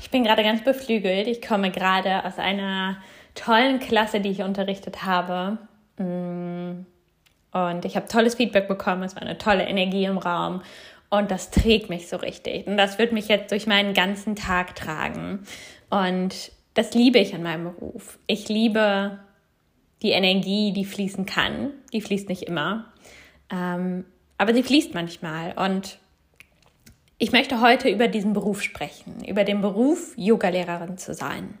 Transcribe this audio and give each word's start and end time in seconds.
Ich 0.00 0.10
bin 0.10 0.22
gerade 0.22 0.44
ganz 0.44 0.62
beflügelt. 0.62 1.26
Ich 1.26 1.42
komme 1.42 1.70
gerade 1.70 2.24
aus 2.24 2.38
einer 2.38 2.98
tollen 3.34 3.80
Klasse, 3.80 4.20
die 4.20 4.30
ich 4.30 4.42
unterrichtet 4.42 5.04
habe. 5.04 5.58
Mm. 5.98 6.86
Und 7.52 7.84
ich 7.84 7.96
habe 7.96 8.06
tolles 8.06 8.34
Feedback 8.34 8.68
bekommen. 8.68 9.02
Es 9.02 9.16
war 9.16 9.22
eine 9.22 9.38
tolle 9.38 9.66
Energie 9.66 10.04
im 10.04 10.18
Raum. 10.18 10.62
Und 11.10 11.30
das 11.30 11.50
trägt 11.50 11.88
mich 11.88 12.08
so 12.08 12.16
richtig. 12.16 12.66
Und 12.66 12.76
das 12.76 12.98
wird 12.98 13.12
mich 13.12 13.28
jetzt 13.28 13.50
durch 13.50 13.66
meinen 13.66 13.94
ganzen 13.94 14.36
Tag 14.36 14.74
tragen. 14.76 15.46
Und 15.90 16.52
das 16.74 16.94
liebe 16.94 17.18
ich 17.18 17.34
an 17.34 17.42
meinem 17.42 17.64
Beruf. 17.64 18.18
Ich 18.26 18.48
liebe 18.48 19.18
die 20.02 20.10
Energie, 20.10 20.72
die 20.72 20.84
fließen 20.84 21.26
kann. 21.26 21.70
Die 21.92 22.00
fließt 22.00 22.28
nicht 22.28 22.42
immer. 22.42 22.92
Ähm, 23.50 24.04
aber 24.38 24.52
sie 24.54 24.62
fließt 24.62 24.94
manchmal. 24.94 25.54
Und 25.56 25.98
ich 27.18 27.32
möchte 27.32 27.60
heute 27.60 27.88
über 27.88 28.08
diesen 28.08 28.32
Beruf 28.32 28.62
sprechen, 28.62 29.24
über 29.26 29.44
den 29.44 29.60
Beruf, 29.60 30.12
Yogalehrerin 30.16 30.98
zu 30.98 31.14
sein. 31.14 31.54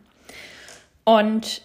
Und 1.04 1.62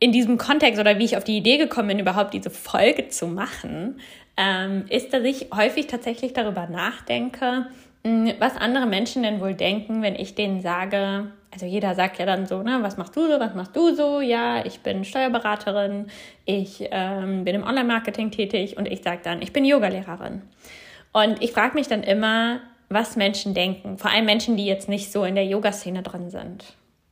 in 0.00 0.12
diesem 0.12 0.38
Kontext 0.38 0.80
oder 0.80 0.98
wie 0.98 1.04
ich 1.04 1.16
auf 1.16 1.24
die 1.24 1.36
Idee 1.36 1.58
gekommen 1.58 1.88
bin, 1.88 1.98
überhaupt 1.98 2.34
diese 2.34 2.50
Folge 2.50 3.08
zu 3.08 3.26
machen, 3.26 4.00
ähm, 4.36 4.86
ist, 4.88 5.12
dass 5.12 5.22
ich 5.24 5.48
häufig 5.54 5.86
tatsächlich 5.86 6.32
darüber 6.32 6.66
nachdenke, 6.66 7.66
hm, 8.04 8.32
was 8.38 8.56
andere 8.56 8.86
Menschen 8.86 9.22
denn 9.22 9.40
wohl 9.40 9.54
denken, 9.54 10.02
wenn 10.02 10.14
ich 10.14 10.34
denen 10.34 10.62
sage, 10.62 11.30
also 11.52 11.66
jeder 11.66 11.94
sagt 11.94 12.18
ja 12.18 12.26
dann 12.26 12.46
so, 12.46 12.62
ne, 12.62 12.78
was 12.80 12.96
machst 12.96 13.14
du 13.16 13.26
so, 13.26 13.40
was 13.40 13.54
machst 13.54 13.76
du 13.76 13.94
so? 13.94 14.20
Ja, 14.20 14.64
ich 14.64 14.80
bin 14.80 15.04
Steuerberaterin, 15.04 16.06
ich 16.44 16.88
ähm, 16.90 17.44
bin 17.44 17.56
im 17.56 17.62
Online-Marketing 17.64 18.30
tätig 18.30 18.76
und 18.78 18.86
ich 18.86 19.02
sage 19.02 19.20
dann, 19.22 19.42
ich 19.42 19.52
bin 19.52 19.64
Yogalehrerin. 19.64 20.42
Und 21.12 21.42
ich 21.42 21.52
frage 21.52 21.74
mich 21.74 21.88
dann 21.88 22.02
immer, 22.02 22.60
was 22.90 23.16
Menschen 23.16 23.54
denken. 23.54 23.96
Vor 23.96 24.10
allem 24.10 24.26
Menschen, 24.26 24.56
die 24.56 24.66
jetzt 24.66 24.88
nicht 24.88 25.12
so 25.12 25.24
in 25.24 25.36
der 25.36 25.46
Yoga-Szene 25.46 26.02
drin 26.02 26.28
sind. 26.28 26.64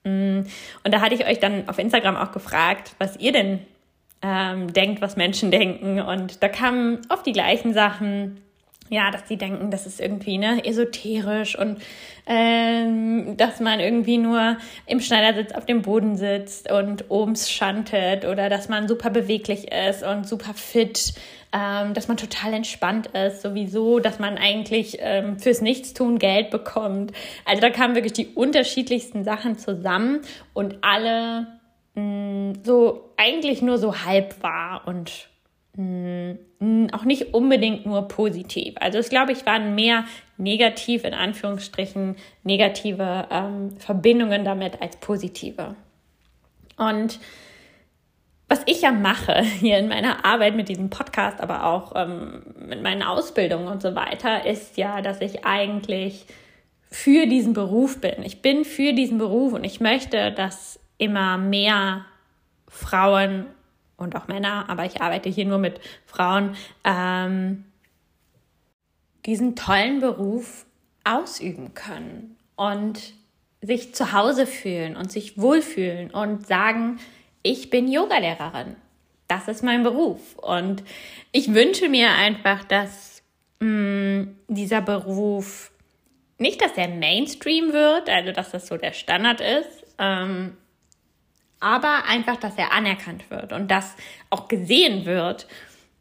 Mm. 0.05 0.41
Und 0.85 0.95
da 0.95 1.01
hatte 1.01 1.15
ich 1.15 1.27
euch 1.27 1.39
dann 1.39 1.69
auf 1.69 1.79
Instagram 1.79 2.17
auch 2.17 2.33
gefragt, 2.33 2.95
was 2.99 3.17
ihr 3.17 3.33
denn 3.33 3.61
ähm, 4.21 4.73
denkt, 4.73 5.01
was 5.01 5.17
Menschen 5.17 5.51
denken. 5.53 6.01
Und 6.01 6.43
da 6.43 6.49
kamen 6.49 7.01
oft 7.09 7.25
die 7.25 7.33
gleichen 7.33 7.73
Sachen. 7.73 8.43
Ja, 8.91 9.11
dass 9.11 9.25
die 9.25 9.37
denken, 9.37 9.71
das 9.71 9.87
ist 9.87 10.01
irgendwie 10.01 10.39
ne, 10.39 10.65
esoterisch 10.65 11.59
und 11.59 11.79
ähm, 12.27 13.37
dass 13.37 13.61
man 13.61 13.81
irgendwie 13.81 14.19
nur 14.19 14.57
im 14.87 15.01
Schneidersitz 15.01 15.53
auf 15.53 15.67
dem 15.67 15.83
Boden 15.83 16.17
sitzt 16.17 16.71
und 16.71 17.07
obens 17.09 17.51
schantet 17.51 18.25
oder 18.25 18.49
dass 18.49 18.69
man 18.69 18.89
super 18.89 19.11
beweglich 19.11 19.71
ist 19.73 20.03
und 20.03 20.27
super 20.27 20.55
fit 20.55 21.15
ähm, 21.53 21.95
dass 21.95 22.09
man 22.09 22.17
total 22.17 22.53
entspannt 22.53 23.09
ist, 23.09 23.43
sowieso, 23.43 24.01
dass 24.01 24.19
man 24.19 24.37
eigentlich 24.37 24.99
ähm, 25.01 25.39
fürs 25.39 25.63
Nichtstun 25.63 26.19
Geld 26.19 26.51
bekommt. 26.51 27.13
Also 27.45 27.63
da 27.63 27.71
kamen 27.71 27.95
wirklich 27.95 28.13
die 28.13 28.27
unterschiedlichsten 28.27 29.25
Sachen 29.25 29.59
zusammen 29.59 30.21
und 30.53 30.79
alle 30.83 31.47
mh, 31.95 32.03
mm, 32.03 32.53
so 32.65 33.13
eigentlich 33.17 33.63
nur 33.63 33.79
so 33.79 34.05
halb 34.05 34.43
wahr 34.43 34.83
und 34.87 35.28
auch 35.79 37.05
nicht 37.05 37.35
unbedingt 37.35 37.87
nur 37.87 38.09
positiv. 38.09 38.75
Also 38.81 38.99
es 38.99 39.11
glaube 39.11 39.33
ich 39.33 39.47
waren 39.47 39.77
mehr 39.77 40.05
negativ 40.37 41.05
in 41.05 41.15
Anführungsstrichen 41.15 42.17
negative 42.43 43.29
ähm, 43.31 43.77
Verbindungen 43.79 44.45
damit 44.45 44.83
als 44.83 44.97
positive. 44.97 45.77
Und 46.77 47.21
was 48.49 48.63
ich 48.67 48.83
ja 48.83 48.91
mache 48.91 49.41
hier 49.43 49.79
in 49.79 49.89
meiner 49.89 50.25
Arbeit 50.25 50.57
mit 50.57 50.69
diesem 50.69 50.91
Podcast, 50.91 51.41
aber 51.41 51.65
auch 51.65 51.93
ähm, 51.95 52.43
mit 52.59 52.83
meinen 52.83 53.03
Ausbildungen 53.05 53.69
und 53.69 53.81
so 53.81 53.95
weiter, 53.95 54.47
ist 54.47 54.79
ja, 54.79 55.01
dass 55.01 55.21
ich 55.21 55.45
eigentlich 55.45 56.27
für 56.91 57.27
diesen 57.27 57.53
Beruf 57.53 58.01
bin. 58.01 58.23
Ich 58.25 58.43
bin 58.43 58.65
für 58.65 58.95
diesen 58.95 59.19
Beruf 59.19 59.53
und 59.53 59.63
ich 59.63 59.79
möchte, 59.79 60.33
dass 60.33 60.81
immer 60.97 61.39
mehr 61.39 62.07
Frauen 62.67 63.47
und 63.99 64.17
auch 64.17 64.29
Männer, 64.29 64.71
aber 64.71 64.87
ich 64.87 65.03
arbeite 65.03 65.29
hier 65.29 65.45
nur 65.45 65.59
mit 65.59 65.81
Frauen, 66.07 66.57
ähm, 66.85 67.65
diesen 69.27 69.57
tollen 69.57 70.01
Beruf 70.01 70.65
ausüben 71.05 71.75
können 71.75 72.37
und 72.57 73.13
sich 73.61 73.95
zu 73.95 74.13
Hause 74.13 74.47
fühlen 74.47 74.97
und 74.97 75.13
sich 75.13 75.37
wohlfühlen 75.37 76.11
und 76.11 76.47
sagen, 76.47 76.99
ich 77.43 77.71
bin 77.71 77.89
Yogalehrerin. 77.89 78.77
Das 79.27 79.49
ist 79.49 79.63
mein 79.63 79.83
Beruf. 79.83 80.37
Und 80.37 80.83
ich 81.33 81.53
wünsche 81.53 81.89
mir 81.89 82.13
einfach, 82.13 82.65
dass 82.65 83.23
mh, 83.61 83.69
mm, 83.69 84.37
dieser 84.49 84.81
Beruf 84.81 85.71
nicht, 86.39 86.63
dass 86.63 86.77
er 86.77 86.89
Mainstream 86.89 87.73
wird, 87.73 88.09
also 88.09 88.33
dass 88.33 88.53
das 88.53 88.69
so 88.69 88.77
der 88.77 88.93
Standard 88.93 89.41
ist, 89.41 89.85
ähm, 89.99 90.57
aber 91.61 92.05
einfach, 92.07 92.37
dass 92.37 92.57
er 92.57 92.73
anerkannt 92.73 93.31
wird 93.31 93.53
und 93.53 93.71
dass 93.71 93.95
auch 94.31 94.49
gesehen 94.49 95.05
wird, 95.05 95.47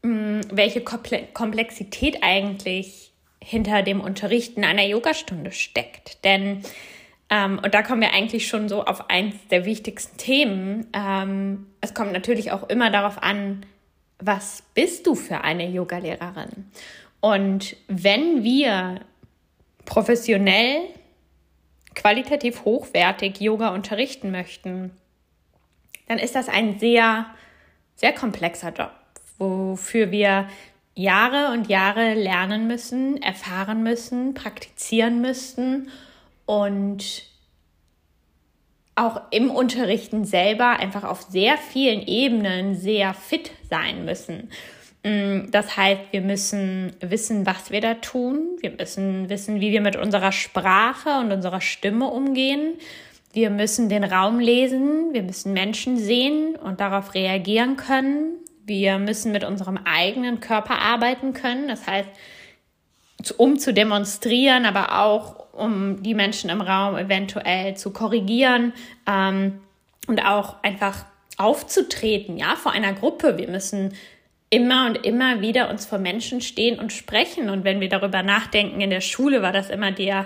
mm, 0.04 0.42
welche 0.52 0.82
Komplexität 0.82 2.20
eigentlich 2.22 3.12
hinter 3.42 3.82
dem 3.82 4.02
Unterrichten 4.02 4.64
einer 4.64 4.86
Yogastunde 4.86 5.52
steckt. 5.52 6.24
Denn 6.24 6.64
ähm, 7.30 7.60
und 7.64 7.74
da 7.74 7.82
kommen 7.82 8.02
wir 8.02 8.14
eigentlich 8.14 8.48
schon 8.48 8.70
so 8.70 8.86
auf 8.86 9.10
eins 9.10 9.36
der 9.50 9.66
wichtigsten 9.66 10.18
Themen. 10.18 10.88
Ähm, 10.94 11.68
es 11.82 11.94
kommt 11.94 12.14
natürlich 12.14 12.52
auch 12.52 12.70
immer 12.70 12.90
darauf 12.90 13.22
an, 13.22 13.66
was 14.20 14.64
bist 14.74 15.06
du 15.08 15.16
für 15.16 15.42
eine 15.42 15.68
Yogalehrerin? 15.68 16.72
Und 17.20 17.76
wenn 17.88 18.44
wir 18.44 19.02
professionell, 19.86 20.82
qualitativ 21.96 22.64
hochwertig 22.64 23.40
Yoga 23.42 23.70
unterrichten 23.70 24.32
möchten, 24.32 24.92
dann 26.08 26.20
ist 26.20 26.36
das 26.36 26.50
ein 26.50 26.80
sehr, 26.80 27.26
sehr 27.96 28.14
komplexer 28.14 28.72
Job, 28.72 28.92
wofür 29.38 30.12
wir 30.12 30.48
Jahre 30.96 31.54
und 31.54 31.70
Jahre 31.70 32.16
lernen 32.16 32.68
müssen, 32.68 33.22
erfahren 33.22 33.84
müssen, 33.84 34.34
praktizieren 34.34 35.22
müssen 35.22 35.90
und 36.46 37.24
auch 38.96 39.22
im 39.30 39.52
Unterrichten 39.52 40.26
selber 40.26 40.80
einfach 40.80 41.04
auf 41.04 41.22
sehr 41.22 41.58
vielen 41.58 42.02
Ebenen 42.02 42.76
sehr 42.76 43.14
fit 43.14 43.52
sein 43.70 44.06
müssen. 44.06 44.50
Mm, 45.04 45.52
das 45.52 45.78
heißt, 45.78 46.02
wir 46.12 46.22
müssen 46.22 46.94
wissen, 47.00 47.46
was 47.46 47.70
wir 47.70 47.80
da 47.80 47.94
tun. 47.94 48.58
Wir 48.60 48.72
müssen 48.72 49.30
wissen, 49.30 49.62
wie 49.62 49.72
wir 49.72 49.82
mit 49.82 49.96
unserer 49.96 50.32
Sprache 50.32 51.20
und 51.20 51.32
unserer 51.32 51.62
Stimme 51.62 52.08
umgehen. 52.08 52.74
Wir 53.38 53.52
müssen 53.52 53.88
den 53.88 54.04
Raum 54.04 54.40
lesen. 54.40 55.14
Wir 55.14 55.22
müssen 55.22 55.54
Menschen 55.54 55.96
sehen 55.96 56.56
und 56.56 56.80
darauf 56.80 57.14
reagieren 57.14 57.78
können. 57.78 58.40
Wir 58.66 58.98
müssen 58.98 59.32
mit 59.32 59.44
unserem 59.44 59.78
eigenen 59.86 60.40
Körper 60.40 60.82
arbeiten 60.82 61.34
können. 61.34 61.68
Das 61.68 61.86
heißt, 61.86 62.10
um 63.38 63.60
zu 63.60 63.76
demonstrieren, 63.76 64.66
aber 64.66 65.04
auch 65.04 65.54
um 65.54 66.02
die 66.02 66.16
Menschen 66.16 66.50
im 66.50 66.62
Raum 66.62 66.98
eventuell 66.98 67.78
zu 67.78 67.94
korrigieren 67.94 68.74
ähm, 69.08 69.62
und 70.08 70.26
auch 70.26 70.64
einfach 70.64 71.06
aufzutreten, 71.38 72.38
ja, 72.38 72.56
vor 72.56 72.72
einer 72.72 72.94
Gruppe. 72.94 73.38
Wir 73.38 73.50
müssen 73.50 73.94
immer 74.50 74.88
und 74.88 75.06
immer 75.06 75.42
wieder 75.42 75.70
uns 75.70 75.86
vor 75.86 76.00
Menschen 76.00 76.42
stehen 76.42 76.80
und 76.80 76.92
sprechen. 76.92 77.52
Und 77.52 77.66
wenn 77.66 77.82
wir 77.82 77.90
darüber 77.90 78.24
nachdenken, 78.24 78.82
in 78.82 78.90
der 78.90 79.02
Schule 79.02 79.44
war 79.44 79.52
das 79.52 79.70
immer 79.70 79.92
der, 79.92 80.26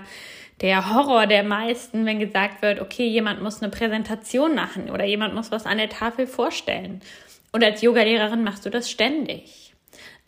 der 0.61 0.93
Horror 0.93 1.27
der 1.27 1.43
meisten, 1.43 2.05
wenn 2.05 2.19
gesagt 2.19 2.61
wird, 2.61 2.79
okay, 2.79 3.07
jemand 3.07 3.41
muss 3.41 3.61
eine 3.61 3.71
Präsentation 3.71 4.55
machen 4.55 4.89
oder 4.89 5.05
jemand 5.05 5.33
muss 5.33 5.51
was 5.51 5.65
an 5.65 5.77
der 5.77 5.89
Tafel 5.89 6.27
vorstellen. 6.27 7.01
Und 7.51 7.63
als 7.63 7.81
Yogalehrerin 7.81 8.43
machst 8.43 8.65
du 8.65 8.69
das 8.69 8.89
ständig. 8.89 9.73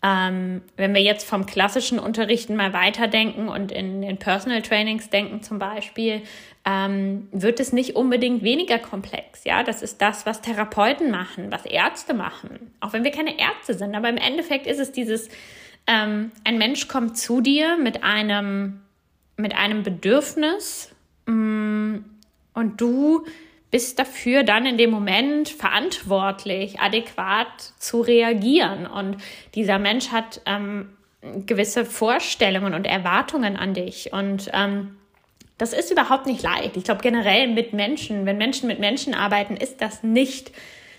Ähm, 0.06 0.62
wenn 0.76 0.94
wir 0.94 1.02
jetzt 1.02 1.26
vom 1.26 1.46
klassischen 1.46 1.98
Unterrichten 1.98 2.58
mal 2.58 2.74
weiterdenken 2.74 3.48
und 3.48 3.72
in 3.72 4.02
den 4.02 4.18
Personal 4.18 4.62
Trainings 4.62 5.10
denken 5.10 5.42
zum 5.42 5.60
Beispiel, 5.60 6.24
ähm, 6.66 7.30
wird 7.32 7.62
es 7.62 7.72
nicht 7.72 7.96
unbedingt 7.96 8.44
weniger 8.44 8.80
komplex. 8.80 9.46
Ja, 9.46 9.64
das 9.64 9.82
ist 9.82 10.02
das, 10.02 10.26
was 10.26 10.42
Therapeuten 10.42 11.10
machen, 11.10 11.52
was 11.52 11.66
Ärzte 11.66 12.14
machen. 12.14 12.74
Auch 12.82 12.92
wenn 12.92 13.06
wir 13.06 13.12
keine 13.12 13.40
Ärzte 13.40 13.76
sind, 13.76 13.96
aber 13.96 14.10
im 14.10 14.18
Endeffekt 14.18 14.68
ist 14.68 14.80
es 14.80 14.92
dieses, 14.92 15.30
ähm, 15.88 16.32
ein 16.44 16.58
Mensch 16.58 16.90
kommt 16.90 17.18
zu 17.18 17.40
dir 17.40 17.78
mit 17.78 18.04
einem, 18.04 18.82
mit 19.38 19.56
einem 19.56 19.84
Bedürfnis 19.84 20.94
mm, 21.26 21.98
und 22.54 22.82
du 22.82 23.26
bist 23.72 23.98
dafür 23.98 24.44
dann 24.44 24.68
in 24.68 24.78
dem 24.78 24.92
Moment 24.92 25.50
verantwortlich, 25.50 26.80
adäquat 26.80 27.74
zu 27.80 28.02
reagieren. 28.02 28.86
Und 28.86 29.18
dieser 29.56 29.80
Mensch 29.80 30.10
hat 30.10 30.42
ähm, 30.46 30.90
gewisse 31.48 31.84
Vorstellungen 31.84 32.76
und 32.76 32.86
Erwartungen 32.86 33.58
an 33.58 33.74
dich. 33.74 34.14
Und 34.14 34.52
ähm, 34.54 34.98
das 35.58 35.74
ist 35.74 35.92
überhaupt 35.92 36.28
nicht 36.28 36.44
leicht. 36.44 36.78
Ich 36.78 36.84
glaube 36.84 37.02
generell 37.02 37.48
mit 37.48 37.74
Menschen, 37.74 38.28
wenn 38.28 38.38
Menschen 38.38 38.68
mit 38.68 38.80
Menschen 38.80 39.16
arbeiten, 39.16 39.56
ist 39.56 39.82
das 39.82 40.04
nicht 40.04 40.52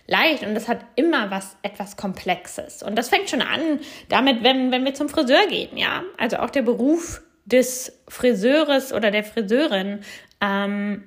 leicht 0.06 0.42
und 0.42 0.54
das 0.54 0.68
hat 0.68 0.80
immer 0.96 1.30
was 1.30 1.56
etwas 1.62 1.96
Komplexes. 1.96 2.82
Und 2.82 2.96
das 2.96 3.08
fängt 3.08 3.30
schon 3.30 3.42
an 3.42 3.80
damit, 4.08 4.42
wenn, 4.42 4.70
wenn 4.70 4.84
wir 4.84 4.94
zum 4.94 5.08
Friseur 5.08 5.46
gehen, 5.48 5.76
ja. 5.76 6.02
Also 6.18 6.38
auch 6.38 6.50
der 6.50 6.62
Beruf 6.62 7.22
des 7.44 7.92
Friseures 8.08 8.92
oder 8.92 9.10
der 9.10 9.24
Friseurin 9.24 10.00
ähm, 10.40 11.04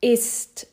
ist 0.00 0.66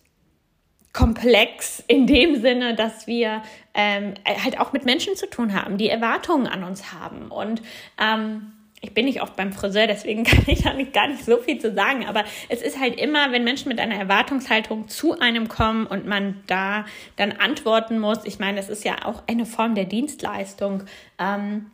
komplex 0.94 1.84
in 1.88 2.06
dem 2.06 2.42
Sinne, 2.42 2.76
dass 2.76 3.08
wir 3.08 3.44
ähm, 3.74 4.16
halt 4.26 4.60
auch 4.60 4.74
mit 4.74 4.86
Menschen 4.86 5.16
zu 5.16 5.30
tun 5.30 5.54
haben, 5.54 5.78
die 5.78 5.90
Erwartungen 5.90 6.48
an 6.48 6.64
uns 6.64 6.92
haben. 6.92 7.32
Und 7.32 7.62
ähm, 7.98 8.52
ich 8.82 8.94
bin 8.94 9.06
nicht 9.06 9.22
oft 9.22 9.36
beim 9.36 9.54
Friseur, 9.54 9.88
deswegen 9.88 10.24
kann 10.26 10.44
ich 10.48 10.64
da 10.64 10.74
nicht, 10.74 10.92
gar 10.92 11.08
nicht 11.08 11.24
so 11.24 11.38
viel 11.38 11.60
zu 11.60 11.74
sagen. 11.74 12.06
Aber 12.08 12.26
es 12.50 12.62
ist 12.62 12.80
halt 12.80 13.00
immer, 13.00 13.32
wenn 13.32 13.44
Menschen 13.44 13.70
mit 13.70 13.80
einer 13.80 13.96
Erwartungshaltung 13.96 14.90
zu 14.90 15.18
einem 15.20 15.48
kommen 15.48 15.86
und 15.86 16.06
man 16.06 16.44
da 16.48 16.86
dann 17.16 17.32
antworten 17.32 18.00
muss, 18.00 18.26
ich 18.26 18.40
meine, 18.40 18.60
es 18.60 18.68
ist 18.68 18.84
ja 18.84 19.06
auch 19.06 19.24
eine 19.28 19.46
Form 19.46 19.76
der 19.76 19.86
Dienstleistung, 19.86 20.84
ähm, 21.20 21.72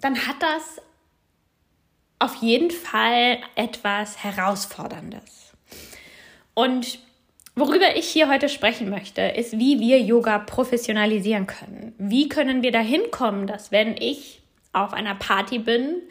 dann 0.00 0.26
hat 0.26 0.36
das 0.40 0.82
auf 2.18 2.36
jeden 2.36 2.70
Fall 2.70 3.38
etwas 3.54 4.22
Herausforderndes. 4.22 5.52
Und 6.54 6.98
worüber 7.56 7.96
ich 7.96 8.06
hier 8.06 8.28
heute 8.28 8.48
sprechen 8.48 8.88
möchte, 8.90 9.22
ist, 9.22 9.58
wie 9.58 9.80
wir 9.80 10.00
Yoga 10.00 10.38
professionalisieren 10.38 11.46
können. 11.46 11.94
Wie 11.98 12.28
können 12.28 12.62
wir 12.62 12.72
dahin 12.72 13.10
kommen, 13.10 13.46
dass 13.46 13.72
wenn 13.72 13.96
ich 13.96 14.42
auf 14.72 14.92
einer 14.92 15.14
Party 15.14 15.58
bin, 15.58 16.02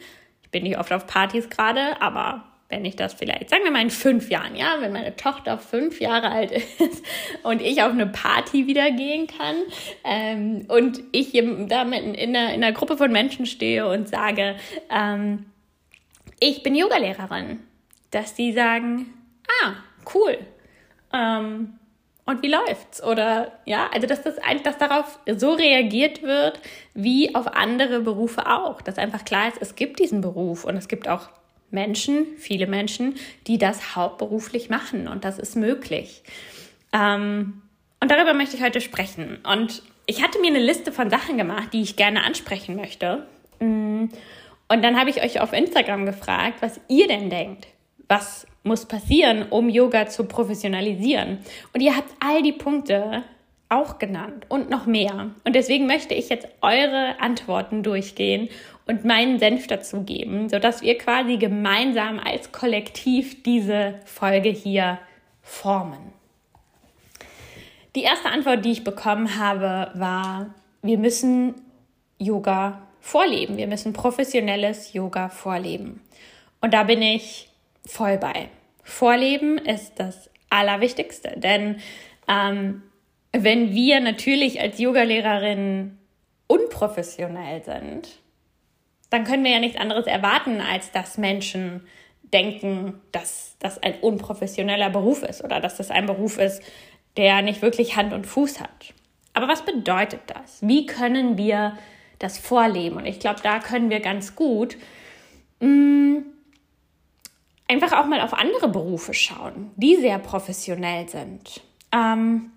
ich 0.42 0.50
bin 0.50 0.62
nicht 0.62 0.78
oft 0.78 0.92
auf 0.92 1.06
Partys 1.06 1.50
gerade, 1.50 2.00
aber 2.00 2.44
wenn 2.70 2.84
ich 2.84 2.96
das 2.96 3.14
vielleicht, 3.14 3.50
sagen 3.50 3.62
wir 3.64 3.70
mal 3.70 3.82
in 3.82 3.90
fünf 3.90 4.30
Jahren, 4.30 4.56
ja, 4.56 4.76
wenn 4.80 4.92
meine 4.92 5.14
Tochter 5.16 5.58
fünf 5.58 6.00
Jahre 6.00 6.30
alt 6.30 6.50
ist 6.50 7.04
und 7.42 7.60
ich 7.60 7.82
auf 7.82 7.92
eine 7.92 8.06
Party 8.06 8.66
wieder 8.66 8.90
gehen 8.90 9.26
kann 9.26 9.56
ähm, 10.02 10.64
und 10.68 11.00
ich 11.12 11.32
da 11.32 11.82
in, 11.82 12.14
in, 12.14 12.36
einer, 12.36 12.54
in 12.54 12.64
einer 12.64 12.72
Gruppe 12.72 12.96
von 12.96 13.12
Menschen 13.12 13.46
stehe 13.46 13.86
und 13.86 14.08
sage, 14.08 14.56
ähm, 14.90 15.46
ich 16.40 16.62
bin 16.62 16.74
Yogalehrerin, 16.74 17.60
dass 18.10 18.34
die 18.34 18.52
sagen, 18.52 19.12
ah, 19.62 19.74
cool. 20.14 20.38
Ähm, 21.12 21.78
und 22.26 22.42
wie 22.42 22.48
läuft's? 22.48 23.02
Oder 23.02 23.52
ja, 23.66 23.88
also 23.92 24.06
dass 24.06 24.22
das 24.22 24.36
dass 24.62 24.78
darauf 24.78 25.18
so 25.36 25.52
reagiert 25.52 26.22
wird, 26.22 26.58
wie 26.94 27.34
auf 27.34 27.48
andere 27.48 28.00
Berufe 28.00 28.46
auch. 28.50 28.80
Dass 28.80 28.96
einfach 28.96 29.24
klar 29.24 29.48
ist, 29.48 29.58
es 29.60 29.74
gibt 29.74 30.00
diesen 30.00 30.22
Beruf 30.22 30.64
und 30.64 30.76
es 30.76 30.88
gibt 30.88 31.06
auch 31.06 31.28
Menschen, 31.70 32.26
viele 32.38 32.66
Menschen, 32.66 33.16
die 33.46 33.58
das 33.58 33.96
hauptberuflich 33.96 34.70
machen 34.70 35.06
und 35.08 35.24
das 35.24 35.38
ist 35.38 35.56
möglich. 35.56 36.22
Ähm, 36.92 37.62
und 38.00 38.10
darüber 38.10 38.32
möchte 38.32 38.56
ich 38.56 38.62
heute 38.62 38.80
sprechen. 38.80 39.38
Und 39.44 39.82
ich 40.06 40.22
hatte 40.22 40.38
mir 40.38 40.48
eine 40.48 40.60
Liste 40.60 40.92
von 40.92 41.10
Sachen 41.10 41.36
gemacht, 41.36 41.70
die 41.72 41.82
ich 41.82 41.96
gerne 41.96 42.22
ansprechen 42.22 42.76
möchte. 42.76 43.26
Mm, 43.60 44.06
und 44.68 44.82
dann 44.82 44.98
habe 44.98 45.10
ich 45.10 45.22
euch 45.22 45.40
auf 45.40 45.52
Instagram 45.52 46.06
gefragt, 46.06 46.56
was 46.60 46.80
ihr 46.88 47.06
denn 47.06 47.30
denkt. 47.30 47.66
Was 48.08 48.46
muss 48.62 48.86
passieren, 48.86 49.46
um 49.50 49.68
Yoga 49.68 50.06
zu 50.06 50.24
professionalisieren? 50.24 51.38
Und 51.72 51.80
ihr 51.80 51.96
habt 51.96 52.10
all 52.20 52.42
die 52.42 52.52
Punkte 52.52 53.24
auch 53.68 53.98
genannt 53.98 54.46
und 54.48 54.70
noch 54.70 54.86
mehr. 54.86 55.30
Und 55.44 55.54
deswegen 55.54 55.86
möchte 55.86 56.14
ich 56.14 56.28
jetzt 56.28 56.48
eure 56.60 57.20
Antworten 57.20 57.82
durchgehen 57.82 58.48
und 58.86 59.04
meinen 59.04 59.38
Senf 59.38 59.66
dazu 59.66 60.02
geben, 60.02 60.48
sodass 60.48 60.82
wir 60.82 60.98
quasi 60.98 61.38
gemeinsam 61.38 62.18
als 62.18 62.52
Kollektiv 62.52 63.42
diese 63.42 63.94
Folge 64.04 64.50
hier 64.50 64.98
formen. 65.42 66.12
Die 67.94 68.02
erste 68.02 68.28
Antwort, 68.28 68.64
die 68.64 68.72
ich 68.72 68.84
bekommen 68.84 69.38
habe, 69.38 69.90
war, 69.94 70.54
wir 70.82 70.98
müssen 70.98 71.54
Yoga 72.18 72.82
vorleben. 73.04 73.58
Wir 73.58 73.66
müssen 73.66 73.92
professionelles 73.92 74.94
Yoga 74.94 75.28
vorleben. 75.28 76.00
Und 76.62 76.72
da 76.72 76.84
bin 76.84 77.02
ich 77.02 77.50
voll 77.84 78.16
bei. 78.16 78.48
Vorleben 78.82 79.58
ist 79.58 80.00
das 80.00 80.30
Allerwichtigste, 80.48 81.34
denn 81.36 81.80
ähm, 82.28 82.82
wenn 83.32 83.74
wir 83.74 84.00
natürlich 84.00 84.58
als 84.62 84.78
Yogalehrerin 84.78 85.98
unprofessionell 86.46 87.62
sind, 87.62 88.08
dann 89.10 89.24
können 89.24 89.44
wir 89.44 89.50
ja 89.50 89.60
nichts 89.60 89.78
anderes 89.78 90.06
erwarten, 90.06 90.62
als 90.62 90.90
dass 90.90 91.18
Menschen 91.18 91.86
denken, 92.22 93.02
dass 93.12 93.56
das 93.58 93.82
ein 93.82 94.00
unprofessioneller 94.00 94.88
Beruf 94.88 95.22
ist 95.24 95.44
oder 95.44 95.60
dass 95.60 95.76
das 95.76 95.90
ein 95.90 96.06
Beruf 96.06 96.38
ist, 96.38 96.62
der 97.18 97.42
nicht 97.42 97.60
wirklich 97.60 97.96
Hand 97.96 98.14
und 98.14 98.26
Fuß 98.26 98.60
hat. 98.60 98.94
Aber 99.34 99.46
was 99.46 99.62
bedeutet 99.62 100.20
das? 100.26 100.58
Wie 100.62 100.86
können 100.86 101.36
wir 101.36 101.76
das 102.24 102.38
vorleben? 102.38 102.96
Und 102.96 103.06
ich 103.06 103.20
glaube, 103.20 103.40
da 103.42 103.60
können 103.60 103.90
wir 103.90 104.00
ganz 104.00 104.34
gut 104.34 104.76
mh, 105.60 105.68
mm, 105.68 106.24
einfach 107.68 107.92
auch 107.92 108.06
mal 108.06 108.20
auf 108.20 108.34
andere 108.34 108.68
Berufe 108.68 109.14
schauen, 109.14 109.70
die 109.76 109.96
sehr 109.96 110.18
professionell 110.18 111.08
sind. 111.08 111.60
Ähm, 111.92 112.50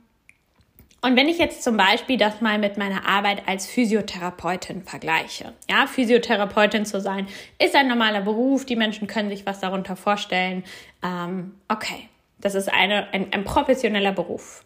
und 1.02 1.16
wenn 1.16 1.30
ich 1.30 1.38
jetzt 1.38 1.64
zum 1.64 1.78
Beispiel 1.78 2.18
das 2.18 2.42
mal 2.42 2.58
mit 2.58 2.78
meiner 2.78 3.08
Arbeit 3.08 3.48
als 3.48 3.68
Physiotherapeutin 3.68 4.82
vergleiche, 4.82 5.54
ja, 5.70 5.86
Physiotherapeutin 5.86 6.86
zu 6.86 7.00
sein, 7.00 7.28
ist 7.60 7.76
ein 7.76 7.88
normaler 7.88 8.22
Beruf, 8.22 8.66
die 8.66 8.76
Menschen 8.76 9.08
können 9.08 9.30
sich 9.30 9.46
was 9.46 9.60
darunter 9.60 9.96
vorstellen. 9.96 10.64
Ähm, 11.04 11.54
okay, 11.68 12.10
das 12.40 12.56
ist 12.56 12.74
eine, 12.74 13.14
ein, 13.14 13.32
ein 13.32 13.44
professioneller 13.44 14.12
Beruf. 14.12 14.64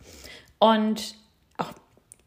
Und 0.58 1.16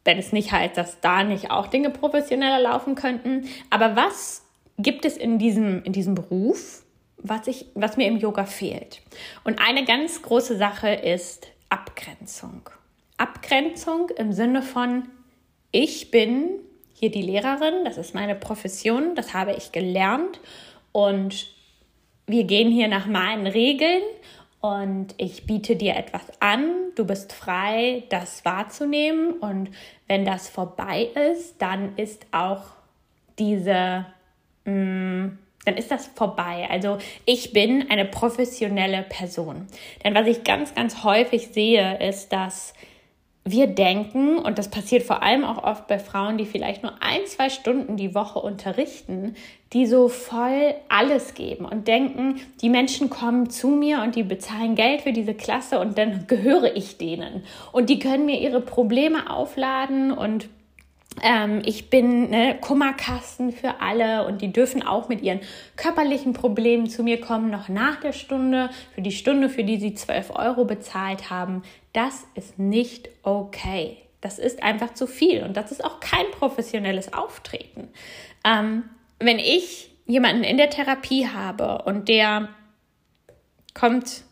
wenn 0.05 0.19
es 0.19 0.33
nicht 0.33 0.53
heißt, 0.53 0.77
dass 0.77 1.01
da 1.01 1.25
nicht 1.25 1.51
auch 1.51 1.67
Dinge 1.67 1.91
professioneller 1.91 2.61
laufen 2.61 2.95
könnten, 2.95 3.49
aber 3.71 3.97
was 3.97 4.43
gibt 4.79 5.05
es 5.05 5.17
in 5.17 5.39
diesem, 5.39 5.83
in 5.85 5.93
diesem 5.93 6.15
Beruf, 6.15 6.85
was, 7.17 7.47
ich, 7.47 7.67
was 7.75 7.97
mir 7.97 8.07
im 8.07 8.19
Yoga 8.19 8.45
fehlt. 8.45 9.01
Und 9.45 9.61
eine 9.61 9.85
ganz 9.85 10.23
große 10.23 10.57
Sache 10.57 10.89
ist 10.91 11.49
Abgrenzung. 11.69 12.69
Abgrenzung 13.17 14.11
im 14.17 14.33
Sinne 14.33 14.63
von, 14.63 15.09
ich 15.71 16.11
bin 16.11 16.51
hier 16.93 17.11
die 17.11 17.23
Lehrerin, 17.23 17.85
das 17.85 17.99
ist 17.99 18.15
meine 18.15 18.35
Profession, 18.35 19.15
das 19.15 19.33
habe 19.33 19.55
ich 19.55 19.73
gelernt 19.73 20.41
und 20.93 21.49
wir 22.27 22.45
gehen 22.45 22.71
hier 22.71 22.89
nach 22.89 23.07
meinen 23.07 23.47
Regeln 23.47 24.03
und 24.65 25.09
ich 25.19 25.45
biete 25.45 25.77
dir 25.77 25.95
etwas 25.95 26.23
an, 26.41 26.71
du 26.95 27.05
bist 27.05 27.35
frei, 27.35 28.05
das 28.09 28.47
wahrzunehmen 28.47 29.35
und 29.35 29.69
wenn 30.09 30.25
das 30.25 30.49
vorbei 30.49 31.11
ist, 31.33 31.61
dann 31.61 31.95
ist 31.99 32.25
auch 32.33 32.63
diese 33.39 34.07
mm, 34.65 35.37
dann 35.67 35.77
ist 35.77 35.91
das 35.91 36.07
vorbei. 36.07 36.67
Also 36.71 36.97
ich 37.27 37.53
bin 37.53 37.91
eine 37.91 38.07
professionelle 38.07 39.03
Person. 39.03 39.67
Denn 40.03 40.15
was 40.15 40.27
ich 40.27 40.45
ganz, 40.45 40.75
ganz 40.75 41.05
häufig 41.05 41.49
sehe, 41.49 41.99
ist, 41.99 42.33
dass 42.33 42.73
wir 43.47 43.67
denken, 43.67 44.39
und 44.39 44.59
das 44.59 44.71
passiert 44.71 45.03
vor 45.03 45.23
allem 45.23 45.45
auch 45.45 45.63
oft 45.63 45.87
bei 45.87 45.99
Frauen, 45.99 46.39
die 46.39 46.47
vielleicht 46.47 46.83
nur 46.83 46.95
ein, 47.03 47.27
zwei 47.27 47.51
Stunden 47.51 47.99
die 47.99 48.15
Woche 48.15 48.39
unterrichten, 48.39 49.37
die 49.75 49.87
so 49.87 50.09
voll 50.09 50.75
alles 50.89 51.35
geben 51.35 51.67
und 51.67 51.87
denken, 51.87 52.41
die 52.63 52.71
Menschen 52.71 53.11
kommen 53.11 53.51
zu 53.51 53.69
mir 53.69 54.01
und 54.03 54.17
die 54.17 54.23
bezahlen 54.23 54.77
Geld 54.77 55.03
für 55.03 55.13
diese 55.13 55.35
Klasse 55.35 55.79
und 55.79 55.99
dann 55.99 56.27
gehöre 56.27 56.75
ich 56.75 56.97
denen. 56.97 57.43
Und 57.71 57.91
die 57.91 57.99
können 57.99 58.25
mir 58.25 58.41
ihre 58.41 58.63
Probleme 58.63 59.31
aufladen 59.31 60.11
und 60.11 60.49
ähm, 61.23 61.63
ich 61.65 61.91
bin 61.91 62.31
ne, 62.31 62.57
Kummerkasten 62.61 63.53
für 63.53 63.81
alle 63.81 64.27
und 64.27 64.43
die 64.43 64.53
dürfen 64.53 64.83
auch 64.83 65.09
mit 65.09 65.23
ihren 65.23 65.41
körperlichen 65.77 66.33
Problemen 66.33 66.89
zu 66.89 67.03
mir 67.03 67.21
kommen, 67.21 67.51
noch 67.51 67.69
nach 67.69 67.97
der 67.97 68.13
Stunde, 68.13 68.71
für 68.95 69.03
die 69.03 69.13
Stunde, 69.13 69.49
für 69.49 69.65
die 69.65 69.79
sie 69.79 69.95
12 69.95 70.31
Euro 70.35 70.65
bezahlt 70.65 71.31
haben. 71.31 71.63
Das 71.93 72.27
ist 72.35 72.59
nicht 72.59 73.09
okay. 73.23 73.99
Das 74.21 74.39
ist 74.39 74.63
einfach 74.63 74.95
zu 74.95 75.07
viel 75.07 75.43
und 75.43 75.57
das 75.57 75.71
ist 75.71 75.85
auch 75.85 76.01
kein 76.01 76.25
professionelles 76.33 77.13
Auftreten. 77.13 77.89
Ähm, 78.45 78.85
wenn 79.19 79.39
ich 79.39 79.91
jemanden 80.07 80.45
in 80.45 80.57
der 80.57 80.71
Therapie 80.71 81.29
habe 81.29 81.83
und 81.85 82.09
der 82.09 82.49
kommt 83.75 84.25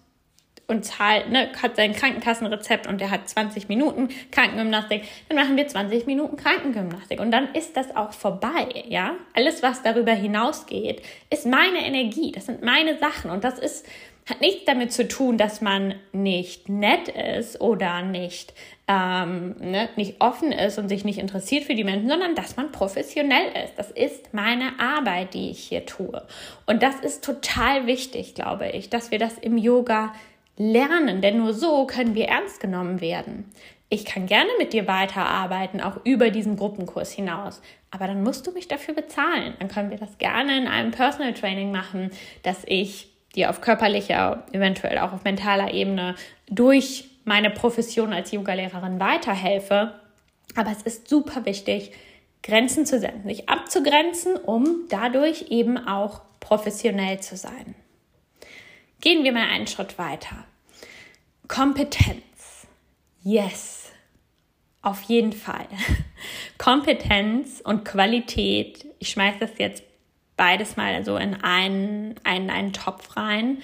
und 0.73 0.85
zahlt, 0.85 1.31
ne, 1.31 1.51
hat 1.63 1.77
sein 1.77 1.93
Krankenkassenrezept 1.93 2.87
und 2.87 3.01
der 3.01 3.11
hat 3.11 3.29
20 3.29 3.69
Minuten 3.69 4.09
Krankengymnastik, 4.31 5.03
dann 5.29 5.37
machen 5.37 5.57
wir 5.57 5.69
20 5.69 6.07
Minuten 6.07 6.37
Krankengymnastik 6.37 7.21
und 7.21 7.31
dann 7.31 7.55
ist 7.55 7.77
das 7.77 7.95
auch 7.95 8.13
vorbei, 8.13 8.85
ja? 8.89 9.15
Alles, 9.35 9.63
was 9.63 9.83
darüber 9.83 10.13
hinausgeht, 10.13 11.03
ist 11.31 11.47
meine 11.47 11.87
Energie, 11.87 12.33
das 12.33 12.47
sind 12.47 12.63
meine 12.63 12.99
Sachen 12.99 13.31
und 13.31 13.45
das 13.45 13.59
ist 13.59 13.87
hat 14.29 14.41
nichts 14.41 14.65
damit 14.67 14.93
zu 14.93 15.09
tun, 15.09 15.37
dass 15.37 15.61
man 15.61 15.97
nicht 16.13 16.69
nett 16.69 17.09
ist 17.09 17.61
oder 17.61 18.03
nicht, 18.03 18.55
ähm, 18.87 19.57
ne, 19.59 19.89
nicht 19.97 20.21
offen 20.21 20.53
ist 20.53 20.79
und 20.79 20.89
sich 20.89 21.05
nicht 21.05 21.19
interessiert 21.19 21.65
für 21.65 21.75
die 21.75 21.83
Menschen, 21.83 22.09
sondern 22.09 22.37
dass 22.37 22.57
man 22.57 22.71
professionell 22.71 23.49
ist. 23.65 23.77
Das 23.77 23.91
ist 23.91 24.33
meine 24.33 24.79
Arbeit, 24.79 25.35
die 25.35 25.51
ich 25.51 25.59
hier 25.59 25.87
tue. 25.87 26.23
Und 26.67 26.83
das 26.85 27.01
ist 27.01 27.25
total 27.25 27.87
wichtig, 27.87 28.35
glaube 28.35 28.69
ich, 28.69 28.91
dass 28.91 29.11
wir 29.11 29.19
das 29.19 29.39
im 29.39 29.59
Yoga 29.59 30.15
lernen, 30.57 31.21
denn 31.21 31.39
nur 31.39 31.55
so 31.55 31.87
können 31.87 32.15
wir 32.15 32.27
ernst 32.27 32.61
genommen 32.61 33.01
werden. 33.01 33.51
Ich 33.89 34.05
kann 34.05 34.27
gerne 34.27 34.49
mit 34.59 34.73
dir 34.73 34.89
weiterarbeiten, 34.89 35.81
auch 35.81 35.99
über 36.05 36.31
diesen 36.31 36.57
Gruppenkurs 36.57 37.13
hinaus. 37.13 37.61
Aber 37.91 38.07
dann 38.07 38.23
musst 38.23 38.47
du 38.47 38.53
mich 38.53 38.67
dafür 38.67 38.95
bezahlen. 38.95 39.55
Dann 39.59 39.69
können 39.69 39.91
wir 39.91 39.99
das 39.99 40.17
gerne 40.17 40.57
in 40.57 40.67
einem 40.67 40.93
Personal 40.93 41.35
Training 41.35 41.71
machen, 41.73 42.11
dass 42.43 42.63
ich 42.65 43.13
dir 43.35 43.51
auf 43.51 43.61
körperlicher, 43.61 44.47
eventuell 44.53 44.99
auch 44.99 45.13
auf 45.13 45.25
mentaler 45.25 45.75
Ebene 45.75 46.15
durch 46.49 47.05
meine 47.25 47.51
Profession 47.51 48.13
als 48.13 48.33
Yogalehrerin 48.33 48.99
weiterhelfe. 48.99 49.95
Aber 50.57 50.71
es 50.71 50.83
ist 50.83 51.09
super 51.09 51.45
wichtig, 51.45 51.93
Grenzen 52.43 52.87
zu 52.87 52.99
setzen, 52.99 53.25
sich 53.25 53.49
abzugrenzen, 53.49 54.37
um 54.37 54.87
dadurch 54.89 55.51
eben 55.51 55.77
auch 55.77 56.23
professionell 56.41 57.21
zu 57.21 57.37
sein. 57.37 57.75
Gehen 59.03 59.25
wir 59.25 59.33
mal 59.33 59.49
einen 59.49 59.67
Schritt 59.67 59.99
weiter. 59.99 60.45
Kompetenz. 61.49 62.69
Yes. 63.25 63.91
Auf 64.81 65.03
jeden 65.03 65.33
Fall. 65.33 65.67
Kompetenz 66.59 67.61
und 67.61 67.85
Qualität. 67.85 68.87
Ich 69.01 69.11
schmeiße 69.11 69.39
das 69.41 69.51
jetzt 69.59 69.83
beides 70.37 70.77
mal 70.77 71.05
so 71.05 71.17
in 71.17 71.35
einen, 71.35 72.15
einen, 72.23 72.49
einen 72.49 72.73
Topf 72.73 73.17
rein, 73.17 73.59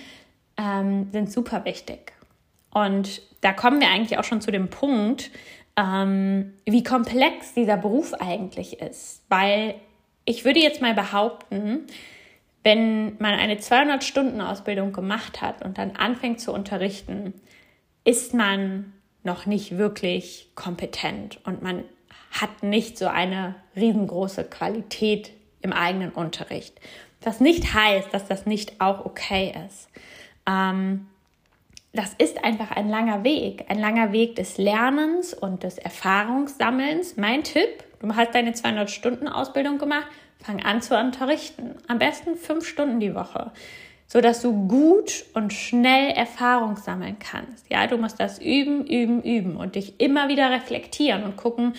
ähm, 0.56 1.08
sind 1.12 1.30
super 1.30 1.64
wichtig. 1.64 2.12
Und 2.72 3.22
da 3.40 3.52
kommen 3.52 3.80
wir 3.80 3.90
eigentlich 3.90 4.18
auch 4.18 4.24
schon 4.24 4.40
zu 4.40 4.50
dem 4.50 4.70
Punkt, 4.70 5.30
ähm, 5.76 6.54
wie 6.66 6.82
komplex 6.82 7.54
dieser 7.54 7.76
Beruf 7.76 8.12
eigentlich 8.14 8.80
ist. 8.80 9.22
Weil 9.28 9.76
ich 10.24 10.44
würde 10.44 10.58
jetzt 10.58 10.82
mal 10.82 10.94
behaupten, 10.94 11.86
wenn 12.68 13.16
man 13.18 13.32
eine 13.32 13.54
200-Stunden-Ausbildung 13.54 14.92
gemacht 14.92 15.40
hat 15.40 15.64
und 15.64 15.78
dann 15.78 15.96
anfängt 15.96 16.38
zu 16.38 16.52
unterrichten, 16.52 17.32
ist 18.04 18.34
man 18.34 18.92
noch 19.24 19.46
nicht 19.46 19.78
wirklich 19.78 20.50
kompetent 20.54 21.40
und 21.46 21.62
man 21.62 21.84
hat 22.30 22.62
nicht 22.62 22.98
so 22.98 23.06
eine 23.06 23.54
riesengroße 23.74 24.44
Qualität 24.44 25.32
im 25.62 25.72
eigenen 25.72 26.10
Unterricht. 26.10 26.78
Was 27.22 27.40
nicht 27.40 27.72
heißt, 27.72 28.12
dass 28.12 28.28
das 28.28 28.44
nicht 28.44 28.82
auch 28.82 29.06
okay 29.06 29.54
ist. 29.66 29.88
Ähm, 30.46 31.06
das 31.94 32.12
ist 32.18 32.44
einfach 32.44 32.70
ein 32.70 32.90
langer 32.90 33.24
Weg, 33.24 33.64
ein 33.70 33.78
langer 33.78 34.12
Weg 34.12 34.36
des 34.36 34.58
Lernens 34.58 35.32
und 35.32 35.62
des 35.62 35.78
Erfahrungssammelns. 35.78 37.16
Mein 37.16 37.44
Tipp, 37.44 37.82
du 38.00 38.14
hast 38.14 38.34
deine 38.34 38.50
200-Stunden-Ausbildung 38.50 39.78
gemacht, 39.78 40.08
fang 40.42 40.62
an 40.62 40.82
zu 40.82 40.98
unterrichten. 40.98 41.74
Am 41.88 41.98
besten 41.98 42.36
fünf 42.36 42.66
Stunden 42.66 43.00
die 43.00 43.14
Woche, 43.14 43.52
sodass 44.06 44.42
du 44.42 44.68
gut 44.68 45.24
und 45.34 45.52
schnell 45.52 46.10
Erfahrung 46.10 46.76
sammeln 46.76 47.18
kannst. 47.18 47.70
Ja, 47.70 47.86
du 47.86 47.96
musst 47.96 48.20
das 48.20 48.38
üben, 48.38 48.86
üben, 48.86 49.22
üben 49.22 49.56
und 49.56 49.74
dich 49.74 50.00
immer 50.00 50.28
wieder 50.28 50.50
reflektieren 50.50 51.24
und 51.24 51.36
gucken, 51.36 51.74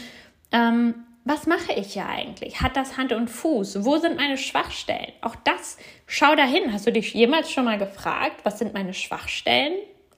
ähm, 0.51 0.96
was 1.25 1.46
mache 1.46 1.74
ich 1.74 1.96
ja 1.96 2.08
eigentlich? 2.08 2.62
Hat 2.62 2.75
das 2.75 2.98
Hand 2.98 3.12
und 3.12 3.30
Fuß? 3.30 3.86
Wo 3.86 3.98
sind 3.98 4.18
meine 4.18 4.38
Schwachstellen? 4.38 5.12
Auch 5.22 5.36
das, 5.36 5.78
schau 6.08 6.36
dahin. 6.36 6.74
Hast 6.74 6.88
du 6.88 6.92
dich 6.92 7.13
jemals 7.13 7.51
schon 7.51 7.66
mal 7.66 7.78
gefragt, 7.78 8.42
was 8.44 8.58
sind 8.58 8.74
meine 8.74 8.94
Schwachstellen? 8.94 9.74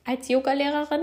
als 0.05 0.27
Yogalehrerin. 0.27 1.01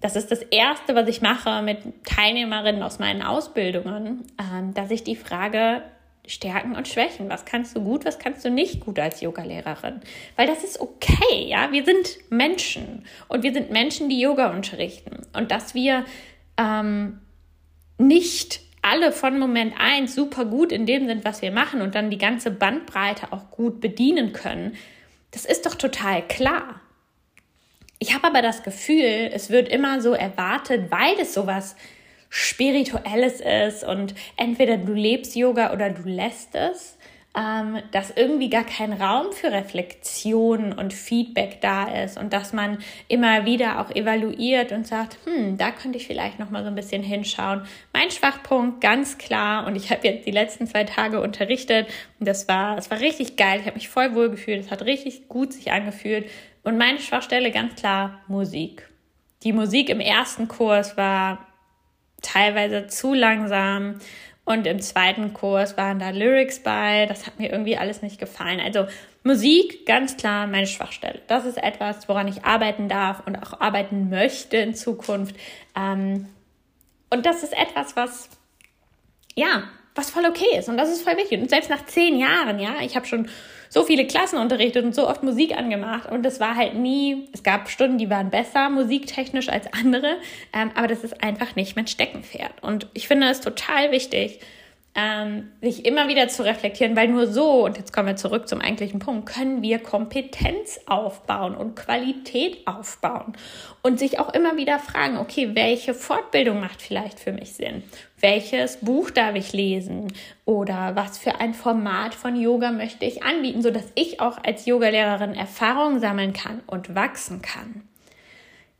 Das 0.00 0.16
ist 0.16 0.30
das 0.30 0.42
Erste, 0.42 0.94
was 0.94 1.08
ich 1.08 1.22
mache 1.22 1.62
mit 1.62 1.78
Teilnehmerinnen 2.04 2.82
aus 2.82 2.98
meinen 2.98 3.22
Ausbildungen, 3.22 4.24
ähm, 4.38 4.74
dass 4.74 4.90
ich 4.90 5.02
die 5.02 5.16
Frage 5.16 5.82
Stärken 6.26 6.74
und 6.74 6.88
Schwächen. 6.88 7.28
Was 7.28 7.44
kannst 7.44 7.76
du 7.76 7.82
gut, 7.82 8.04
was 8.04 8.18
kannst 8.18 8.44
du 8.44 8.50
nicht 8.50 8.80
gut 8.80 8.98
als 8.98 9.20
Yogalehrerin? 9.20 10.00
Weil 10.36 10.46
das 10.46 10.64
ist 10.64 10.80
okay, 10.80 11.46
ja. 11.46 11.70
Wir 11.72 11.84
sind 11.84 12.18
Menschen 12.30 13.04
und 13.28 13.42
wir 13.42 13.52
sind 13.52 13.70
Menschen, 13.70 14.08
die 14.08 14.20
Yoga 14.20 14.50
unterrichten. 14.50 15.26
Und 15.34 15.50
dass 15.50 15.74
wir 15.74 16.04
ähm, 16.56 17.20
nicht 17.98 18.60
alle 18.80 19.12
von 19.12 19.38
Moment 19.38 19.74
1 19.78 20.14
super 20.14 20.44
gut 20.44 20.72
in 20.72 20.86
dem 20.86 21.06
sind, 21.06 21.24
was 21.24 21.42
wir 21.42 21.50
machen 21.50 21.80
und 21.80 21.94
dann 21.94 22.10
die 22.10 22.18
ganze 22.18 22.50
Bandbreite 22.50 23.32
auch 23.32 23.50
gut 23.50 23.80
bedienen 23.80 24.32
können, 24.32 24.76
das 25.30 25.44
ist 25.44 25.66
doch 25.66 25.74
total 25.74 26.26
klar. 26.26 26.80
Ich 27.98 28.14
habe 28.14 28.26
aber 28.26 28.42
das 28.42 28.62
Gefühl, 28.62 29.30
es 29.32 29.50
wird 29.50 29.68
immer 29.68 30.00
so 30.00 30.12
erwartet, 30.12 30.90
weil 30.90 31.18
es 31.18 31.32
sowas 31.32 31.76
Spirituelles 32.36 33.40
ist 33.40 33.84
und 33.84 34.12
entweder 34.36 34.76
du 34.76 34.92
lebst 34.92 35.36
Yoga 35.36 35.72
oder 35.72 35.90
du 35.90 36.02
lässt 36.02 36.56
es, 36.56 36.98
ähm, 37.38 37.78
dass 37.92 38.10
irgendwie 38.10 38.50
gar 38.50 38.64
kein 38.64 38.92
Raum 38.92 39.32
für 39.32 39.52
Reflexion 39.52 40.72
und 40.72 40.92
Feedback 40.92 41.60
da 41.60 42.02
ist 42.02 42.18
und 42.18 42.32
dass 42.32 42.52
man 42.52 42.78
immer 43.06 43.44
wieder 43.44 43.80
auch 43.80 43.94
evaluiert 43.94 44.72
und 44.72 44.84
sagt, 44.84 45.16
hm, 45.26 45.58
da 45.58 45.70
könnte 45.70 45.96
ich 45.96 46.08
vielleicht 46.08 46.40
noch 46.40 46.50
mal 46.50 46.64
so 46.64 46.70
ein 46.70 46.74
bisschen 46.74 47.04
hinschauen. 47.04 47.62
Mein 47.92 48.10
Schwachpunkt 48.10 48.80
ganz 48.80 49.16
klar 49.16 49.64
und 49.68 49.76
ich 49.76 49.92
habe 49.92 50.00
jetzt 50.02 50.26
die 50.26 50.32
letzten 50.32 50.66
zwei 50.66 50.82
Tage 50.82 51.20
unterrichtet 51.20 51.86
und 52.18 52.26
das 52.26 52.48
war, 52.48 52.74
das 52.74 52.90
war 52.90 52.98
richtig 52.98 53.36
geil. 53.36 53.60
Ich 53.60 53.66
habe 53.66 53.76
mich 53.76 53.88
voll 53.88 54.12
wohl 54.16 54.30
gefühlt. 54.30 54.58
Es 54.58 54.72
hat 54.72 54.82
richtig 54.82 55.28
gut 55.28 55.52
sich 55.52 55.70
angefühlt 55.70 56.28
und 56.64 56.78
meine 56.78 56.98
Schwachstelle 56.98 57.52
ganz 57.52 57.76
klar 57.76 58.22
Musik. 58.26 58.88
Die 59.44 59.52
Musik 59.52 59.88
im 59.88 60.00
ersten 60.00 60.48
Kurs 60.48 60.96
war 60.96 61.46
teilweise 62.24 62.86
zu 62.86 63.14
langsam 63.14 64.00
und 64.44 64.66
im 64.66 64.80
zweiten 64.80 65.32
Kurs 65.32 65.76
waren 65.76 65.98
da 65.98 66.10
Lyrics 66.10 66.62
bei. 66.62 67.06
Das 67.06 67.26
hat 67.26 67.38
mir 67.38 67.50
irgendwie 67.50 67.76
alles 67.76 68.02
nicht 68.02 68.18
gefallen. 68.18 68.60
Also 68.60 68.86
Musik, 69.22 69.86
ganz 69.86 70.18
klar 70.18 70.46
meine 70.46 70.66
Schwachstelle. 70.66 71.22
Das 71.28 71.46
ist 71.46 71.56
etwas, 71.56 72.08
woran 72.08 72.28
ich 72.28 72.44
arbeiten 72.44 72.88
darf 72.88 73.26
und 73.26 73.36
auch 73.36 73.60
arbeiten 73.60 74.10
möchte 74.10 74.58
in 74.58 74.74
Zukunft. 74.74 75.34
Ähm, 75.74 76.28
und 77.08 77.24
das 77.24 77.42
ist 77.42 77.56
etwas, 77.56 77.96
was, 77.96 78.28
ja, 79.34 79.64
was 79.94 80.10
voll 80.10 80.26
okay 80.26 80.58
ist. 80.58 80.68
Und 80.68 80.76
das 80.76 80.90
ist 80.90 81.02
voll 81.02 81.16
wichtig. 81.16 81.40
Und 81.40 81.48
selbst 81.48 81.70
nach 81.70 81.86
zehn 81.86 82.18
Jahren, 82.18 82.58
ja, 82.58 82.74
ich 82.82 82.96
habe 82.96 83.06
schon 83.06 83.30
so 83.74 83.82
viele 83.82 84.06
Klassen 84.06 84.38
unterrichtet 84.38 84.84
und 84.84 84.94
so 84.94 85.08
oft 85.08 85.24
Musik 85.24 85.58
angemacht 85.58 86.08
und 86.08 86.24
es 86.24 86.38
war 86.38 86.54
halt 86.54 86.76
nie, 86.76 87.26
es 87.32 87.42
gab 87.42 87.68
Stunden, 87.68 87.98
die 87.98 88.08
waren 88.08 88.30
besser 88.30 88.70
musiktechnisch 88.70 89.48
als 89.48 89.66
andere, 89.72 90.18
ähm, 90.52 90.70
aber 90.76 90.86
das 90.86 91.02
ist 91.02 91.24
einfach 91.24 91.56
nicht 91.56 91.74
mein 91.74 91.88
Steckenpferd. 91.88 92.52
Und 92.62 92.86
ich 92.94 93.08
finde 93.08 93.26
es 93.26 93.40
total 93.40 93.90
wichtig, 93.90 94.38
ähm, 94.94 95.50
sich 95.60 95.84
immer 95.84 96.08
wieder 96.08 96.28
zu 96.28 96.44
reflektieren, 96.44 96.96
weil 96.96 97.08
nur 97.08 97.26
so, 97.26 97.64
und 97.64 97.76
jetzt 97.76 97.92
kommen 97.92 98.06
wir 98.06 98.16
zurück 98.16 98.48
zum 98.48 98.60
eigentlichen 98.60 99.00
Punkt, 99.00 99.26
können 99.26 99.60
wir 99.60 99.80
Kompetenz 99.80 100.80
aufbauen 100.86 101.56
und 101.56 101.74
Qualität 101.74 102.66
aufbauen 102.66 103.34
und 103.82 103.98
sich 103.98 104.20
auch 104.20 104.32
immer 104.32 104.56
wieder 104.56 104.78
fragen, 104.78 105.18
okay, 105.18 105.50
welche 105.54 105.94
Fortbildung 105.94 106.60
macht 106.60 106.80
vielleicht 106.80 107.18
für 107.18 107.32
mich 107.32 107.54
Sinn? 107.54 107.82
Welches 108.20 108.78
Buch 108.78 109.10
darf 109.10 109.34
ich 109.34 109.52
lesen? 109.52 110.12
Oder 110.44 110.94
was 110.94 111.18
für 111.18 111.40
ein 111.40 111.54
Format 111.54 112.14
von 112.14 112.40
Yoga 112.40 112.70
möchte 112.70 113.04
ich 113.04 113.24
anbieten, 113.24 113.62
sodass 113.62 113.90
ich 113.96 114.20
auch 114.20 114.38
als 114.44 114.64
Yogalehrerin 114.66 115.34
Erfahrung 115.34 115.98
sammeln 115.98 116.32
kann 116.32 116.62
und 116.66 116.94
wachsen 116.94 117.42
kann? 117.42 117.82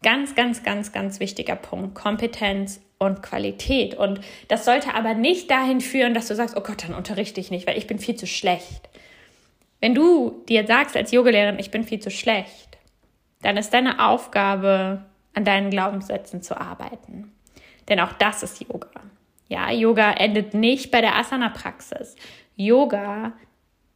Ganz, 0.05 0.35
ganz, 0.35 0.63
ganz, 0.63 0.93
ganz 0.93 1.19
wichtiger 1.19 1.57
Punkt. 1.57 1.95
Kompetenz 1.95 2.81
und 2.99 3.23
Qualität. 3.23 3.95
Und 3.95 4.21
das 4.49 4.67
sollte 4.67 4.95
aber 4.95 5.15
nicht 5.15 5.51
dahin 5.51 5.81
führen, 5.81 6.13
dass 6.13 6.29
du 6.29 6.37
sagst, 6.37 6.57
oh 6.57 6.61
Gott, 6.61 6.85
dann 6.85 6.95
unterrichte 6.95 7.41
ich 7.41 7.51
nicht, 7.51 7.67
weil 7.67 7.79
ich 7.79 7.87
bin 7.87 7.99
viel 7.99 8.15
zu 8.15 8.27
schlecht. 8.27 8.89
Wenn 9.81 9.95
du 9.95 10.45
dir 10.47 10.67
sagst 10.67 10.95
als 10.97 11.11
Yogalehrerin, 11.11 11.59
ich 11.59 11.71
bin 11.71 11.85
viel 11.85 12.01
zu 12.01 12.11
schlecht, 12.11 12.79
dann 13.43 13.57
ist 13.57 13.73
deine 13.73 14.07
Aufgabe, 14.07 15.05
an 15.33 15.45
deinen 15.45 15.71
Glaubenssätzen 15.71 16.43
zu 16.43 16.61
arbeiten. 16.61 17.33
Denn 17.89 17.99
auch 17.99 18.13
das 18.13 18.43
ist 18.43 18.61
Yoga. 18.61 18.91
Ja, 19.49 19.71
Yoga 19.71 20.13
endet 20.13 20.55
nicht 20.55 20.91
bei 20.91 21.01
der 21.01 21.17
Asana-Praxis. 21.17 22.15
Yoga 22.57 23.33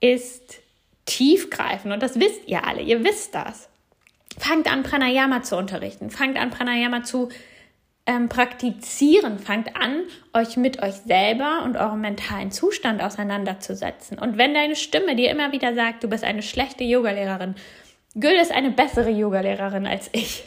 ist 0.00 0.60
tiefgreifend 1.04 1.92
und 1.92 2.02
das 2.02 2.18
wisst 2.18 2.46
ihr 2.46 2.66
alle, 2.66 2.82
ihr 2.82 3.04
wisst 3.04 3.34
das. 3.34 3.67
Fangt 4.38 4.70
an, 4.70 4.82
Pranayama 4.82 5.42
zu 5.42 5.56
unterrichten. 5.56 6.10
Fangt 6.10 6.38
an, 6.38 6.50
Pranayama 6.50 7.02
zu 7.02 7.28
ähm, 8.06 8.28
praktizieren. 8.28 9.38
Fangt 9.38 9.76
an, 9.76 10.02
euch 10.32 10.56
mit 10.56 10.82
euch 10.82 10.94
selber 10.94 11.62
und 11.64 11.76
eurem 11.76 12.00
mentalen 12.00 12.50
Zustand 12.50 13.02
auseinanderzusetzen. 13.02 14.18
Und 14.18 14.38
wenn 14.38 14.54
deine 14.54 14.76
Stimme 14.76 15.14
dir 15.16 15.30
immer 15.30 15.52
wieder 15.52 15.74
sagt, 15.74 16.02
du 16.04 16.08
bist 16.08 16.24
eine 16.24 16.42
schlechte 16.42 16.84
Yogalehrerin, 16.84 17.54
Gül 18.14 18.32
ist 18.32 18.52
eine 18.52 18.70
bessere 18.70 19.10
Yogalehrerin 19.10 19.86
als 19.86 20.08
ich. 20.12 20.44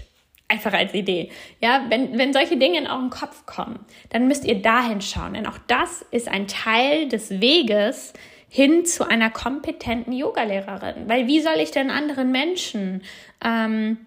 Einfach 0.48 0.74
als 0.74 0.94
Idee. 0.94 1.32
Ja, 1.62 1.86
wenn, 1.88 2.18
wenn 2.18 2.34
solche 2.34 2.58
Dinge 2.58 2.78
in 2.78 2.88
euren 2.88 3.10
Kopf 3.10 3.46
kommen, 3.46 3.80
dann 4.10 4.28
müsst 4.28 4.44
ihr 4.44 4.62
dahin 4.62 5.00
schauen. 5.00 5.36
Denn 5.36 5.46
auch 5.48 5.60
das 5.68 6.02
ist 6.12 6.28
ein 6.28 6.48
Teil 6.48 7.08
des 7.08 7.40
Weges 7.40 8.12
hin 8.54 8.86
zu 8.86 9.08
einer 9.08 9.30
kompetenten 9.30 10.12
Yogalehrerin. 10.12 11.08
Weil 11.08 11.26
wie 11.26 11.40
soll 11.40 11.60
ich 11.60 11.72
denn 11.72 11.90
anderen 11.90 12.34
Menschen 12.34 13.02
ähm, 13.42 13.98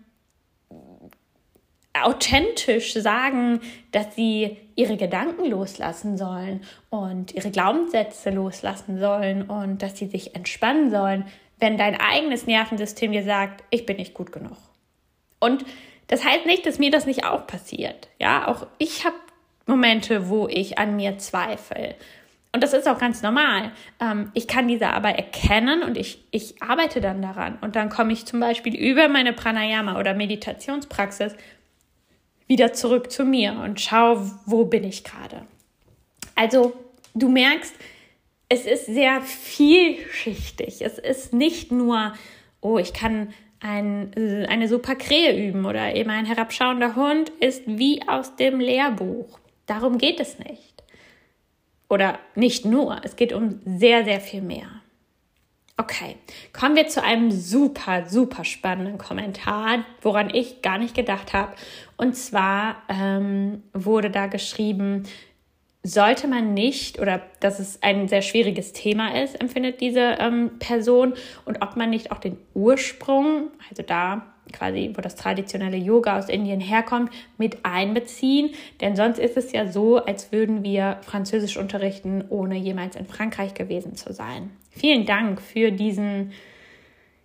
authentisch 1.94 2.92
sagen, 2.92 3.60
dass 3.90 4.14
sie 4.14 4.58
ihre 4.76 4.98
Gedanken 4.98 5.46
loslassen 5.46 6.18
sollen 6.18 6.60
und 6.90 7.32
ihre 7.32 7.50
Glaubenssätze 7.50 8.28
loslassen 8.28 9.00
sollen 9.00 9.44
und 9.44 9.80
dass 9.80 9.96
sie 9.96 10.08
sich 10.08 10.34
entspannen 10.36 10.90
sollen, 10.90 11.24
wenn 11.58 11.78
dein 11.78 11.98
eigenes 11.98 12.46
Nervensystem 12.46 13.12
dir 13.12 13.24
sagt, 13.24 13.64
ich 13.70 13.86
bin 13.86 13.96
nicht 13.96 14.12
gut 14.12 14.30
genug. 14.30 14.58
Und 15.40 15.64
das 16.08 16.22
heißt 16.22 16.44
nicht, 16.44 16.66
dass 16.66 16.78
mir 16.78 16.90
das 16.90 17.06
nicht 17.06 17.24
auch 17.24 17.46
passiert. 17.46 18.08
Ja, 18.20 18.46
auch 18.48 18.66
ich 18.76 19.06
habe 19.06 19.16
Momente, 19.64 20.28
wo 20.28 20.48
ich 20.48 20.76
an 20.76 20.96
mir 20.96 21.16
zweifle. 21.16 21.94
Und 22.54 22.62
das 22.62 22.72
ist 22.72 22.88
auch 22.88 22.98
ganz 22.98 23.20
normal. 23.20 23.72
Ähm, 24.00 24.30
ich 24.32 24.46
kann 24.46 24.68
diese 24.68 24.90
aber 24.90 25.10
erkennen 25.10 25.82
und 25.82 25.98
ich, 25.98 26.24
ich 26.30 26.62
arbeite 26.62 27.00
dann 27.00 27.20
daran. 27.20 27.58
Und 27.60 27.74
dann 27.74 27.88
komme 27.88 28.12
ich 28.12 28.26
zum 28.26 28.38
Beispiel 28.38 28.76
über 28.76 29.08
meine 29.08 29.32
Pranayama 29.32 29.98
oder 29.98 30.14
Meditationspraxis 30.14 31.34
wieder 32.46 32.72
zurück 32.72 33.10
zu 33.10 33.24
mir 33.24 33.54
und 33.54 33.80
schaue, 33.80 34.30
wo 34.46 34.66
bin 34.66 34.84
ich 34.84 35.02
gerade. 35.02 35.42
Also 36.36 36.74
du 37.14 37.28
merkst, 37.28 37.74
es 38.48 38.66
ist 38.66 38.86
sehr 38.86 39.20
vielschichtig. 39.20 40.80
Es 40.82 41.00
ist 41.00 41.32
nicht 41.32 41.72
nur, 41.72 42.14
oh, 42.60 42.78
ich 42.78 42.92
kann 42.92 43.34
ein, 43.58 44.46
eine 44.48 44.68
super 44.68 44.94
Krähe 44.94 45.48
üben 45.48 45.64
oder 45.64 45.96
eben 45.96 46.10
ein 46.10 46.24
herabschauender 46.24 46.94
Hund 46.94 47.30
ist 47.40 47.62
wie 47.66 48.06
aus 48.06 48.36
dem 48.36 48.60
Lehrbuch. 48.60 49.40
Darum 49.66 49.98
geht 49.98 50.20
es 50.20 50.38
nicht. 50.38 50.73
Oder 51.88 52.18
nicht 52.34 52.64
nur, 52.64 53.00
es 53.04 53.16
geht 53.16 53.32
um 53.32 53.60
sehr, 53.64 54.04
sehr 54.04 54.20
viel 54.20 54.42
mehr. 54.42 54.68
Okay, 55.76 56.16
kommen 56.52 56.76
wir 56.76 56.86
zu 56.86 57.02
einem 57.02 57.32
super, 57.32 58.06
super 58.06 58.44
spannenden 58.44 58.96
Kommentar, 58.96 59.84
woran 60.02 60.30
ich 60.30 60.62
gar 60.62 60.78
nicht 60.78 60.94
gedacht 60.94 61.32
habe. 61.32 61.52
Und 61.96 62.14
zwar 62.14 62.76
ähm, 62.88 63.64
wurde 63.72 64.08
da 64.10 64.26
geschrieben, 64.26 65.02
sollte 65.82 66.28
man 66.28 66.54
nicht, 66.54 67.00
oder 67.00 67.22
dass 67.40 67.58
es 67.58 67.82
ein 67.82 68.08
sehr 68.08 68.22
schwieriges 68.22 68.72
Thema 68.72 69.20
ist, 69.20 69.40
empfindet 69.40 69.80
diese 69.80 70.16
ähm, 70.18 70.58
Person, 70.60 71.14
und 71.44 71.60
ob 71.60 71.76
man 71.76 71.90
nicht 71.90 72.12
auch 72.12 72.18
den 72.18 72.38
Ursprung, 72.54 73.50
also 73.68 73.82
da 73.82 74.33
quasi, 74.52 74.92
wo 74.94 75.00
das 75.00 75.14
traditionelle 75.16 75.76
Yoga 75.76 76.18
aus 76.18 76.28
Indien 76.28 76.60
herkommt, 76.60 77.10
mit 77.38 77.64
einbeziehen. 77.64 78.50
Denn 78.80 78.96
sonst 78.96 79.18
ist 79.18 79.36
es 79.36 79.52
ja 79.52 79.66
so, 79.66 79.98
als 79.98 80.32
würden 80.32 80.62
wir 80.62 80.98
Französisch 81.02 81.56
unterrichten, 81.56 82.24
ohne 82.28 82.56
jemals 82.56 82.96
in 82.96 83.06
Frankreich 83.06 83.54
gewesen 83.54 83.96
zu 83.96 84.12
sein. 84.12 84.50
Vielen 84.70 85.06
Dank 85.06 85.40
für 85.40 85.70
diesen, 85.70 86.32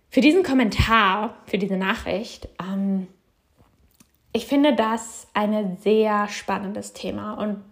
für 0.08 0.20
diesen 0.20 0.42
Kommentar, 0.42 1.36
für 1.46 1.58
diese 1.58 1.76
Nachricht. 1.76 2.48
Ähm, 2.60 3.06
ich 4.32 4.46
finde 4.46 4.74
das 4.74 5.26
ein 5.34 5.76
sehr 5.78 6.28
spannendes 6.28 6.92
Thema 6.92 7.34
und 7.34 7.62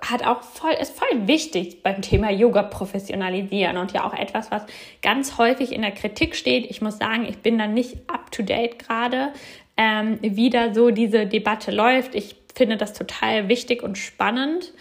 hat 0.00 0.24
auch 0.24 0.42
voll, 0.42 0.72
ist 0.80 0.96
voll 0.98 1.26
wichtig 1.26 1.82
beim 1.82 2.02
Thema 2.02 2.30
Yoga 2.30 2.62
professionalisieren 2.62 3.76
und 3.76 3.92
ja 3.92 4.06
auch 4.06 4.14
etwas, 4.14 4.50
was 4.50 4.62
ganz 5.02 5.38
häufig 5.38 5.72
in 5.72 5.82
der 5.82 5.92
Kritik 5.92 6.36
steht. 6.36 6.70
Ich 6.70 6.80
muss 6.82 6.98
sagen, 6.98 7.26
ich 7.28 7.38
bin 7.38 7.58
da 7.58 7.66
nicht 7.66 8.08
up 8.08 8.30
to 8.30 8.42
date 8.42 8.78
gerade, 8.78 9.32
ähm, 9.76 10.18
wie 10.20 10.50
da 10.50 10.72
so 10.74 10.90
diese 10.90 11.26
Debatte 11.26 11.70
läuft. 11.70 12.14
Ich 12.14 12.36
finde 12.54 12.76
das 12.76 12.92
total 12.92 13.48
wichtig 13.48 13.82
und 13.82 13.98
spannend. 13.98 14.72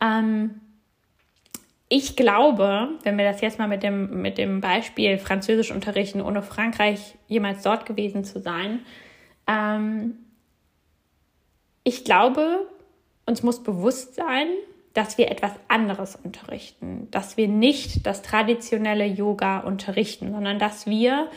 Ähm, 0.00 0.60
ich 1.88 2.14
glaube, 2.16 2.90
wenn 3.02 3.18
wir 3.18 3.24
das 3.24 3.40
jetzt 3.40 3.58
mal 3.58 3.68
mit 3.68 3.82
dem, 3.82 4.22
mit 4.22 4.38
dem 4.38 4.60
Beispiel 4.60 5.18
Französisch 5.18 5.72
unterrichten, 5.72 6.20
ohne 6.20 6.42
Frankreich 6.42 7.14
jemals 7.26 7.62
dort 7.62 7.84
gewesen 7.84 8.24
zu 8.24 8.40
sein, 8.40 8.80
ähm, 9.46 10.14
ich 11.82 12.04
glaube, 12.04 12.66
uns 13.30 13.42
muss 13.44 13.62
bewusst 13.62 14.16
sein, 14.16 14.48
dass 14.92 15.16
wir 15.16 15.30
etwas 15.30 15.52
anderes 15.68 16.16
unterrichten, 16.16 17.06
dass 17.12 17.36
wir 17.36 17.46
nicht 17.46 18.04
das 18.06 18.22
traditionelle 18.22 19.06
Yoga 19.06 19.60
unterrichten, 19.60 20.32
sondern 20.32 20.58
dass 20.58 20.86
wir 20.86 21.28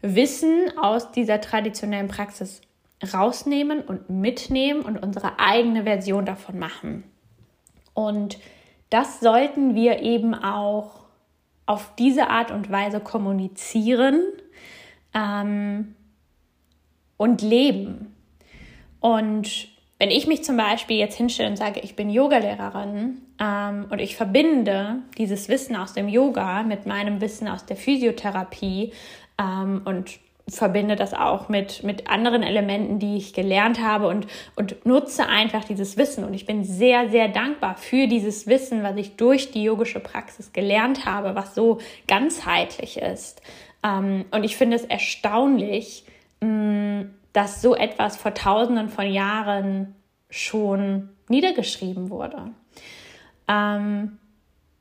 Wissen 0.00 0.78
aus 0.78 1.10
dieser 1.10 1.40
traditionellen 1.40 2.06
Praxis 2.08 2.62
rausnehmen 3.12 3.80
und 3.80 4.08
mitnehmen 4.08 4.82
und 4.82 5.02
unsere 5.02 5.40
eigene 5.40 5.82
Version 5.82 6.24
davon 6.24 6.58
machen. 6.58 7.04
Und 7.94 8.38
das 8.88 9.20
sollten 9.20 9.74
wir 9.74 10.00
eben 10.02 10.34
auch 10.34 11.00
auf 11.66 11.94
diese 11.96 12.28
Art 12.28 12.50
und 12.52 12.70
Weise 12.70 13.00
kommunizieren 13.00 14.22
ähm, 15.14 15.96
und 17.16 17.42
leben. 17.42 18.14
Und 19.00 19.68
wenn 20.00 20.10
ich 20.10 20.26
mich 20.26 20.42
zum 20.42 20.56
Beispiel 20.56 20.96
jetzt 20.96 21.16
hinstelle 21.16 21.50
und 21.50 21.56
sage, 21.56 21.80
ich 21.80 21.94
bin 21.94 22.08
Yogalehrerin 22.08 23.18
ähm, 23.38 23.86
und 23.90 24.00
ich 24.00 24.16
verbinde 24.16 25.02
dieses 25.18 25.50
Wissen 25.50 25.76
aus 25.76 25.92
dem 25.92 26.08
Yoga 26.08 26.62
mit 26.62 26.86
meinem 26.86 27.20
Wissen 27.20 27.46
aus 27.46 27.66
der 27.66 27.76
Physiotherapie 27.76 28.94
ähm, 29.38 29.82
und 29.84 30.18
verbinde 30.48 30.96
das 30.96 31.12
auch 31.12 31.50
mit, 31.50 31.82
mit 31.82 32.08
anderen 32.08 32.42
Elementen, 32.42 32.98
die 32.98 33.18
ich 33.18 33.34
gelernt 33.34 33.82
habe 33.82 34.08
und, 34.08 34.26
und 34.56 34.86
nutze 34.86 35.26
einfach 35.26 35.64
dieses 35.64 35.98
Wissen. 35.98 36.24
Und 36.24 36.32
ich 36.32 36.46
bin 36.46 36.64
sehr, 36.64 37.10
sehr 37.10 37.28
dankbar 37.28 37.76
für 37.76 38.06
dieses 38.06 38.46
Wissen, 38.46 38.82
was 38.82 38.96
ich 38.96 39.16
durch 39.16 39.50
die 39.50 39.64
yogische 39.64 40.00
Praxis 40.00 40.54
gelernt 40.54 41.04
habe, 41.04 41.34
was 41.34 41.54
so 41.54 41.76
ganzheitlich 42.08 42.96
ist. 42.96 43.42
Ähm, 43.84 44.24
und 44.30 44.44
ich 44.44 44.56
finde 44.56 44.76
es 44.76 44.84
erstaunlich, 44.86 46.06
mh, 46.40 47.04
dass 47.32 47.62
so 47.62 47.74
etwas 47.74 48.16
vor 48.16 48.34
tausenden 48.34 48.88
von 48.88 49.10
Jahren 49.10 49.94
schon 50.28 51.10
niedergeschrieben 51.28 52.10
wurde. 52.10 52.50
Ähm, 53.48 54.18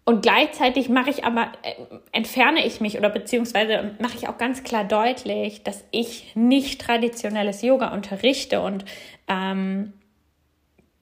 und 0.05 0.23
gleichzeitig 0.23 0.89
mache 0.89 1.11
ich 1.11 1.23
aber, 1.23 1.51
äh, 1.61 1.75
entferne 2.11 2.65
ich 2.65 2.81
mich 2.81 2.97
oder 2.97 3.09
beziehungsweise 3.09 3.95
mache 3.99 4.17
ich 4.17 4.27
auch 4.27 4.39
ganz 4.39 4.63
klar 4.63 4.83
deutlich, 4.83 5.63
dass 5.63 5.85
ich 5.91 6.35
nicht 6.35 6.81
traditionelles 6.81 7.61
Yoga 7.61 7.93
unterrichte 7.93 8.61
und 8.61 8.85
ähm, 9.27 9.93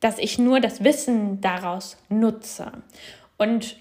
dass 0.02 0.20
ich 0.20 0.38
nur 0.38 0.60
das 0.60 0.84
Wissen 0.84 1.40
daraus 1.40 1.98
nutze. 2.10 2.72
Und 3.38 3.78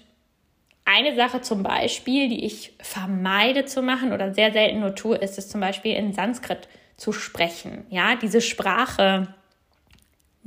eine 0.85 1.13
Sache 1.15 1.41
zum 1.41 1.63
Beispiel, 1.63 2.29
die 2.29 2.45
ich 2.45 2.73
vermeide 2.79 3.65
zu 3.65 3.81
machen 3.81 4.13
oder 4.13 4.33
sehr 4.33 4.53
selten 4.53 4.79
nur 4.79 4.95
tue, 4.95 5.17
ist 5.17 5.37
es 5.37 5.49
zum 5.49 5.59
Beispiel 5.59 5.93
in 5.93 6.13
Sanskrit 6.13 6.69
zu 6.97 7.13
sprechen. 7.13 7.85
Ja, 7.89 8.15
diese 8.15 8.41
Sprache 8.41 9.27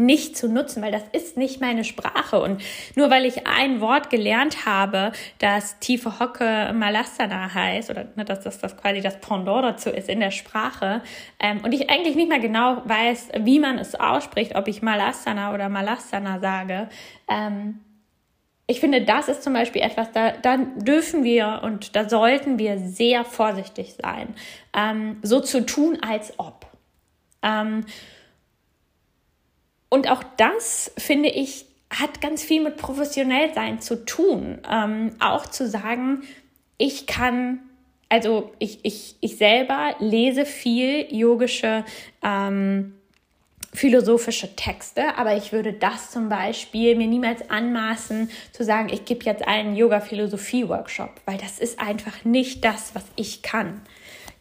nicht 0.01 0.37
zu 0.37 0.49
nutzen, 0.49 0.83
weil 0.83 0.91
das 0.91 1.05
ist 1.13 1.37
nicht 1.37 1.61
meine 1.61 1.85
Sprache. 1.85 2.41
Und 2.41 2.63
nur 2.97 3.11
weil 3.11 3.27
ich 3.27 3.47
ein 3.47 3.81
Wort 3.81 4.11
gelernt 4.11 4.65
habe, 4.67 5.13
das 5.39 5.79
tiefe 5.79 6.19
Hocke 6.19 6.73
Malasana 6.75 7.55
heißt, 7.55 7.91
oder 7.91 8.07
ne, 8.17 8.25
dass 8.25 8.41
das, 8.41 8.59
das 8.59 8.77
quasi 8.77 9.01
das 9.01 9.21
Pendant 9.21 9.65
dazu 9.65 9.91
ist 9.91 10.09
in 10.09 10.21
der 10.21 10.31
Sprache, 10.31 11.03
ähm, 11.39 11.61
und 11.63 11.73
ich 11.73 11.91
eigentlich 11.91 12.17
nicht 12.17 12.29
mehr 12.29 12.41
genau 12.41 12.83
weiß, 12.87 13.29
wie 13.41 13.61
man 13.61 13.79
es 13.79 13.95
ausspricht, 13.95 14.57
ob 14.57 14.67
ich 14.69 14.83
Malasana 14.83 15.55
oder 15.55 15.69
Malasana 15.69 16.41
sage, 16.41 16.89
ähm, 17.29 17.81
ich 18.71 18.79
finde, 18.79 19.03
das 19.03 19.27
ist 19.27 19.43
zum 19.43 19.53
Beispiel 19.53 19.83
etwas, 19.83 20.13
da, 20.13 20.31
da 20.31 20.57
dürfen 20.57 21.25
wir 21.25 21.63
und 21.65 21.97
da 21.97 22.09
sollten 22.09 22.57
wir 22.61 22.79
sehr 22.79 23.25
vorsichtig 23.25 23.97
sein, 24.01 24.33
ähm, 24.73 25.19
so 25.23 25.41
zu 25.41 25.67
tun, 25.67 25.99
als 26.01 26.39
ob. 26.39 26.67
Ähm, 27.43 27.85
und 29.89 30.09
auch 30.09 30.23
das, 30.37 30.93
finde 30.97 31.31
ich, 31.31 31.67
hat 31.93 32.21
ganz 32.21 32.45
viel 32.45 32.63
mit 32.63 32.77
professionell 32.77 33.53
sein 33.55 33.81
zu 33.81 34.05
tun. 34.05 34.61
Ähm, 34.71 35.17
auch 35.19 35.47
zu 35.47 35.67
sagen, 35.67 36.23
ich 36.79 37.09
kann, 37.09 37.59
also 38.09 38.53
ich, 38.61 38.85
ich, 38.85 39.17
ich 39.21 39.37
selber 39.37 39.97
lese 39.99 40.47
viel 40.47 41.13
yogische 41.13 41.85
ähm, 42.23 43.00
philosophische 43.73 44.57
Texte, 44.57 45.17
aber 45.17 45.37
ich 45.37 45.53
würde 45.53 45.73
das 45.73 46.11
zum 46.11 46.29
Beispiel 46.29 46.97
mir 46.97 47.07
niemals 47.07 47.49
anmaßen 47.51 48.31
zu 48.53 48.65
sagen, 48.65 48.89
ich 48.89 49.05
gebe 49.05 49.25
jetzt 49.25 49.47
einen 49.47 49.77
Yoga-Philosophie-Workshop, 49.77 51.21
weil 51.25 51.39
das 51.39 51.59
ist 51.59 51.79
einfach 51.79 52.25
nicht 52.25 52.65
das, 52.65 52.95
was 52.95 53.05
ich 53.17 53.43
kann. 53.43 53.81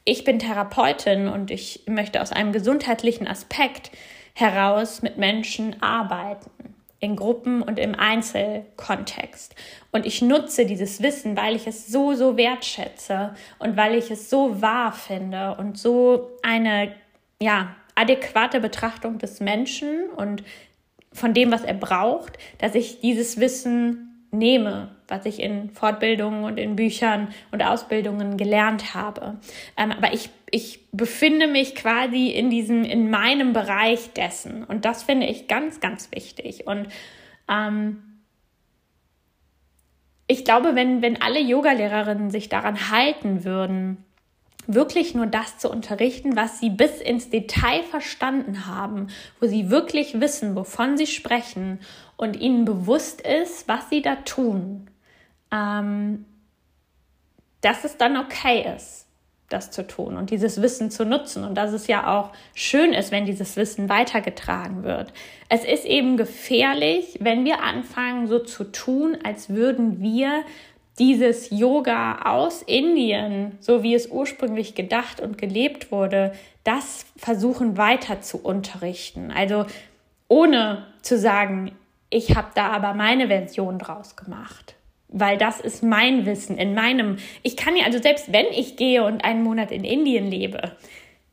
Ich 0.04 0.24
bin 0.24 0.40
Therapeutin 0.40 1.28
und 1.28 1.52
ich 1.52 1.84
möchte 1.86 2.22
aus 2.22 2.32
einem 2.32 2.52
gesundheitlichen 2.52 3.28
Aspekt 3.28 3.92
heraus 4.34 5.02
mit 5.04 5.18
Menschen 5.18 5.82
arbeiten. 5.82 6.50
in 7.02 7.16
Gruppen 7.16 7.62
und 7.62 7.80
im 7.80 7.96
Einzelkontext. 7.96 9.56
Und 9.94 10.06
ich 10.06 10.22
nutze 10.22 10.66
dieses 10.66 11.02
Wissen, 11.02 11.38
weil 11.38 11.56
ich 11.56 11.66
es 11.66 11.88
so, 11.88 12.14
so 12.14 12.36
wertschätze 12.36 13.36
und 13.58 13.78
weil 13.78 13.96
ich 13.96 14.12
es 14.12 14.30
so 14.30 14.62
wahr 14.62 14.92
finde 14.92 15.56
und 15.56 15.78
so 15.78 16.30
eine, 16.44 16.94
ja, 17.42 17.74
adäquate 18.00 18.60
Betrachtung 18.60 19.18
des 19.18 19.40
Menschen 19.42 20.10
und 20.16 20.44
von 21.12 21.34
dem, 21.34 21.52
was 21.52 21.64
er 21.64 21.74
braucht, 21.74 22.38
dass 22.60 22.76
ich 22.76 23.02
dieses 23.02 23.40
Wissen 23.40 24.28
nehme, 24.32 24.96
was 25.08 25.26
ich 25.26 25.42
in 25.42 25.72
Fortbildungen 25.72 26.44
und 26.44 26.58
in 26.58 26.76
Büchern 26.76 27.30
und 27.52 27.64
Ausbildungen 27.64 28.38
gelernt 28.38 28.94
habe. 28.94 29.40
Ähm, 29.76 29.92
aber 29.92 30.14
ich, 30.14 30.30
ich 30.52 30.88
befinde 30.92 31.48
mich 31.48 31.76
quasi 31.76 32.28
in 32.28 32.50
diesem, 32.50 32.84
in 32.84 33.10
meinem 33.10 33.54
Bereich 33.54 34.14
dessen. 34.14 34.64
Und 34.64 34.86
das 34.86 35.04
finde 35.04 35.26
ich 35.26 35.48
ganz, 35.48 35.80
ganz 35.80 36.12
wichtig. 36.14 36.68
Und 36.68 36.88
ähm, 37.50 38.04
ich 40.28 40.46
glaube, 40.46 40.76
wenn, 40.76 41.02
wenn 41.02 41.22
alle 41.22 41.42
Yogalehrerinnen 41.42 42.30
sich 42.30 42.50
daran 42.50 42.92
halten 42.92 43.44
würden, 43.44 44.06
wirklich 44.74 45.16
nur 45.16 45.26
das 45.26 45.58
zu 45.58 45.70
unterrichten, 45.70 46.36
was 46.36 46.60
sie 46.60 46.70
bis 46.70 47.02
ins 47.02 47.30
Detail 47.30 47.84
verstanden 47.84 48.68
haben, 48.68 49.08
wo 49.40 49.48
sie 49.48 49.70
wirklich 49.70 50.22
wissen, 50.22 50.56
wovon 50.56 50.98
sie 50.98 51.08
sprechen 51.08 51.80
und 52.18 52.36
ihnen 52.36 52.66
bewusst 52.66 53.22
ist, 53.22 53.68
was 53.68 53.90
sie 53.90 54.02
da 54.02 54.16
tun, 54.18 54.90
ähm, 55.52 56.26
dass 57.62 57.84
es 57.84 57.98
dann 57.98 58.16
okay 58.16 58.66
ist, 58.76 59.08
das 59.50 59.72
zu 59.72 59.88
tun 59.88 60.16
und 60.16 60.30
dieses 60.30 60.62
Wissen 60.62 60.92
zu 60.92 61.04
nutzen 61.04 61.44
und 61.44 61.56
dass 61.56 61.74
es 61.74 61.88
ja 61.88 62.20
auch 62.20 62.32
schön 62.54 62.94
ist, 62.94 63.12
wenn 63.12 63.26
dieses 63.26 63.56
Wissen 63.56 63.90
weitergetragen 63.90 64.84
wird. 64.84 65.12
Es 65.50 65.66
ist 65.66 65.86
eben 65.86 66.16
gefährlich, 66.16 67.18
wenn 67.20 67.44
wir 67.44 67.64
anfangen, 67.64 68.28
so 68.28 68.40
zu 68.40 68.66
tun, 68.66 69.18
als 69.24 69.50
würden 69.50 70.00
wir 70.02 70.44
dieses 71.00 71.50
Yoga 71.50 72.24
aus 72.24 72.62
Indien, 72.62 73.58
so 73.62 73.84
wie 73.84 73.96
es 73.96 74.08
ursprünglich 74.08 74.76
gedacht 74.76 75.22
und 75.22 75.38
gelebt 75.38 75.92
wurde, 75.92 76.34
das 76.64 77.06
versuchen 77.16 77.78
weiter 77.78 78.22
zu 78.22 78.38
unterrichten. 78.44 79.32
Also 79.32 79.66
ohne 80.28 80.86
zu 81.02 81.18
sagen, 81.18 81.72
ich 82.10 82.36
habe 82.36 82.50
da 82.54 82.68
aber 82.68 82.94
meine 82.94 83.28
Version 83.28 83.80
draus 83.80 84.16
gemacht. 84.16 84.76
Weil 85.08 85.38
das 85.38 85.60
ist 85.60 85.82
mein 85.82 86.26
Wissen 86.28 86.58
in 86.58 86.76
meinem. 86.76 87.18
Ich 87.42 87.58
kann 87.58 87.76
ja, 87.76 87.86
also 87.86 88.00
selbst 88.00 88.32
wenn 88.32 88.46
ich 88.48 88.76
gehe 88.76 89.04
und 89.04 89.24
einen 89.24 89.42
Monat 89.42 89.72
in 89.72 89.84
Indien 89.84 90.30
lebe, 90.30 90.74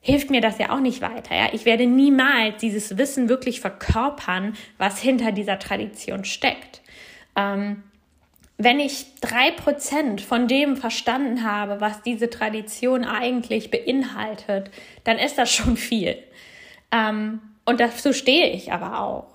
hilft 0.00 0.30
mir 0.30 0.40
das 0.40 0.58
ja 0.58 0.70
auch 0.70 0.80
nicht 0.80 1.02
weiter. 1.02 1.34
Ja? 1.34 1.48
Ich 1.52 1.66
werde 1.66 1.86
niemals 1.86 2.56
dieses 2.58 2.96
Wissen 2.96 3.28
wirklich 3.28 3.60
verkörpern, 3.60 4.54
was 4.78 5.00
hinter 5.00 5.32
dieser 5.32 5.58
Tradition 5.58 6.24
steckt. 6.24 6.80
Ähm, 7.36 7.82
wenn 8.58 8.80
ich 8.80 9.14
drei 9.20 9.50
Prozent 9.50 10.20
von 10.20 10.48
dem 10.48 10.76
verstanden 10.76 11.44
habe, 11.44 11.80
was 11.80 12.02
diese 12.02 12.30
Tradition 12.30 13.04
eigentlich 13.04 13.70
beinhaltet, 13.70 14.70
dann 15.04 15.18
ist 15.18 15.36
das 15.36 15.52
schon 15.52 15.76
viel. 15.76 16.16
Ähm, 16.90 17.40
und 17.64 17.80
dazu 17.80 18.12
stehe 18.12 18.50
ich 18.50 18.72
aber 18.72 19.00
auch. 19.00 19.26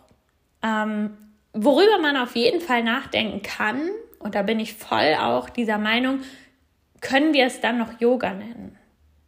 Ähm, 0.64 1.18
worüber 1.54 2.00
man 2.00 2.18
auf 2.18 2.36
jeden 2.36 2.62
Fall 2.62 2.84
nachdenken 2.84 3.42
kann, 3.42 3.90
und 4.20 4.36
da 4.36 4.42
bin 4.42 4.60
ich 4.60 4.74
voll 4.74 5.16
auch 5.20 5.50
dieser 5.50 5.78
Meinung, 5.78 6.22
können 7.02 7.34
wir 7.34 7.46
es 7.46 7.62
dann 7.62 7.78
noch 7.78 8.00
Yoga 8.00 8.34
nennen? 8.34 8.78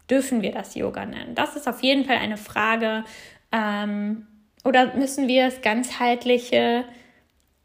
Dürfen 0.10 0.42
wir 0.42 0.52
das 0.52 0.76
Yoga 0.76 1.06
nennen? 1.06 1.36
Das 1.36 1.56
ist 1.56 1.68
auf 1.68 1.82
jeden 1.82 2.06
Fall 2.06 2.18
eine 2.18 2.38
Frage. 2.38 3.04
Ähm, 3.52 4.28
oder 4.64 4.96
müssen 4.96 5.28
wir 5.28 5.48
es 5.48 5.62
ganzheitliche 5.62 6.86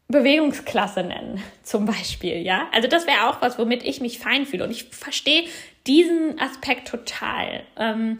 Bewegungsklasse 0.09 1.03
nennen, 1.03 1.41
zum 1.63 1.85
Beispiel, 1.85 2.37
ja. 2.37 2.67
Also 2.73 2.87
das 2.87 3.07
wäre 3.07 3.29
auch 3.29 3.41
was, 3.41 3.57
womit 3.57 3.83
ich 3.83 4.01
mich 4.01 4.19
fein 4.19 4.45
fühle. 4.45 4.63
Und 4.63 4.71
ich 4.71 4.85
verstehe 4.85 5.45
diesen 5.87 6.39
Aspekt 6.39 6.87
total. 6.87 7.63
Ähm, 7.77 8.17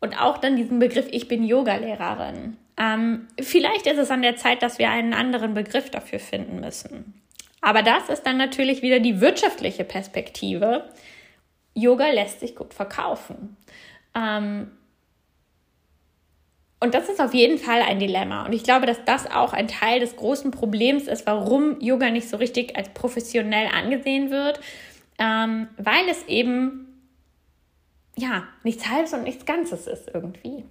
und 0.00 0.20
auch 0.20 0.38
dann 0.38 0.56
diesen 0.56 0.78
Begriff, 0.78 1.06
ich 1.10 1.28
bin 1.28 1.42
Yogalehrerin. 1.42 2.58
Ähm, 2.76 3.26
vielleicht 3.40 3.86
ist 3.86 3.98
es 3.98 4.10
an 4.10 4.22
der 4.22 4.36
Zeit, 4.36 4.62
dass 4.62 4.78
wir 4.78 4.90
einen 4.90 5.14
anderen 5.14 5.54
Begriff 5.54 5.90
dafür 5.90 6.18
finden 6.18 6.60
müssen. 6.60 7.14
Aber 7.62 7.82
das 7.82 8.10
ist 8.10 8.24
dann 8.24 8.36
natürlich 8.36 8.82
wieder 8.82 9.00
die 9.00 9.22
wirtschaftliche 9.22 9.84
Perspektive. 9.84 10.90
Yoga 11.72 12.10
lässt 12.10 12.40
sich 12.40 12.54
gut 12.54 12.74
verkaufen. 12.74 13.56
Ähm, 14.14 14.70
und 16.84 16.92
das 16.94 17.08
ist 17.08 17.20
auf 17.20 17.32
jeden 17.32 17.56
Fall 17.56 17.80
ein 17.80 17.98
Dilemma. 17.98 18.44
Und 18.44 18.52
ich 18.52 18.62
glaube, 18.62 18.84
dass 18.84 19.02
das 19.06 19.30
auch 19.30 19.54
ein 19.54 19.68
Teil 19.68 20.00
des 20.00 20.16
großen 20.16 20.50
Problems 20.50 21.08
ist, 21.08 21.26
warum 21.26 21.80
Yoga 21.80 22.10
nicht 22.10 22.28
so 22.28 22.36
richtig 22.36 22.76
als 22.76 22.90
professionell 22.90 23.68
angesehen 23.74 24.30
wird, 24.30 24.60
ähm, 25.18 25.68
weil 25.78 26.06
es 26.10 26.26
eben 26.28 27.02
ja 28.16 28.44
nichts 28.64 28.88
Halbes 28.88 29.14
und 29.14 29.22
nichts 29.22 29.46
Ganzes 29.46 29.86
ist 29.86 30.10
irgendwie. 30.12 30.64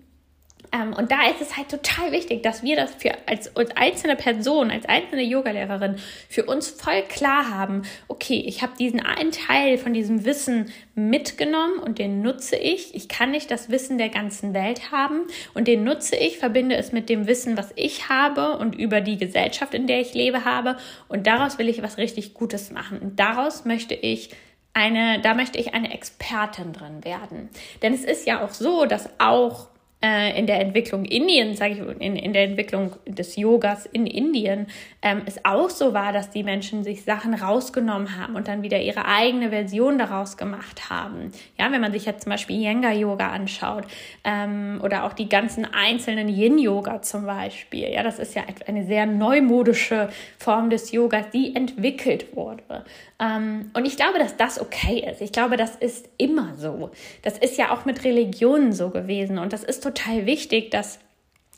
Ähm, 0.73 0.93
und 0.93 1.11
da 1.11 1.27
ist 1.27 1.39
es 1.39 1.55
halt 1.55 1.69
total 1.69 2.11
wichtig, 2.11 2.41
dass 2.41 2.63
wir 2.63 2.75
das 2.75 2.95
für 2.95 3.11
als, 3.27 3.55
als 3.55 3.77
einzelne 3.77 4.15
Person, 4.15 4.71
als 4.71 4.85
einzelne 4.85 5.21
Yogalehrerin 5.21 5.97
für 6.27 6.45
uns 6.45 6.69
voll 6.69 7.03
klar 7.03 7.49
haben, 7.51 7.83
okay, 8.07 8.43
ich 8.45 8.63
habe 8.63 8.73
diesen 8.79 8.99
einen 8.99 9.31
Teil 9.31 9.77
von 9.77 9.93
diesem 9.93 10.25
Wissen 10.25 10.71
mitgenommen 10.95 11.77
und 11.77 11.99
den 11.99 12.21
nutze 12.23 12.55
ich. 12.55 12.95
Ich 12.95 13.07
kann 13.07 13.31
nicht 13.31 13.51
das 13.51 13.69
Wissen 13.69 13.99
der 13.99 14.09
ganzen 14.09 14.53
Welt 14.55 14.91
haben 14.91 15.27
und 15.53 15.67
den 15.67 15.83
nutze 15.83 16.15
ich, 16.15 16.39
verbinde 16.39 16.75
es 16.75 16.91
mit 16.91 17.07
dem 17.07 17.27
Wissen, 17.27 17.55
was 17.55 17.71
ich 17.75 18.09
habe 18.09 18.57
und 18.57 18.75
über 18.75 19.01
die 19.01 19.17
Gesellschaft, 19.17 19.75
in 19.75 19.85
der 19.85 20.01
ich 20.01 20.15
lebe, 20.15 20.43
habe. 20.43 20.77
Und 21.07 21.27
daraus 21.27 21.59
will 21.59 21.69
ich 21.69 21.83
was 21.83 21.97
richtig 21.97 22.33
Gutes 22.33 22.71
machen. 22.71 22.97
Und 22.99 23.19
daraus 23.19 23.65
möchte 23.65 23.93
ich 23.93 24.31
eine, 24.73 25.21
da 25.21 25.35
möchte 25.35 25.59
ich 25.59 25.75
eine 25.75 25.93
Expertin 25.93 26.73
drin 26.73 27.05
werden. 27.05 27.49
Denn 27.83 27.93
es 27.93 28.03
ist 28.03 28.25
ja 28.25 28.43
auch 28.43 28.51
so, 28.51 28.85
dass 28.85 29.09
auch 29.19 29.67
äh, 30.03 30.37
in 30.37 30.47
der 30.47 30.59
Entwicklung 30.59 31.05
Indiens, 31.05 31.59
sage 31.59 31.73
ich, 31.73 32.01
in, 32.01 32.17
in 32.17 32.33
der 32.33 32.43
Entwicklung 32.43 32.91
des 33.07 33.37
Yogas 33.37 33.85
in 33.85 34.05
Indien, 34.05 34.67
ähm, 35.01 35.21
es 35.25 35.43
auch 35.45 35.69
so 35.69 35.93
war, 35.93 36.11
dass 36.11 36.29
die 36.29 36.43
Menschen 36.43 36.83
sich 36.83 37.03
Sachen 37.03 37.33
rausgenommen 37.33 38.17
haben 38.17 38.35
und 38.35 38.49
dann 38.49 38.63
wieder 38.63 38.81
ihre 38.81 39.05
eigene 39.05 39.49
Version 39.49 39.97
daraus 39.97 40.35
gemacht 40.35 40.89
haben. 40.89 41.31
Ja, 41.57 41.71
wenn 41.71 41.79
man 41.79 41.93
sich 41.93 42.05
jetzt 42.05 42.23
zum 42.23 42.31
Beispiel 42.31 42.57
Yenga-Yoga 42.57 43.29
anschaut 43.29 43.85
ähm, 44.25 44.81
oder 44.83 45.05
auch 45.05 45.13
die 45.13 45.29
ganzen 45.29 45.65
einzelnen 45.73 46.27
Yin-Yoga 46.27 47.01
zum 47.01 47.25
Beispiel, 47.25 47.89
ja, 47.89 48.03
das 48.03 48.19
ist 48.19 48.35
ja 48.35 48.43
eine 48.67 48.85
sehr 48.85 49.05
neumodische 49.05 50.09
Form 50.37 50.69
des 50.69 50.91
Yogas, 50.91 51.29
die 51.31 51.55
entwickelt 51.55 52.35
wurde. 52.35 52.83
Ähm, 53.23 53.71
und 53.73 53.85
ich 53.85 53.95
glaube, 53.95 54.19
dass 54.19 54.35
das 54.35 54.59
okay 54.59 55.07
ist. 55.09 55.21
Ich 55.21 55.31
glaube, 55.31 55.55
das 55.55 55.75
ist 55.75 56.09
immer 56.17 56.55
so. 56.57 56.91
Das 57.21 57.37
ist 57.37 57.57
ja 57.57 57.71
auch 57.71 57.85
mit 57.85 58.03
Religionen 58.03 58.73
so 58.73 58.89
gewesen 58.89 59.37
und 59.37 59.53
das 59.53 59.63
ist 59.63 59.81
total 59.81 60.25
wichtig, 60.25 60.71
dass, 60.71 60.99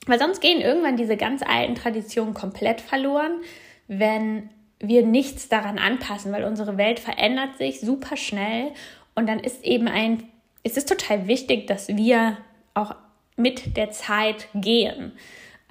weil 0.06 0.20
sonst 0.20 0.42
gehen 0.42 0.62
irgendwann 0.62 0.98
diese 0.98 1.18
ganz 1.18 1.42
alten 1.42 1.76
Traditionen 1.76 2.34
komplett 2.34 2.82
verloren, 2.82 3.42
wenn 3.88 4.50
wir 4.80 5.06
nichts 5.06 5.50
daran 5.50 5.80
anpassen, 5.80 6.32
weil 6.32 6.44
unsere 6.44 6.78
Welt 6.78 7.00
verändert 7.00 7.58
sich 7.58 7.80
super 7.80 8.18
schnell 8.18 8.72
und 9.16 9.28
dann 9.28 9.40
ist 9.40 9.64
eben 9.64 9.88
ein, 9.88 10.24
es 10.64 10.78
ist 10.78 10.90
total 10.90 11.28
wichtig, 11.28 11.66
dass 11.66 11.88
wir 11.88 12.38
auch 12.74 12.94
mit 13.38 13.78
der 13.78 13.92
Zeit 13.92 14.50
gehen, 14.54 15.14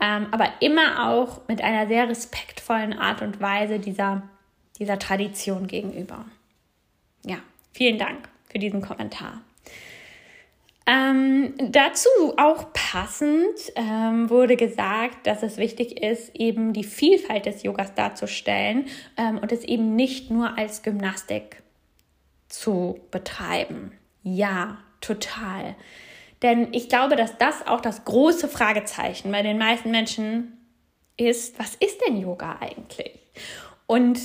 ähm, 0.01 0.27
aber 0.33 0.49
immer 0.61 1.11
auch 1.11 1.47
mit 1.47 1.63
einer 1.63 1.87
sehr 1.87 2.09
respektvollen 2.09 2.99
Art 2.99 3.23
und 3.23 3.41
Weise 3.41 3.79
dieser, 3.79 4.23
dieser 4.79 4.99
Tradition 4.99 5.67
gegenüber. 5.67 6.25
Ja, 7.25 7.39
vielen 7.73 7.99
Dank 7.99 8.29
für 8.49 8.59
diesen 8.59 8.83
Kommentar. 8.83 9.41
Ähm, 10.87 11.55
dazu 11.59 12.11
auch 12.37 12.73
passend 12.75 13.73
ähm, 13.75 14.29
wurde 14.29 14.57
gesagt, 14.57 15.27
dass 15.27 15.43
es 15.43 15.57
wichtig 15.57 16.03
ist, 16.03 16.35
eben 16.37 16.75
die 16.75 16.85
Vielfalt 16.85 17.47
des 17.47 17.63
Yogas 17.63 17.95
darzustellen 17.95 18.87
ähm, 19.17 19.39
und 19.39 19.51
es 19.51 19.65
eben 19.65 19.97
nicht 19.97 20.31
nur 20.31 20.59
als 20.59 20.83
Gymnastik 20.83 21.63
zu 22.49 23.01
betreiben. 23.11 23.93
Ja, 24.23 24.79
total. 25.01 25.75
Denn 26.43 26.75
ich 26.75 26.91
glaube, 26.91 27.17
dass 27.17 27.39
das 27.39 27.67
auch 27.67 27.81
das 27.81 28.05
große 28.05 28.49
Fragezeichen 28.49 29.33
bei 29.33 29.41
den 29.41 29.57
meisten 29.57 29.91
Menschen 29.91 30.59
ist, 31.17 31.59
was 31.59 31.77
ist 31.77 32.01
denn 32.07 32.21
Yoga 32.21 32.59
eigentlich? 32.61 33.19
Und 33.87 34.21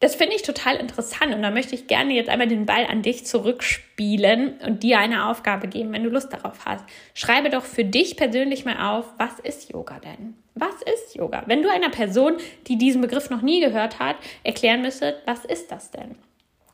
das 0.00 0.14
finde 0.14 0.34
ich 0.34 0.42
total 0.42 0.76
interessant 0.76 1.34
und 1.34 1.42
da 1.42 1.50
möchte 1.50 1.74
ich 1.74 1.86
gerne 1.86 2.14
jetzt 2.14 2.30
einmal 2.30 2.48
den 2.48 2.64
Ball 2.64 2.86
an 2.86 3.02
dich 3.02 3.26
zurückspielen 3.26 4.58
und 4.66 4.82
dir 4.82 4.98
eine 4.98 5.26
Aufgabe 5.26 5.68
geben, 5.68 5.92
wenn 5.92 6.02
du 6.02 6.08
Lust 6.08 6.32
darauf 6.32 6.64
hast. 6.64 6.84
Schreibe 7.12 7.50
doch 7.50 7.64
für 7.64 7.84
dich 7.84 8.16
persönlich 8.16 8.64
mal 8.64 8.96
auf, 8.96 9.04
was 9.18 9.38
ist 9.40 9.70
Yoga 9.70 10.00
denn? 10.00 10.34
Was 10.54 10.82
ist 10.94 11.14
Yoga? 11.14 11.42
Wenn 11.46 11.62
du 11.62 11.70
einer 11.70 11.90
Person, 11.90 12.38
die 12.66 12.78
diesen 12.78 13.02
Begriff 13.02 13.28
noch 13.28 13.42
nie 13.42 13.60
gehört 13.60 13.98
hat, 13.98 14.16
erklären 14.42 14.80
müsstet, 14.80 15.16
was 15.26 15.44
ist 15.44 15.70
das 15.70 15.90
denn? 15.90 16.16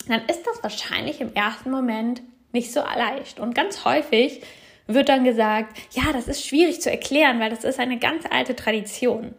Dann 0.07 0.25
ist 0.27 0.47
das 0.47 0.63
wahrscheinlich 0.63 1.21
im 1.21 1.35
ersten 1.35 1.73
Moment 1.73 2.23
nicht 2.53 2.73
so 2.73 2.81
leicht. 2.81 3.41
Und 3.41 3.57
ganz 3.57 3.85
häufig 3.85 4.41
wird 4.87 5.09
dann 5.09 5.25
gesagt, 5.25 5.77
ja, 5.91 6.13
das 6.13 6.29
ist 6.29 6.47
schwierig 6.47 6.81
zu 6.81 6.93
erklären, 6.93 7.41
weil 7.41 7.51
das 7.51 7.65
ist 7.65 7.81
eine 7.81 7.99
ganz 7.99 8.25
alte 8.31 8.55
Tradition. 8.55 9.35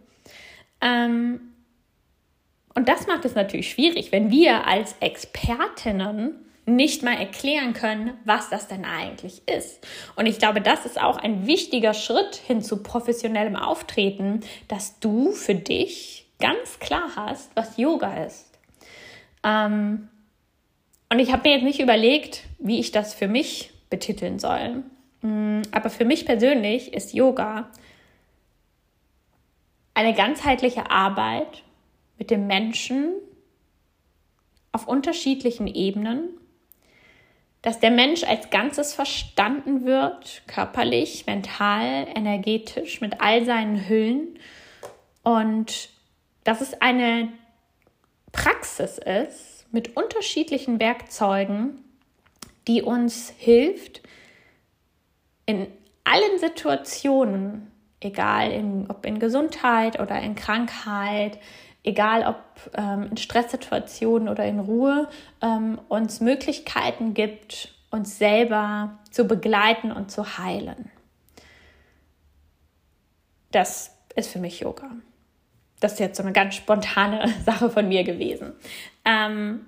Ähm, 0.82 1.40
und 2.78 2.88
das 2.88 3.08
macht 3.08 3.26
es 3.26 3.34
natürlich 3.34 3.72
schwierig, 3.72 4.12
wenn 4.12 4.30
wir 4.30 4.68
als 4.68 4.96
Expertinnen 5.00 6.36
nicht 6.68 7.02
mal 7.02 7.16
erklären 7.16 7.74
können, 7.74 8.14
was 8.24 8.52
das 8.52 8.68
denn 8.68 8.86
eigentlich 8.86 9.42
ist. 9.48 9.88
Und 10.16 10.28
ich 10.28 10.38
glaube, 10.38 10.62
das 10.62 10.86
ist 10.86 11.02
auch 11.02 11.18
ein 11.18 11.48
wichtiger 11.48 11.96
Schritt 11.96 12.36
hin 12.36 12.62
zu 12.62 12.84
professionellem 12.84 13.56
Auftreten, 13.56 14.42
dass 14.68 15.00
du 15.00 15.32
für 15.32 15.56
dich 15.56 16.28
ganz 16.40 16.78
klar 16.78 17.10
hast, 17.16 17.50
was 17.56 17.78
Yoga 17.78 18.26
ist. 18.26 18.46
Ähm, 19.44 20.08
und 21.12 21.18
ich 21.18 21.32
habe 21.32 21.50
mir 21.50 21.56
jetzt 21.56 21.64
nicht 21.64 21.80
überlegt, 21.80 22.44
wie 22.60 22.80
ich 22.80 22.92
das 22.92 23.16
für 23.16 23.28
mich 23.28 23.72
betiteln 23.90 24.38
soll. 24.38 24.84
Mm, 25.24 25.64
aber 25.72 25.90
für 25.90 26.06
mich 26.06 26.28
persönlich 26.28 26.94
ist 26.94 27.16
Yoga 27.16 27.72
eine 29.96 30.14
ganzheitliche 30.14 30.92
Arbeit 30.92 31.64
mit 32.18 32.32
dem 32.32 32.48
Menschen 32.48 33.14
auf 34.72 34.88
unterschiedlichen 34.88 35.68
Ebenen, 35.68 36.30
dass 37.62 37.80
der 37.80 37.92
Mensch 37.92 38.24
als 38.24 38.50
Ganzes 38.50 38.94
verstanden 38.94 39.86
wird, 39.86 40.44
körperlich, 40.48 41.26
mental, 41.26 42.08
energetisch, 42.16 43.02
mit 43.02 43.20
all 43.20 43.44
seinen 43.44 43.90
Hüllen. 43.90 44.40
Und 45.24 45.90
dass 46.44 46.62
es 46.62 46.80
eine 46.82 47.30
Praxis 48.32 48.98
ist 49.00 49.66
mit 49.72 49.98
unterschiedlichen 49.98 50.80
Werkzeugen, 50.80 51.84
die 52.68 52.82
uns 52.82 53.34
hilft, 53.38 54.02
in 55.46 55.68
allen 56.04 56.40
Situationen, 56.40 57.72
egal 58.00 58.52
in, 58.52 58.90
ob 58.90 59.06
in 59.06 59.20
Gesundheit 59.20 60.00
oder 60.00 60.22
in 60.22 60.36
Krankheit, 60.36 61.40
egal 61.88 62.26
ob 62.28 62.38
ähm, 62.78 63.08
in 63.12 63.18
Stresssituationen 63.18 64.30
oder 64.30 64.46
in 64.46 64.60
Ruhe, 64.60 65.08
ähm, 65.42 65.80
uns 65.88 66.20
Möglichkeiten 66.20 67.14
gibt, 67.14 67.74
uns 67.90 68.18
selber 68.18 69.00
zu 69.10 69.26
begleiten 69.26 69.92
und 69.92 70.12
zu 70.12 70.38
heilen. 70.38 70.92
Das 73.52 73.96
ist 74.16 74.30
für 74.30 74.40
mich 74.40 74.60
Yoga. 74.60 74.92
Das 75.80 75.94
ist 75.94 76.00
jetzt 76.00 76.18
so 76.18 76.24
eine 76.24 76.34
ganz 76.34 76.56
spontane 76.56 77.34
Sache 77.46 77.70
von 77.70 77.88
mir 77.88 78.04
gewesen. 78.04 78.54
Ähm, 79.06 79.66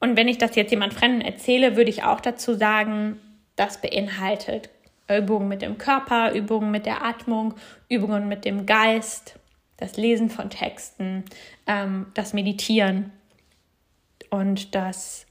und 0.00 0.16
wenn 0.16 0.28
ich 0.28 0.38
das 0.38 0.54
jetzt 0.54 0.70
jemand 0.70 0.94
Fremden 0.94 1.22
erzähle, 1.22 1.76
würde 1.76 1.90
ich 1.90 2.04
auch 2.04 2.20
dazu 2.20 2.54
sagen, 2.54 3.18
das 3.56 3.80
beinhaltet 3.80 4.70
Übungen 5.10 5.48
mit 5.48 5.62
dem 5.62 5.78
Körper, 5.78 6.32
Übungen 6.32 6.70
mit 6.70 6.86
der 6.86 7.04
Atmung, 7.04 7.54
Übungen 7.88 8.28
mit 8.28 8.44
dem 8.44 8.66
Geist, 8.66 9.38
das 9.78 9.96
Lesen 9.96 10.28
von 10.28 10.50
Texten, 10.50 11.24
ähm, 11.66 12.06
das 12.14 12.34
Meditieren 12.34 13.12
und 14.30 14.74
das 14.74 15.26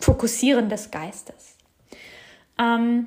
Fokussieren 0.00 0.68
des 0.68 0.90
Geistes. 0.90 1.56
Ähm, 2.58 3.06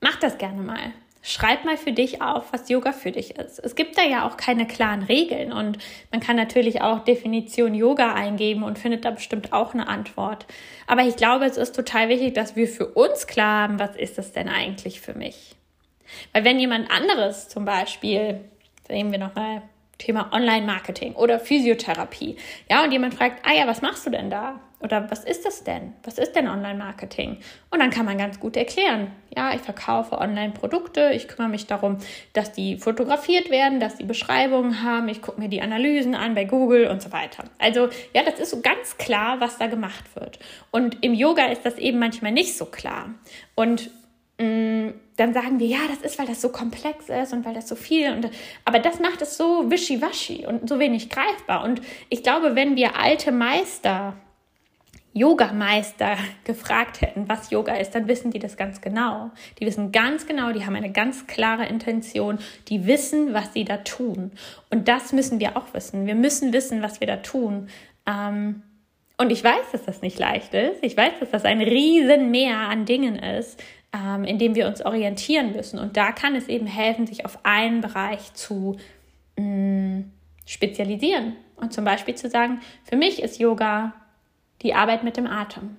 mach 0.00 0.16
das 0.16 0.38
gerne 0.38 0.62
mal. 0.62 0.92
Schreib 1.20 1.64
mal 1.64 1.76
für 1.76 1.92
dich 1.92 2.22
auf, 2.22 2.52
was 2.52 2.68
Yoga 2.70 2.92
für 2.92 3.10
dich 3.10 3.36
ist. 3.36 3.58
Es 3.58 3.74
gibt 3.74 3.98
da 3.98 4.02
ja 4.02 4.26
auch 4.26 4.36
keine 4.36 4.66
klaren 4.66 5.02
Regeln 5.02 5.52
und 5.52 5.76
man 6.10 6.20
kann 6.20 6.36
natürlich 6.36 6.80
auch 6.80 7.00
Definition 7.00 7.74
Yoga 7.74 8.14
eingeben 8.14 8.62
und 8.62 8.78
findet 8.78 9.04
da 9.04 9.10
bestimmt 9.10 9.52
auch 9.52 9.74
eine 9.74 9.88
Antwort. 9.88 10.46
Aber 10.86 11.02
ich 11.02 11.16
glaube, 11.16 11.44
es 11.44 11.56
ist 11.56 11.74
total 11.74 12.08
wichtig, 12.08 12.34
dass 12.34 12.56
wir 12.56 12.68
für 12.68 12.86
uns 12.86 13.26
klar 13.26 13.64
haben, 13.64 13.78
was 13.78 13.96
ist 13.96 14.18
es 14.18 14.32
denn 14.32 14.48
eigentlich 14.48 15.00
für 15.00 15.12
mich? 15.12 15.56
Weil 16.32 16.44
wenn 16.44 16.58
jemand 16.58 16.90
anderes 16.90 17.48
zum 17.48 17.64
Beispiel 17.64 18.40
nehmen 18.88 19.12
wir 19.12 19.18
nochmal 19.18 19.62
Thema 19.98 20.32
Online-Marketing 20.32 21.14
oder 21.14 21.40
Physiotherapie. 21.40 22.36
Ja, 22.70 22.84
und 22.84 22.92
jemand 22.92 23.14
fragt, 23.14 23.44
ah 23.44 23.52
ja, 23.52 23.66
was 23.66 23.82
machst 23.82 24.06
du 24.06 24.10
denn 24.10 24.30
da? 24.30 24.60
Oder 24.80 25.10
was 25.10 25.24
ist 25.24 25.44
das 25.44 25.64
denn? 25.64 25.92
Was 26.04 26.18
ist 26.18 26.36
denn 26.36 26.46
Online-Marketing? 26.46 27.38
Und 27.70 27.80
dann 27.80 27.90
kann 27.90 28.06
man 28.06 28.16
ganz 28.16 28.38
gut 28.38 28.56
erklären, 28.56 29.10
ja, 29.36 29.52
ich 29.52 29.60
verkaufe 29.60 30.18
Online-Produkte, 30.18 31.10
ich 31.14 31.26
kümmere 31.26 31.50
mich 31.50 31.66
darum, 31.66 31.98
dass 32.32 32.52
die 32.52 32.76
fotografiert 32.76 33.50
werden, 33.50 33.80
dass 33.80 33.96
die 33.96 34.04
Beschreibungen 34.04 34.84
haben, 34.84 35.08
ich 35.08 35.20
gucke 35.20 35.40
mir 35.40 35.48
die 35.48 35.62
Analysen 35.62 36.14
an 36.14 36.36
bei 36.36 36.44
Google 36.44 36.86
und 36.86 37.02
so 37.02 37.10
weiter. 37.10 37.44
Also 37.58 37.88
ja, 38.14 38.22
das 38.22 38.38
ist 38.38 38.50
so 38.50 38.60
ganz 38.60 38.96
klar, 38.98 39.40
was 39.40 39.58
da 39.58 39.66
gemacht 39.66 40.04
wird. 40.14 40.38
Und 40.70 41.04
im 41.04 41.12
Yoga 41.12 41.46
ist 41.46 41.66
das 41.66 41.76
eben 41.76 41.98
manchmal 41.98 42.30
nicht 42.30 42.56
so 42.56 42.66
klar. 42.66 43.14
Und 43.56 43.90
mh, 44.38 44.46
mm, 44.46 44.94
dann 45.18 45.34
sagen 45.34 45.58
wir, 45.58 45.66
ja, 45.66 45.80
das 45.88 46.00
ist, 46.02 46.18
weil 46.18 46.26
das 46.26 46.40
so 46.40 46.50
komplex 46.50 47.08
ist 47.08 47.32
und 47.32 47.44
weil 47.44 47.54
das 47.54 47.68
so 47.68 47.74
viel 47.74 48.12
und 48.12 48.30
aber 48.64 48.78
das 48.78 49.00
macht 49.00 49.20
es 49.20 49.36
so 49.36 49.70
wischiwaschi 49.70 50.46
und 50.46 50.68
so 50.68 50.78
wenig 50.78 51.10
greifbar. 51.10 51.64
Und 51.64 51.82
ich 52.08 52.22
glaube, 52.22 52.54
wenn 52.54 52.76
wir 52.76 52.96
alte 52.96 53.32
Meister, 53.32 54.14
Yoga-Meister 55.14 56.16
gefragt 56.44 57.00
hätten, 57.00 57.28
was 57.28 57.50
Yoga 57.50 57.74
ist, 57.74 57.94
dann 57.94 58.06
wissen 58.06 58.30
die 58.30 58.38
das 58.38 58.56
ganz 58.56 58.80
genau. 58.80 59.30
Die 59.58 59.66
wissen 59.66 59.90
ganz 59.90 60.26
genau, 60.26 60.52
die 60.52 60.64
haben 60.64 60.76
eine 60.76 60.92
ganz 60.92 61.26
klare 61.26 61.66
Intention, 61.66 62.38
die 62.68 62.86
wissen, 62.86 63.34
was 63.34 63.52
sie 63.52 63.64
da 63.64 63.78
tun. 63.78 64.30
Und 64.70 64.86
das 64.86 65.12
müssen 65.12 65.40
wir 65.40 65.56
auch 65.56 65.74
wissen. 65.74 66.06
Wir 66.06 66.14
müssen 66.14 66.52
wissen, 66.52 66.80
was 66.82 67.00
wir 67.00 67.08
da 67.08 67.16
tun. 67.16 67.68
Ähm, 68.06 68.62
und 69.20 69.30
ich 69.30 69.42
weiß, 69.42 69.72
dass 69.72 69.84
das 69.84 70.00
nicht 70.00 70.16
leicht 70.20 70.54
ist. 70.54 70.78
Ich 70.82 70.96
weiß, 70.96 71.14
dass 71.18 71.30
das 71.30 71.44
ein 71.44 71.60
Riesenmeer 71.60 72.56
an 72.56 72.84
Dingen 72.84 73.16
ist, 73.16 73.60
ähm, 73.92 74.24
in 74.24 74.38
dem 74.38 74.54
wir 74.54 74.66
uns 74.66 74.84
orientieren 74.84 75.52
müssen. 75.52 75.78
Und 75.78 75.96
da 75.96 76.12
kann 76.12 76.34
es 76.34 76.48
eben 76.48 76.66
helfen, 76.66 77.06
sich 77.06 77.24
auf 77.24 77.38
einen 77.44 77.80
Bereich 77.80 78.32
zu 78.34 78.76
mh, 79.36 79.44
mm, 79.44 80.12
spezialisieren. 80.46 81.36
Und 81.56 81.72
zum 81.72 81.84
Beispiel 81.84 82.14
zu 82.14 82.28
sagen, 82.28 82.60
für 82.84 82.96
mich 82.96 83.22
ist 83.22 83.38
Yoga 83.38 83.92
die 84.62 84.74
Arbeit 84.74 85.04
mit 85.04 85.16
dem 85.16 85.26
Atem. 85.26 85.76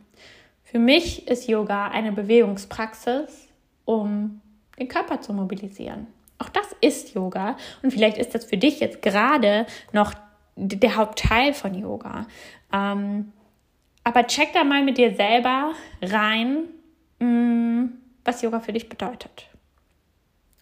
Für 0.63 0.79
mich 0.79 1.27
ist 1.27 1.47
Yoga 1.47 1.87
eine 1.87 2.11
Bewegungspraxis, 2.11 3.47
um 3.85 4.41
den 4.77 4.87
Körper 4.87 5.21
zu 5.21 5.33
mobilisieren. 5.33 6.07
Auch 6.37 6.49
das 6.49 6.67
ist 6.81 7.13
Yoga. 7.13 7.57
Und 7.81 7.91
vielleicht 7.91 8.17
ist 8.17 8.35
das 8.35 8.45
für 8.45 8.57
dich 8.57 8.79
jetzt 8.79 9.01
gerade 9.01 9.65
noch 9.91 10.13
der 10.55 10.95
Hauptteil 10.95 11.53
von 11.53 11.73
Yoga. 11.73 12.27
Ähm, 12.71 13.31
aber 14.03 14.27
check 14.27 14.53
da 14.53 14.63
mal 14.63 14.83
mit 14.83 14.97
dir 14.97 15.13
selber 15.15 15.73
rein, 16.01 16.65
was 17.19 18.41
Yoga 18.41 18.59
für 18.59 18.73
dich 18.73 18.89
bedeutet. 18.89 19.49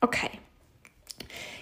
Okay. 0.01 0.29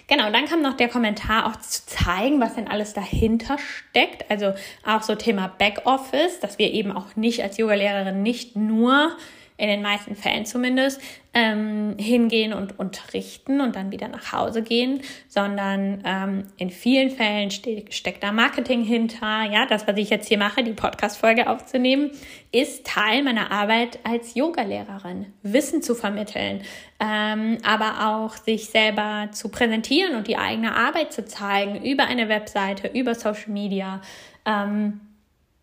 Genau, 0.08 0.30
dann 0.30 0.46
kam 0.46 0.62
noch 0.62 0.74
der 0.74 0.88
Kommentar 0.88 1.46
auch 1.46 1.56
zu 1.56 1.84
zeigen, 1.86 2.40
was 2.40 2.54
denn 2.54 2.68
alles 2.68 2.92
dahinter 2.94 3.58
steckt. 3.58 4.30
Also 4.30 4.54
auch 4.84 5.02
so 5.02 5.16
Thema 5.16 5.48
Backoffice, 5.58 6.38
dass 6.40 6.58
wir 6.58 6.72
eben 6.72 6.92
auch 6.92 7.16
nicht 7.16 7.42
als 7.42 7.56
Yogalehrerin 7.56 8.22
nicht 8.22 8.54
nur 8.54 9.16
in 9.56 9.68
den 9.68 9.82
meisten 9.82 10.16
Fällen 10.16 10.44
zumindest, 10.44 11.00
ähm, 11.32 11.96
hingehen 11.98 12.54
und 12.54 12.78
unterrichten 12.78 13.60
und 13.60 13.76
dann 13.76 13.90
wieder 13.90 14.08
nach 14.08 14.32
Hause 14.32 14.62
gehen, 14.62 15.02
sondern 15.28 16.02
ähm, 16.04 16.44
in 16.56 16.70
vielen 16.70 17.10
Fällen 17.10 17.50
ste 17.50 17.84
steckt 17.90 18.22
da 18.22 18.32
Marketing 18.32 18.82
hinter. 18.82 19.44
Ja, 19.44 19.66
das, 19.66 19.86
was 19.86 19.96
ich 19.98 20.08
jetzt 20.08 20.28
hier 20.28 20.38
mache, 20.38 20.64
die 20.64 20.72
Podcast-Folge 20.72 21.48
aufzunehmen, 21.48 22.10
ist 22.52 22.86
Teil 22.86 23.22
meiner 23.22 23.50
Arbeit 23.50 23.98
als 24.04 24.34
Yogalehrerin, 24.34 25.26
Wissen 25.42 25.82
zu 25.82 25.94
vermitteln, 25.94 26.62
ähm, 27.00 27.58
aber 27.62 28.08
auch 28.08 28.36
sich 28.36 28.70
selber 28.70 29.28
zu 29.32 29.50
präsentieren 29.50 30.14
und 30.16 30.26
die 30.26 30.38
eigene 30.38 30.74
Arbeit 30.74 31.12
zu 31.12 31.26
zeigen 31.26 31.84
über 31.84 32.04
eine 32.04 32.30
Webseite, 32.30 32.88
über 32.88 33.14
Social 33.14 33.50
Media. 33.50 34.00
Ähm, 34.46 35.00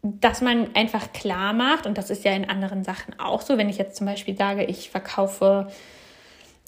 dass 0.03 0.41
man 0.41 0.75
einfach 0.75 1.13
klar 1.13 1.53
macht, 1.53 1.87
und 1.87 1.97
das 1.97 2.09
ist 2.09 2.25
ja 2.25 2.33
in 2.33 2.49
anderen 2.49 2.83
Sachen 2.83 3.17
auch 3.19 3.41
so, 3.41 3.57
wenn 3.57 3.69
ich 3.69 3.77
jetzt 3.77 3.95
zum 3.95 4.05
Beispiel 4.05 4.35
sage, 4.35 4.65
ich 4.65 4.89
verkaufe 4.89 5.67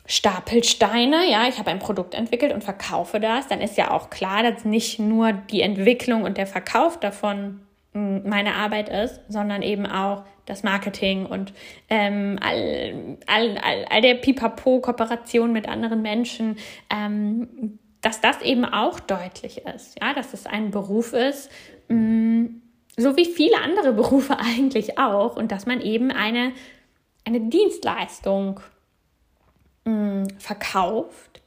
Stapelsteine, 0.07 1.29
ja, 1.29 1.47
ich 1.49 1.59
habe 1.59 1.69
ein 1.69 1.79
Produkt 1.79 2.13
entwickelt 2.13 2.53
und 2.53 2.63
verkaufe 2.63 3.19
das, 3.19 3.47
dann 3.47 3.59
ist 3.59 3.77
ja 3.77 3.91
auch 3.91 4.09
klar, 4.09 4.41
dass 4.41 4.63
nicht 4.63 4.99
nur 4.99 5.33
die 5.33 5.61
Entwicklung 5.61 6.23
und 6.23 6.37
der 6.37 6.47
Verkauf 6.47 6.97
davon 6.99 7.59
hm, 7.91 8.21
meine 8.27 8.55
Arbeit 8.55 8.87
ist, 8.87 9.19
sondern 9.27 9.61
eben 9.61 9.85
auch 9.85 10.23
das 10.45 10.63
Marketing 10.63 11.25
und 11.25 11.53
ähm, 11.89 12.39
all, 12.41 13.17
all, 13.25 13.57
all, 13.57 13.85
all 13.89 14.01
der 14.01 14.13
Pipapo-Kooperation 14.13 15.51
mit 15.51 15.67
anderen 15.67 16.01
Menschen, 16.01 16.57
ähm, 16.89 17.79
dass 17.99 18.21
das 18.21 18.41
eben 18.41 18.63
auch 18.63 18.99
deutlich 19.01 19.65
ist, 19.65 19.99
ja, 19.99 20.13
dass 20.13 20.33
es 20.33 20.45
ein 20.45 20.71
Beruf 20.71 21.11
ist, 21.11 21.51
mh, 21.89 21.95
hm, 21.97 22.61
so 22.97 23.17
wie 23.17 23.25
viele 23.25 23.61
andere 23.61 23.93
Berufe 23.93 24.37
eigentlich 24.39 24.97
auch, 24.97 25.35
und 25.35 25.51
dass 25.51 25.65
man 25.65 25.81
eben 25.81 26.11
eine, 26.11 26.53
eine 27.23 27.41
Dienstleistung 27.41 28.59
mh, 29.85 29.93
mm, 29.93 30.27
verkauft 30.39 31.41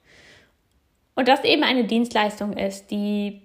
und 1.14 1.28
das 1.28 1.44
eben 1.44 1.64
eine 1.64 1.84
Dienstleistung 1.84 2.52
ist, 2.52 2.90
die 2.90 3.42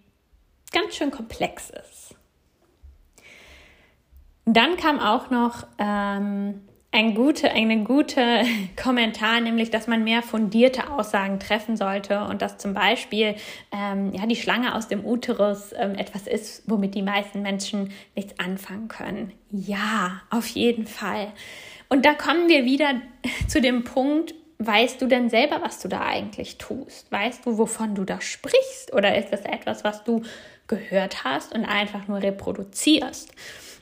ganz 0.71 0.95
schön 0.95 1.11
komplex 1.11 1.69
ist. 1.69 2.15
Dann 4.45 4.75
kam 4.75 4.99
auch 4.99 5.29
noch 5.29 5.65
ähm, 5.77 6.61
ein 6.93 7.15
gute, 7.15 7.51
eine 7.51 7.83
gute 7.83 8.43
Kommentar, 8.81 9.41
nämlich, 9.41 9.71
dass 9.71 9.87
man 9.87 10.03
mehr 10.03 10.21
fundierte 10.21 10.91
Aussagen 10.91 11.39
treffen 11.39 11.75
sollte 11.75 12.23
und 12.25 12.41
dass 12.41 12.59
zum 12.59 12.73
Beispiel 12.73 13.35
ähm, 13.71 14.13
ja, 14.13 14.25
die 14.27 14.35
Schlange 14.35 14.75
aus 14.75 14.87
dem 14.87 15.03
Uterus 15.03 15.73
ähm, 15.75 15.95
etwas 15.95 16.27
ist, 16.27 16.63
womit 16.67 16.93
die 16.95 17.01
meisten 17.01 17.41
Menschen 17.41 17.91
nichts 18.15 18.39
anfangen 18.39 18.87
können. 18.87 19.33
Ja, 19.49 20.21
auf 20.29 20.47
jeden 20.47 20.85
Fall. 20.85 21.33
Und 21.89 22.05
da 22.05 22.13
kommen 22.13 22.47
wir 22.47 22.63
wieder 22.63 23.01
zu 23.47 23.59
dem 23.59 23.83
Punkt, 23.83 24.35
weißt 24.59 25.01
du 25.01 25.07
denn 25.07 25.29
selber, 25.29 25.61
was 25.61 25.79
du 25.79 25.87
da 25.87 26.01
eigentlich 26.01 26.59
tust? 26.59 27.11
Weißt 27.11 27.45
du, 27.45 27.57
wovon 27.57 27.95
du 27.95 28.05
da 28.05 28.21
sprichst? 28.21 28.93
Oder 28.93 29.17
ist 29.17 29.33
das 29.33 29.41
etwas, 29.41 29.83
was 29.83 30.03
du 30.03 30.21
gehört 30.67 31.23
hast 31.23 31.55
und 31.55 31.65
einfach 31.65 32.07
nur 32.07 32.21
reproduzierst? 32.21 33.33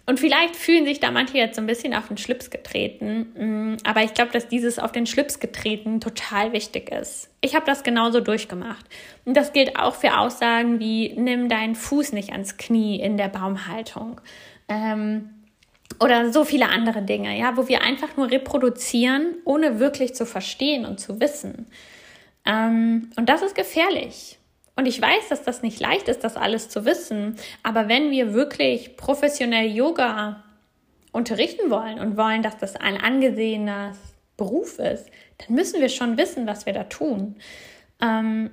Und 0.05 0.19
vielleicht 0.19 0.55
fühlen 0.55 0.85
sich 0.85 0.99
da 0.99 1.11
manche 1.11 1.37
jetzt 1.37 1.55
so 1.55 1.61
ein 1.61 1.67
bisschen 1.67 1.93
auf 1.93 2.07
den 2.07 2.17
Schlips 2.17 2.49
getreten. 2.49 3.73
Mm, 3.73 3.77
aber 3.83 4.03
ich 4.03 4.13
glaube, 4.13 4.31
dass 4.31 4.47
dieses 4.47 4.79
auf 4.79 4.91
den 4.91 5.05
Schlips 5.05 5.39
getreten 5.39 6.01
total 6.01 6.53
wichtig 6.53 6.91
ist. 6.91 7.29
Ich 7.41 7.55
habe 7.55 7.65
das 7.65 7.83
genauso 7.83 8.19
durchgemacht. 8.19 8.85
Und 9.25 9.37
das 9.37 9.53
gilt 9.53 9.77
auch 9.77 9.95
für 9.95 10.17
Aussagen 10.17 10.79
wie, 10.79 11.13
nimm 11.13 11.49
deinen 11.49 11.75
Fuß 11.75 12.13
nicht 12.13 12.31
ans 12.31 12.57
Knie 12.57 12.99
in 12.99 13.17
der 13.17 13.29
Baumhaltung. 13.29 14.19
Ähm, 14.67 15.29
oder 15.99 16.33
so 16.33 16.45
viele 16.45 16.69
andere 16.69 17.03
Dinge, 17.03 17.37
ja, 17.37 17.55
wo 17.57 17.67
wir 17.67 17.81
einfach 17.81 18.17
nur 18.17 18.31
reproduzieren, 18.31 19.35
ohne 19.45 19.79
wirklich 19.79 20.15
zu 20.15 20.25
verstehen 20.25 20.85
und 20.85 20.99
zu 20.99 21.19
wissen. 21.19 21.67
Ähm, 22.45 23.11
und 23.17 23.29
das 23.29 23.43
ist 23.43 23.55
gefährlich. 23.55 24.39
Und 24.75 24.85
ich 24.85 25.01
weiß, 25.01 25.29
dass 25.29 25.43
das 25.43 25.61
nicht 25.61 25.79
leicht 25.79 26.07
ist, 26.07 26.23
das 26.23 26.37
alles 26.37 26.69
zu 26.69 26.85
wissen. 26.85 27.35
Aber 27.63 27.87
wenn 27.87 28.11
wir 28.11 28.33
wirklich 28.33 28.95
professionell 28.95 29.69
Yoga 29.69 30.43
unterrichten 31.11 31.69
wollen 31.69 31.99
und 31.99 32.17
wollen, 32.17 32.41
dass 32.41 32.57
das 32.57 32.75
ein 32.75 32.97
angesehener 32.97 33.93
Beruf 34.37 34.79
ist, 34.79 35.09
dann 35.37 35.55
müssen 35.55 35.81
wir 35.81 35.89
schon 35.89 36.17
wissen, 36.17 36.47
was 36.47 36.65
wir 36.65 36.73
da 36.73 36.85
tun. 36.85 37.35
Ähm, 38.01 38.51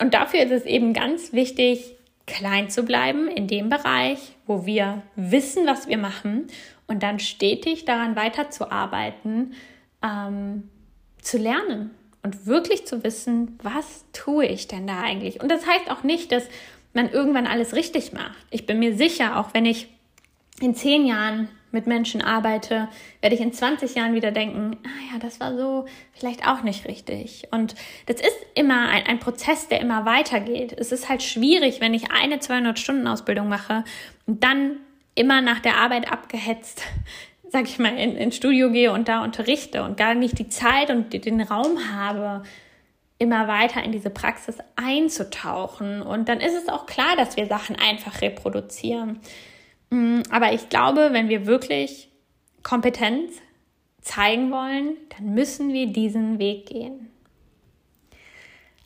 und 0.00 0.14
dafür 0.14 0.40
ist 0.40 0.50
es 0.50 0.64
eben 0.66 0.92
ganz 0.92 1.32
wichtig, 1.32 1.96
klein 2.26 2.70
zu 2.70 2.84
bleiben 2.84 3.28
in 3.28 3.46
dem 3.46 3.68
Bereich, 3.68 4.36
wo 4.46 4.66
wir 4.66 5.02
wissen, 5.16 5.66
was 5.66 5.88
wir 5.88 5.98
machen 5.98 6.48
und 6.86 7.02
dann 7.02 7.18
stetig 7.18 7.84
daran 7.84 8.16
weiterzuarbeiten, 8.16 9.54
ähm, 10.02 10.68
zu 11.20 11.38
lernen 11.38 11.90
und 12.24 12.46
wirklich 12.46 12.86
zu 12.86 13.04
wissen, 13.04 13.58
was 13.62 14.04
tue 14.12 14.46
ich 14.46 14.66
denn 14.66 14.86
da 14.86 15.00
eigentlich? 15.00 15.40
Und 15.40 15.50
das 15.50 15.66
heißt 15.66 15.90
auch 15.90 16.02
nicht, 16.02 16.32
dass 16.32 16.48
man 16.94 17.10
irgendwann 17.10 17.46
alles 17.46 17.74
richtig 17.74 18.12
macht. 18.12 18.34
Ich 18.50 18.66
bin 18.66 18.78
mir 18.78 18.96
sicher, 18.96 19.38
auch 19.38 19.52
wenn 19.52 19.66
ich 19.66 19.88
in 20.60 20.74
zehn 20.74 21.06
Jahren 21.06 21.48
mit 21.70 21.86
Menschen 21.86 22.22
arbeite, 22.22 22.88
werde 23.20 23.34
ich 23.34 23.42
in 23.42 23.52
20 23.52 23.94
Jahren 23.96 24.14
wieder 24.14 24.30
denken, 24.30 24.78
ah 24.84 25.12
ja, 25.12 25.18
das 25.18 25.40
war 25.40 25.56
so 25.56 25.86
vielleicht 26.12 26.46
auch 26.48 26.62
nicht 26.62 26.86
richtig. 26.86 27.48
Und 27.50 27.74
das 28.06 28.20
ist 28.20 28.36
immer 28.54 28.88
ein, 28.88 29.04
ein 29.06 29.18
Prozess, 29.18 29.68
der 29.68 29.80
immer 29.80 30.06
weitergeht. 30.06 30.72
Es 30.78 30.92
ist 30.92 31.08
halt 31.08 31.22
schwierig, 31.22 31.80
wenn 31.80 31.92
ich 31.92 32.10
eine 32.12 32.36
200-Stunden-Ausbildung 32.36 33.48
mache 33.48 33.84
und 34.26 34.44
dann 34.44 34.76
immer 35.16 35.40
nach 35.42 35.60
der 35.60 35.76
Arbeit 35.76 36.10
abgehetzt 36.10 36.82
sag 37.54 37.68
ich 37.68 37.78
mal, 37.78 37.96
in, 37.96 38.16
ins 38.16 38.34
Studio 38.34 38.68
gehe 38.72 38.90
und 38.90 39.06
da 39.06 39.22
unterrichte 39.22 39.84
und 39.84 39.96
gar 39.96 40.16
nicht 40.16 40.40
die 40.40 40.48
Zeit 40.48 40.90
und 40.90 41.12
den 41.12 41.40
Raum 41.40 41.88
habe, 41.88 42.42
immer 43.18 43.46
weiter 43.46 43.80
in 43.84 43.92
diese 43.92 44.10
Praxis 44.10 44.56
einzutauchen. 44.74 46.02
Und 46.02 46.28
dann 46.28 46.40
ist 46.40 46.54
es 46.54 46.68
auch 46.68 46.86
klar, 46.86 47.14
dass 47.16 47.36
wir 47.36 47.46
Sachen 47.46 47.76
einfach 47.76 48.22
reproduzieren. 48.22 49.20
Mm, 49.90 50.22
aber 50.30 50.52
ich 50.52 50.68
glaube, 50.68 51.10
wenn 51.12 51.28
wir 51.28 51.46
wirklich 51.46 52.08
Kompetenz 52.64 53.34
zeigen 54.02 54.50
wollen, 54.50 54.96
dann 55.16 55.32
müssen 55.34 55.72
wir 55.72 55.86
diesen 55.86 56.40
Weg 56.40 56.66
gehen. 56.66 57.08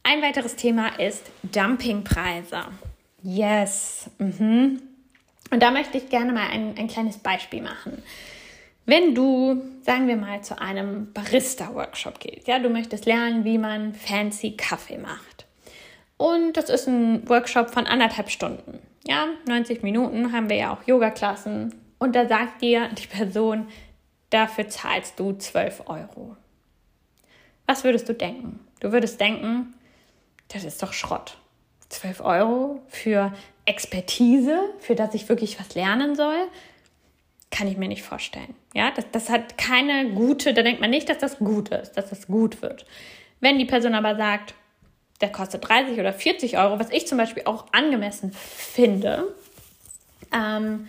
Ein 0.03 0.21
weiteres 0.21 0.57
Thema 0.57 0.89
ist 0.99 1.25
Dumpingpreise. 1.43 2.65
Yes. 3.23 4.11
Mhm. 4.19 4.83
Und 5.51 5.63
da 5.63 5.71
möchte 5.71 5.97
ich 5.97 6.11
gerne 6.11 6.35
mal 6.35 6.49
ein, 6.51 6.77
ein 6.77 6.89
kleines 6.89 7.17
Beispiel 7.17 7.63
machen. 7.63 8.03
Wenn 8.88 9.14
du, 9.14 9.61
sagen 9.83 10.09
wir 10.09 10.16
mal, 10.16 10.40
zu 10.40 10.59
einem 10.59 11.12
Barista-Workshop 11.12 12.20
gehst, 12.20 12.48
ja, 12.48 12.59
du 12.59 12.70
möchtest 12.70 13.05
lernen, 13.05 13.44
wie 13.44 13.59
man 13.59 13.92
fancy 13.92 14.53
Kaffee 14.53 14.96
macht. 14.96 15.44
Und 16.16 16.57
das 16.57 16.70
ist 16.70 16.88
ein 16.88 17.29
Workshop 17.29 17.68
von 17.68 17.87
anderthalb 17.87 18.31
Stunden. 18.31 18.79
Ja, 19.07 19.27
90 19.46 19.83
Minuten 19.83 20.33
haben 20.33 20.48
wir 20.48 20.57
ja 20.57 20.72
auch 20.72 20.87
Yoga-Klassen. 20.87 21.74
Und 21.98 22.16
da 22.16 22.27
sagt 22.27 22.62
dir 22.62 22.88
die 22.88 23.07
Person, 23.07 23.68
dafür 24.31 24.70
zahlst 24.70 25.20
du 25.20 25.35
12 25.35 25.83
Euro. 25.85 26.38
Was 27.66 27.85
würdest 27.85 28.09
du 28.09 28.14
denken? 28.14 28.59
Du 28.81 28.90
würdest 28.90 29.20
denken, 29.20 29.74
das 30.48 30.64
ist 30.64 30.83
doch 30.83 30.94
Schrott. 30.94 31.37
12 31.90 32.22
Euro 32.22 32.81
für 32.88 33.35
Expertise, 33.66 34.61
für 34.79 34.94
das 34.94 35.12
ich 35.12 35.29
wirklich 35.29 35.61
was 35.61 35.74
lernen 35.74 36.16
soll 36.16 36.48
kann 37.51 37.67
ich 37.67 37.77
mir 37.77 37.89
nicht 37.89 38.03
vorstellen. 38.03 38.55
Ja, 38.75 38.91
das, 38.91 39.07
das 39.13 39.31
hat 39.31 39.57
keine 39.59 40.11
gute, 40.11 40.55
da 40.55 40.63
denkt 40.63 40.81
man 40.81 40.91
nicht, 40.91 41.09
dass 41.09 41.19
das 41.19 41.39
gut 41.39 41.71
ist, 41.71 41.93
dass 41.93 42.11
das 42.11 42.27
gut 42.27 42.63
wird. 42.63 42.87
Wenn 43.41 43.59
die 43.59 43.65
Person 43.65 43.95
aber 43.95 44.17
sagt, 44.17 44.55
der 45.21 45.31
kostet 45.31 45.69
30 45.69 45.99
oder 45.99 46.13
40 46.13 46.59
Euro, 46.59 46.79
was 46.79 46.91
ich 46.91 47.07
zum 47.07 47.19
Beispiel 47.19 47.45
auch 47.47 47.67
angemessen 47.73 48.33
finde, 48.33 49.35
ähm, 50.33 50.89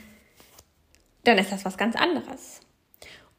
dann 1.24 1.38
ist 1.38 1.52
das 1.52 1.66
was 1.66 1.78
ganz 1.78 1.96
anderes. 1.96 2.62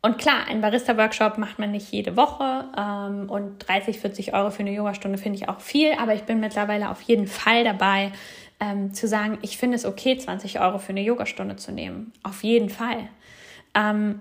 Und 0.02 0.16
klar, 0.16 0.46
ein 0.48 0.62
Barista-Workshop 0.62 1.36
macht 1.36 1.58
man 1.58 1.72
nicht 1.72 1.92
jede 1.92 2.16
Woche 2.16 2.64
ähm, 2.76 3.28
und 3.28 3.58
30, 3.58 4.00
40 4.00 4.32
Euro 4.32 4.50
für 4.50 4.60
eine 4.60 4.72
Yogastunde 4.72 5.18
finde 5.18 5.38
ich 5.38 5.48
auch 5.48 5.60
viel, 5.60 5.92
aber 5.92 6.14
ich 6.14 6.22
bin 6.22 6.40
mittlerweile 6.40 6.90
auf 6.90 7.02
jeden 7.02 7.26
Fall 7.26 7.64
dabei, 7.64 8.12
ähm, 8.60 8.92
zu 8.92 9.08
sagen, 9.08 9.38
ich 9.42 9.56
finde 9.56 9.76
es 9.76 9.84
okay, 9.84 10.16
20 10.16 10.60
Euro 10.60 10.78
für 10.78 10.90
eine 10.90 11.02
Yogastunde 11.02 11.56
zu 11.56 11.72
nehmen. 11.72 12.12
Auf 12.22 12.44
jeden 12.44 12.70
Fall. 12.70 13.08
Ähm, 13.74 14.20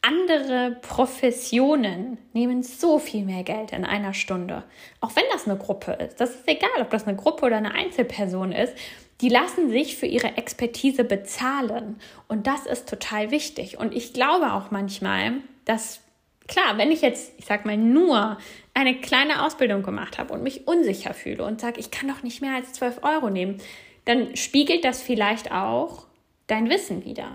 andere 0.00 0.78
Professionen 0.80 2.18
nehmen 2.32 2.62
so 2.62 2.98
viel 2.98 3.24
mehr 3.24 3.42
Geld 3.42 3.72
in 3.72 3.84
einer 3.84 4.14
Stunde. 4.14 4.62
Auch 5.00 5.16
wenn 5.16 5.24
das 5.32 5.46
eine 5.46 5.58
Gruppe 5.58 5.92
ist. 5.92 6.20
Das 6.20 6.30
ist 6.30 6.46
egal, 6.46 6.70
ob 6.80 6.90
das 6.90 7.06
eine 7.06 7.16
Gruppe 7.16 7.46
oder 7.46 7.56
eine 7.56 7.74
Einzelperson 7.74 8.52
ist. 8.52 8.74
Die 9.20 9.28
lassen 9.28 9.70
sich 9.70 9.96
für 9.96 10.06
ihre 10.06 10.36
Expertise 10.36 11.02
bezahlen. 11.02 11.98
Und 12.28 12.46
das 12.46 12.66
ist 12.66 12.88
total 12.88 13.32
wichtig. 13.32 13.78
Und 13.78 13.92
ich 13.92 14.12
glaube 14.12 14.52
auch 14.52 14.70
manchmal, 14.70 15.32
dass, 15.64 16.00
klar, 16.46 16.78
wenn 16.78 16.92
ich 16.92 17.02
jetzt, 17.02 17.32
ich 17.36 17.46
sag 17.46 17.66
mal, 17.66 17.76
nur 17.76 18.38
eine 18.78 18.94
kleine 19.00 19.44
Ausbildung 19.44 19.82
gemacht 19.82 20.18
habe 20.18 20.32
und 20.32 20.44
mich 20.44 20.68
unsicher 20.68 21.12
fühle 21.12 21.44
und 21.44 21.60
sage, 21.60 21.80
ich 21.80 21.90
kann 21.90 22.08
doch 22.08 22.22
nicht 22.22 22.40
mehr 22.40 22.54
als 22.54 22.74
12 22.74 23.02
Euro 23.02 23.28
nehmen, 23.28 23.60
dann 24.04 24.36
spiegelt 24.36 24.84
das 24.84 25.02
vielleicht 25.02 25.50
auch 25.50 26.06
dein 26.46 26.70
Wissen 26.70 27.04
wieder. 27.04 27.28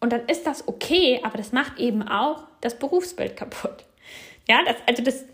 Und 0.00 0.12
dann 0.12 0.26
ist 0.26 0.48
das 0.48 0.66
okay, 0.66 1.20
aber 1.22 1.38
das 1.38 1.52
macht 1.52 1.78
eben 1.78 2.02
auch 2.02 2.42
das 2.60 2.76
Berufsbild 2.78 3.36
kaputt. 3.36 3.84
Ja, 4.48 4.58
das, 4.66 4.76
also 4.86 5.02
das, 5.02 5.24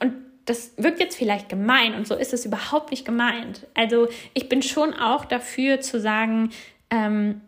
und 0.00 0.14
das 0.44 0.72
wirkt 0.76 1.00
jetzt 1.00 1.16
vielleicht 1.16 1.48
gemein 1.48 1.94
und 1.94 2.06
so 2.06 2.14
ist 2.14 2.32
es 2.32 2.46
überhaupt 2.46 2.92
nicht 2.92 3.04
gemeint. 3.04 3.66
Also 3.74 4.08
ich 4.32 4.48
bin 4.48 4.62
schon 4.62 4.94
auch 4.94 5.24
dafür 5.24 5.80
zu 5.80 6.00
sagen, 6.00 6.50
ähm, 6.90 7.40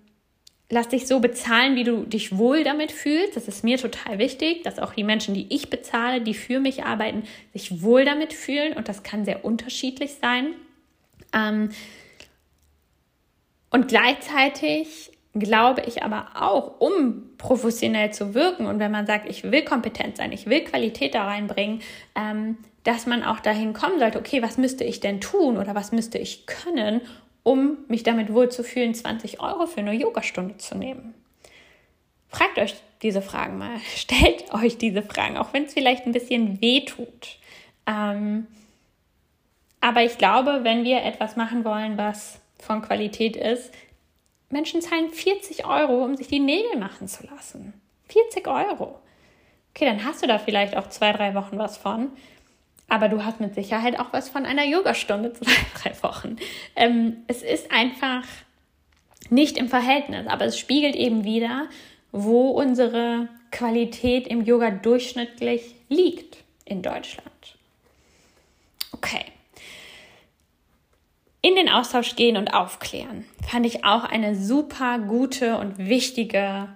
lass 0.68 0.88
dich 0.88 1.06
so 1.06 1.20
bezahlen, 1.20 1.76
wie 1.76 1.84
du 1.84 2.04
dich 2.04 2.36
wohl 2.36 2.64
damit 2.64 2.92
fühlst. 2.92 3.36
Das 3.36 3.48
ist 3.48 3.62
mir 3.62 3.78
total 3.78 4.18
wichtig, 4.18 4.62
dass 4.64 4.78
auch 4.78 4.94
die 4.94 5.04
Menschen, 5.04 5.34
die 5.34 5.46
ich 5.54 5.70
bezahle, 5.70 6.20
die 6.20 6.34
für 6.34 6.60
mich 6.60 6.84
arbeiten, 6.84 7.22
sich 7.52 7.82
wohl 7.82 8.04
damit 8.04 8.32
fühlen. 8.32 8.72
Und 8.72 8.88
das 8.88 9.02
kann 9.02 9.24
sehr 9.24 9.44
unterschiedlich 9.44 10.14
sein. 10.20 10.54
Ähm 11.32 11.70
und 13.70 13.88
gleichzeitig 13.88 15.12
glaube 15.34 15.82
ich 15.86 16.02
aber 16.02 16.28
auch, 16.34 16.80
um 16.80 17.30
professionell 17.36 18.12
zu 18.12 18.34
wirken 18.34 18.66
und 18.66 18.78
wenn 18.78 18.90
man 18.90 19.06
sagt, 19.06 19.28
ich 19.28 19.44
will 19.44 19.62
kompetent 19.62 20.16
sein, 20.16 20.32
ich 20.32 20.46
will 20.46 20.62
Qualität 20.62 21.14
da 21.14 21.26
reinbringen, 21.26 21.82
ähm, 22.14 22.56
dass 22.84 23.06
man 23.06 23.22
auch 23.22 23.40
dahin 23.40 23.72
kommen 23.72 23.98
sollte, 23.98 24.18
okay, 24.18 24.42
was 24.42 24.58
müsste 24.58 24.84
ich 24.84 25.00
denn 25.00 25.20
tun 25.20 25.58
oder 25.58 25.74
was 25.74 25.92
müsste 25.92 26.18
ich 26.18 26.46
können, 26.46 27.00
um 27.46 27.78
mich 27.86 28.02
damit 28.02 28.32
wohlzufühlen, 28.32 28.92
20 28.92 29.40
Euro 29.40 29.66
für 29.66 29.78
eine 29.78 29.92
Yogastunde 29.92 30.56
zu 30.56 30.76
nehmen? 30.76 31.14
Fragt 32.28 32.58
euch 32.58 32.74
diese 33.02 33.22
Fragen 33.22 33.56
mal. 33.56 33.78
Stellt 33.94 34.52
euch 34.52 34.78
diese 34.78 35.00
Fragen, 35.00 35.36
auch 35.36 35.52
wenn 35.52 35.66
es 35.66 35.72
vielleicht 35.72 36.06
ein 36.06 36.12
bisschen 36.12 36.60
weh 36.60 36.80
tut. 36.80 37.38
Ähm, 37.86 38.48
aber 39.80 40.02
ich 40.02 40.18
glaube, 40.18 40.64
wenn 40.64 40.82
wir 40.82 41.04
etwas 41.04 41.36
machen 41.36 41.64
wollen, 41.64 41.96
was 41.96 42.40
von 42.58 42.82
Qualität 42.82 43.36
ist, 43.36 43.70
Menschen 44.50 44.82
zahlen 44.82 45.10
40 45.10 45.66
Euro, 45.66 46.04
um 46.04 46.16
sich 46.16 46.26
die 46.26 46.40
Nägel 46.40 46.76
machen 46.80 47.06
zu 47.06 47.24
lassen. 47.28 47.74
40 48.08 48.48
Euro. 48.48 48.98
Okay, 49.70 49.84
dann 49.84 50.04
hast 50.04 50.20
du 50.20 50.26
da 50.26 50.40
vielleicht 50.40 50.76
auch 50.76 50.88
zwei, 50.88 51.12
drei 51.12 51.34
Wochen 51.36 51.58
was 51.58 51.76
von. 51.76 52.10
Aber 52.88 53.08
du 53.08 53.24
hast 53.24 53.40
mit 53.40 53.54
Sicherheit 53.54 53.98
auch 53.98 54.12
was 54.12 54.28
von 54.28 54.46
einer 54.46 54.64
Yogastunde 54.64 55.32
zwei, 55.32 55.52
drei 55.82 56.02
Wochen. 56.02 56.36
Ähm, 56.76 57.18
es 57.26 57.42
ist 57.42 57.72
einfach 57.72 58.24
nicht 59.30 59.56
im 59.56 59.68
Verhältnis, 59.68 60.26
aber 60.26 60.44
es 60.44 60.58
spiegelt 60.58 60.94
eben 60.94 61.24
wieder, 61.24 61.66
wo 62.12 62.50
unsere 62.50 63.28
Qualität 63.50 64.26
im 64.26 64.44
Yoga 64.44 64.70
durchschnittlich 64.70 65.74
liegt 65.88 66.38
in 66.64 66.82
Deutschland. 66.82 67.56
Okay. 68.92 69.24
In 71.42 71.54
den 71.54 71.68
Austausch 71.68 72.16
gehen 72.16 72.36
und 72.36 72.54
aufklären 72.54 73.24
fand 73.48 73.66
ich 73.66 73.84
auch 73.84 74.04
eine 74.04 74.34
super 74.34 74.98
gute 74.98 75.58
und 75.58 75.78
wichtige, 75.78 76.68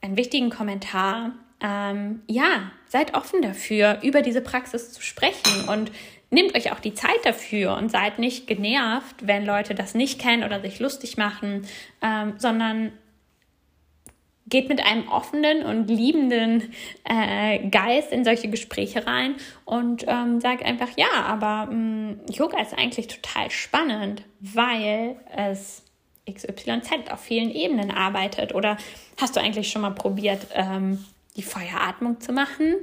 einen 0.00 0.16
wichtigen 0.16 0.50
Kommentar. 0.50 1.32
Ähm, 1.62 2.22
ja, 2.26 2.72
seid 2.86 3.14
offen 3.14 3.40
dafür, 3.40 4.00
über 4.02 4.22
diese 4.22 4.40
Praxis 4.40 4.92
zu 4.92 5.00
sprechen 5.00 5.68
und 5.68 5.92
nehmt 6.30 6.56
euch 6.56 6.72
auch 6.72 6.80
die 6.80 6.94
Zeit 6.94 7.24
dafür 7.24 7.76
und 7.76 7.90
seid 7.90 8.18
nicht 8.18 8.46
genervt, 8.46 9.26
wenn 9.26 9.46
Leute 9.46 9.74
das 9.74 9.94
nicht 9.94 10.20
kennen 10.20 10.44
oder 10.44 10.60
sich 10.60 10.80
lustig 10.80 11.16
machen, 11.16 11.66
ähm, 12.02 12.34
sondern 12.38 12.92
geht 14.48 14.68
mit 14.68 14.84
einem 14.84 15.08
offenen 15.08 15.64
und 15.64 15.88
liebenden 15.88 16.74
äh, 17.04 17.66
Geist 17.68 18.12
in 18.12 18.24
solche 18.24 18.48
Gespräche 18.48 19.06
rein 19.06 19.36
und 19.64 20.04
ähm, 20.08 20.40
sagt 20.40 20.64
einfach, 20.64 20.88
ja, 20.96 21.24
aber 21.26 21.70
ähm, 21.70 22.20
Yoga 22.30 22.60
ist 22.60 22.76
eigentlich 22.76 23.06
total 23.06 23.50
spannend, 23.50 24.24
weil 24.40 25.16
es 25.34 25.84
XYZ 26.30 27.10
auf 27.10 27.20
vielen 27.20 27.50
Ebenen 27.50 27.90
arbeitet. 27.90 28.54
Oder 28.54 28.76
hast 29.20 29.36
du 29.36 29.40
eigentlich 29.40 29.70
schon 29.70 29.82
mal 29.82 29.90
probiert, 29.90 30.46
ähm, 30.54 31.04
die 31.36 31.42
Feueratmung 31.42 32.20
zu 32.20 32.32
machen 32.32 32.74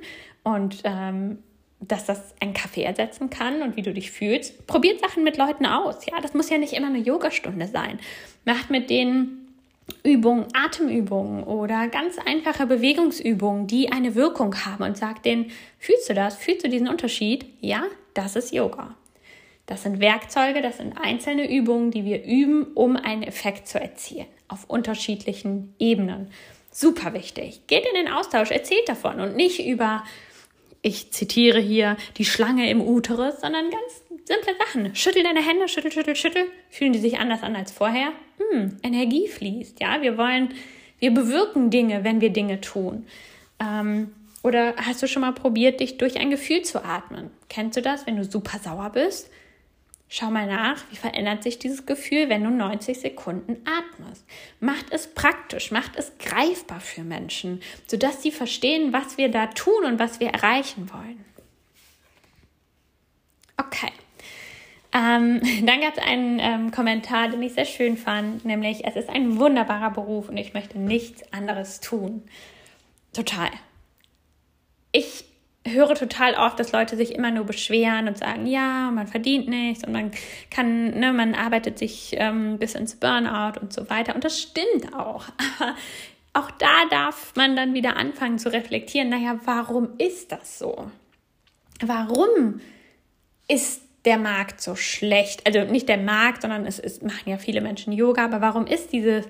und 0.44 0.82
ähm, 0.84 1.40
dass 1.82 2.06
das 2.06 2.36
einen 2.42 2.54
Kaffee 2.54 2.84
ersetzen 2.84 3.30
kann 3.30 3.62
und 3.62 3.76
wie 3.76 3.82
du 3.82 3.94
dich 3.94 4.12
fühlst? 4.12 4.68
Probiert 4.68 5.00
Sachen 5.00 5.24
mit 5.24 5.38
Leuten 5.38 5.66
aus. 5.66 6.06
Ja, 6.06 6.20
das 6.22 6.34
muss 6.34 6.50
ja 6.50 6.58
nicht 6.58 6.74
immer 6.74 6.88
eine 6.88 7.00
Yogastunde 7.00 7.68
sein. 7.68 8.00
Macht 8.44 8.70
mit 8.70 8.90
denen 8.90 9.40
Übungen, 10.04 10.46
Atemübungen 10.54 11.44
oder 11.44 11.88
ganz 11.88 12.18
einfache 12.24 12.68
Bewegungsübungen, 12.68 13.68
die 13.68 13.92
eine 13.92 14.16
Wirkung 14.16 14.54
haben 14.66 14.84
und 14.84 14.98
sagt 14.98 15.26
denen, 15.26 15.52
fühlst 15.78 16.10
du 16.10 16.14
das? 16.14 16.36
Fühlst 16.36 16.64
du 16.64 16.70
diesen 16.70 16.88
Unterschied? 16.88 17.46
Ja, 17.62 17.84
das 18.14 18.36
ist 18.36 18.54
Yoga. 18.54 18.96
Das 19.66 19.84
sind 19.84 20.00
Werkzeuge, 20.00 20.62
das 20.62 20.78
sind 20.78 20.98
einzelne 20.98 21.50
Übungen, 21.50 21.92
die 21.92 22.04
wir 22.04 22.24
üben, 22.24 22.74
um 22.74 22.96
einen 22.96 23.24
Effekt 23.24 23.68
zu 23.68 23.80
erzielen 23.80 24.26
auf 24.48 24.66
unterschiedlichen 24.68 25.76
Ebenen. 25.78 26.32
Super 26.72 27.14
wichtig. 27.14 27.62
Geht 27.68 27.86
in 27.86 27.96
den 27.96 28.12
Austausch, 28.12 28.52
erzählt 28.52 28.88
davon 28.88 29.20
und 29.20 29.36
nicht 29.36 29.66
über, 29.66 30.04
ich 30.82 31.12
zitiere 31.12 31.60
hier, 31.60 31.98
die 32.18 32.26
Schlange 32.26 32.70
im 32.70 32.82
Uterus, 32.82 33.42
sondern 33.42 33.70
ganz 33.70 34.04
simple 34.26 34.54
Sachen. 34.58 34.96
Schüttel 34.96 35.24
deine 35.24 35.46
Hände, 35.46 35.68
schüttel, 35.68 35.92
schüttel, 35.92 36.16
schüttel. 36.16 36.46
Fühlen 36.70 36.94
die 36.94 37.00
sich 37.00 37.18
anders 37.18 37.42
an 37.42 37.56
als 37.56 37.72
vorher? 37.72 38.12
Hm, 38.38 38.78
Energie 38.84 39.28
fließt. 39.28 39.80
Ja, 39.80 40.02
wir 40.02 40.18
wollen, 40.18 40.54
wir 41.00 41.12
bewirken 41.12 41.72
Dinge, 41.72 42.04
wenn 42.04 42.22
wir 42.22 42.30
Dinge 42.30 42.62
tun. 42.62 43.08
Ähm, 43.60 44.12
oder 44.44 44.76
hast 44.78 45.02
du 45.02 45.08
schon 45.08 45.22
mal 45.22 45.34
probiert, 45.34 45.80
dich 45.80 45.98
durch 45.98 46.18
ein 46.20 46.30
Gefühl 46.30 46.62
zu 46.62 46.86
atmen? 46.86 47.30
Kennst 47.50 47.78
du 47.78 47.82
das, 47.82 48.08
wenn 48.08 48.16
du 48.16 48.24
super 48.24 48.60
sauer 48.60 48.92
bist? 48.94 49.30
Schau 50.12 50.32
mal 50.32 50.48
nach, 50.48 50.84
wie 50.90 50.96
verändert 50.96 51.44
sich 51.44 51.60
dieses 51.60 51.86
Gefühl, 51.86 52.30
wenn 52.30 52.44
du 52.44 52.50
90 52.50 53.00
Sekunden 53.00 53.64
atmest. 53.64 54.26
Macht 54.60 54.88
es 54.92 55.14
praktisch, 55.14 55.70
macht 55.70 55.96
es 55.96 56.18
greifbar 56.18 56.80
für 56.80 57.04
Menschen, 57.04 57.62
sodass 57.86 58.24
sie 58.24 58.32
verstehen, 58.32 58.92
was 58.92 59.20
wir 59.20 59.30
da 59.30 59.46
tun 59.48 59.86
und 59.86 60.00
was 60.00 60.20
wir 60.20 60.30
erreichen 60.30 60.90
wollen. 60.92 61.24
Okay. 63.56 63.92
Ähm, 64.94 65.42
dann 65.68 65.82
gab 65.82 65.96
es 65.96 66.04
einen 66.04 66.40
ähm, 66.40 66.72
Kommentar, 66.72 67.30
den 67.30 67.44
ich 67.44 67.54
sehr 67.54 67.66
schön 67.66 67.96
fand, 67.96 68.46
nämlich 68.46 68.86
es 68.86 68.96
ist 68.96 69.10
ein 69.10 69.38
wunderbarer 69.38 69.92
Beruf 69.92 70.30
und 70.30 70.38
ich 70.38 70.56
möchte 70.56 70.80
nichts 70.80 71.22
anderes 71.32 71.82
tun. 71.82 72.24
Total. 73.14 73.52
Ich 74.92 75.26
höre 75.72 75.96
total 75.96 76.36
oft, 76.36 76.60
dass 76.60 76.72
Leute 76.72 76.96
sich 76.98 77.16
immer 77.16 77.32
nur 77.32 77.46
beschweren 77.46 78.08
und 78.08 78.18
sagen, 78.18 78.46
ja, 78.46 78.92
man 78.92 79.08
verdient 79.08 79.48
nichts 79.48 79.84
und 79.84 79.94
man 79.94 80.12
kann, 80.50 81.00
ne, 81.00 81.14
man 81.14 81.36
arbeitet 81.36 81.80
sich 81.80 82.16
ähm, 82.18 82.58
bis 82.60 82.76
ins 82.76 82.96
Burnout 82.96 83.60
und 83.60 83.74
so 83.74 83.90
weiter. 83.90 84.16
Und 84.16 84.24
das 84.24 84.40
stimmt 84.40 84.94
auch. 84.94 85.26
Aber 85.60 85.76
auch 86.34 86.52
da 86.52 86.86
darf 86.90 87.34
man 87.36 87.56
dann 87.56 87.74
wieder 87.74 87.98
anfangen 87.98 88.40
zu 88.40 88.52
reflektieren, 88.52 89.10
naja, 89.10 89.40
warum 89.46 89.90
ist 89.98 90.32
das 90.32 90.60
so? 90.60 90.92
Warum 91.82 92.62
ist 93.48 93.82
der 94.06 94.18
Markt 94.18 94.62
so 94.62 94.76
schlecht? 94.76 95.46
Also 95.46 95.72
nicht 95.72 95.90
der 95.90 95.98
Markt, 95.98 96.44
sondern 96.44 96.66
es, 96.66 96.80
es 96.80 97.02
machen 97.02 97.30
ja 97.30 97.38
viele 97.38 97.62
Menschen 97.62 97.94
Yoga, 97.94 98.26
aber 98.26 98.42
warum 98.42 98.68
ist 98.68 98.94
diese, 98.94 99.26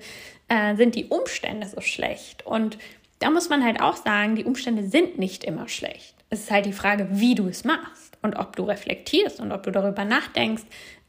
äh, 0.48 0.76
sind 0.76 0.94
die 0.94 1.06
Umstände 1.06 1.66
so 1.68 1.80
schlecht? 1.80 2.44
Und 2.44 2.78
da 3.18 3.30
muss 3.30 3.48
man 3.48 3.64
halt 3.64 3.80
auch 3.80 3.96
sagen, 3.96 4.36
die 4.36 4.44
Umstände 4.44 4.86
sind 4.86 5.18
nicht 5.18 5.44
immer 5.44 5.68
schlecht. 5.68 6.14
Es 6.30 6.40
ist 6.40 6.50
halt 6.50 6.66
die 6.66 6.72
Frage, 6.72 7.08
wie 7.10 7.34
du 7.34 7.48
es 7.48 7.64
machst 7.64 8.16
und 8.22 8.36
ob 8.36 8.56
du 8.56 8.64
reflektierst 8.64 9.40
und 9.40 9.52
ob 9.52 9.64
du 9.64 9.72
darüber 9.72 10.04
nachdenkst, 10.04 10.62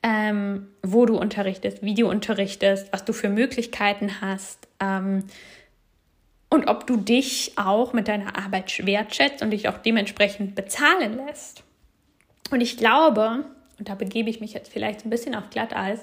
ähm, 0.04 0.68
wo 0.82 1.06
du 1.06 1.18
unterrichtest, 1.18 1.84
wie 1.84 1.94
du 1.94 2.10
unterrichtest, 2.10 2.92
was 2.92 3.06
du 3.06 3.14
für 3.14 3.30
Möglichkeiten 3.30 4.20
hast 4.20 4.68
ähm, 4.80 5.26
und 6.50 6.68
ob 6.68 6.88
du 6.88 6.98
dich 6.98 7.54
auch 7.56 7.94
mit 7.94 8.08
deiner 8.08 8.36
Arbeit 8.36 8.86
wertschätzt 8.86 9.42
und 9.42 9.52
dich 9.52 9.70
auch 9.70 9.78
dementsprechend 9.78 10.56
bezahlen 10.56 11.18
lässt. 11.26 11.64
Und 12.50 12.62
ich 12.62 12.78
glaube, 12.78 13.46
und 13.78 13.90
da 13.90 13.96
begebe 13.96 14.30
ich 14.30 14.42
mich 14.42 14.54
jetzt 14.54 14.72
vielleicht 14.72 15.06
ein 15.06 15.10
bisschen 15.10 15.36
auf 15.36 15.50
Glatteis, 15.50 16.02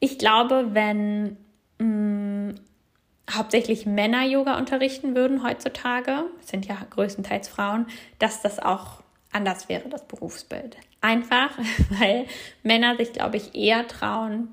ich 0.00 0.18
glaube, 0.18 0.70
wenn 0.72 1.36
mh, 1.78 1.84
mm, 1.84 2.54
hauptsächlich 3.30 3.86
Männer 3.86 4.24
Yoga 4.24 4.58
unterrichten 4.58 5.14
würden 5.14 5.42
heutzutage, 5.42 6.24
sind 6.40 6.66
ja 6.66 6.76
größtenteils 6.90 7.48
Frauen, 7.48 7.86
dass 8.18 8.42
das 8.42 8.58
auch 8.58 9.02
anders 9.32 9.68
wäre, 9.68 9.88
das 9.88 10.06
Berufsbild. 10.06 10.76
Einfach, 11.00 11.50
weil 12.00 12.26
Männer 12.62 12.96
sich, 12.96 13.12
glaube 13.12 13.36
ich, 13.36 13.54
eher 13.54 13.86
trauen, 13.88 14.48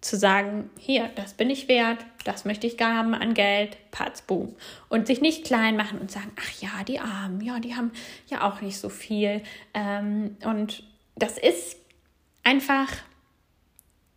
zu 0.00 0.16
sagen, 0.16 0.70
hier, 0.78 1.10
das 1.16 1.34
bin 1.34 1.50
ich 1.50 1.66
wert, 1.66 1.98
das 2.24 2.44
möchte 2.44 2.68
ich 2.68 2.76
gar 2.76 2.94
haben 2.94 3.14
an 3.14 3.34
Geld, 3.34 3.76
Patz, 3.90 4.22
boom. 4.22 4.54
Und 4.88 5.08
sich 5.08 5.20
nicht 5.20 5.44
klein 5.44 5.76
machen 5.76 5.98
und 5.98 6.10
sagen, 6.10 6.30
ach 6.40 6.60
ja, 6.60 6.84
die 6.86 7.00
Armen, 7.00 7.40
ja, 7.40 7.58
die 7.58 7.74
haben 7.74 7.90
ja 8.28 8.48
auch 8.48 8.60
nicht 8.60 8.78
so 8.78 8.90
viel. 8.90 9.42
Ähm, 9.74 10.36
und 10.44 10.84
das 11.16 11.36
ist 11.36 11.76
einfach 12.44 12.88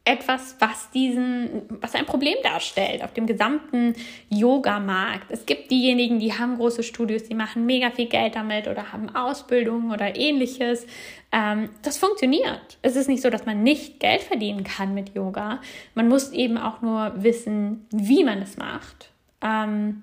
etwas, 0.03 0.55
was 0.59 0.89
diesen, 0.89 1.61
was 1.79 1.93
ein 1.93 2.07
Problem 2.07 2.35
darstellt 2.41 3.03
auf 3.03 3.13
dem 3.13 3.27
gesamten 3.27 3.93
Yoga-Markt. 4.29 5.29
Es 5.29 5.45
gibt 5.45 5.69
diejenigen, 5.69 6.19
die 6.19 6.33
haben 6.33 6.57
große 6.57 6.81
Studios, 6.81 7.23
die 7.25 7.35
machen 7.35 7.67
mega 7.67 7.91
viel 7.91 8.07
Geld 8.07 8.35
damit 8.35 8.67
oder 8.67 8.91
haben 8.91 9.15
Ausbildungen 9.15 9.91
oder 9.91 10.15
ähnliches. 10.15 10.87
Ähm, 11.31 11.69
das 11.83 11.97
funktioniert. 11.97 12.79
Es 12.81 12.95
ist 12.95 13.09
nicht 13.09 13.21
so, 13.21 13.29
dass 13.29 13.45
man 13.45 13.61
nicht 13.61 13.99
Geld 13.99 14.21
verdienen 14.21 14.63
kann 14.63 14.95
mit 14.95 15.13
Yoga. 15.13 15.61
Man 15.93 16.07
muss 16.07 16.31
eben 16.31 16.57
auch 16.57 16.81
nur 16.81 17.13
wissen, 17.17 17.85
wie 17.91 18.23
man 18.23 18.41
es 18.41 18.57
macht. 18.57 19.11
Ähm, 19.43 20.01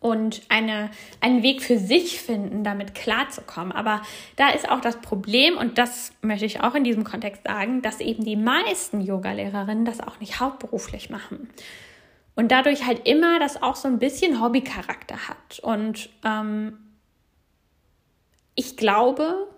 und 0.00 0.40
eine, 0.48 0.90
einen 1.20 1.42
Weg 1.42 1.62
für 1.62 1.78
sich 1.78 2.20
finden, 2.20 2.64
damit 2.64 2.94
klarzukommen. 2.94 3.70
Aber 3.70 4.00
da 4.36 4.48
ist 4.48 4.68
auch 4.68 4.80
das 4.80 4.96
Problem, 5.00 5.58
und 5.58 5.76
das 5.76 6.12
möchte 6.22 6.46
ich 6.46 6.62
auch 6.62 6.74
in 6.74 6.84
diesem 6.84 7.04
Kontext 7.04 7.44
sagen, 7.44 7.82
dass 7.82 8.00
eben 8.00 8.24
die 8.24 8.36
meisten 8.36 9.02
Yogalehrerinnen 9.02 9.84
das 9.84 10.00
auch 10.00 10.18
nicht 10.18 10.40
hauptberuflich 10.40 11.10
machen. 11.10 11.50
Und 12.34 12.50
dadurch 12.50 12.86
halt 12.86 13.06
immer 13.06 13.38
das 13.38 13.62
auch 13.62 13.76
so 13.76 13.88
ein 13.88 13.98
bisschen 13.98 14.42
Hobbycharakter 14.42 15.28
hat. 15.28 15.60
Und 15.60 16.08
ähm, 16.24 16.78
ich 18.54 18.78
glaube, 18.78 19.48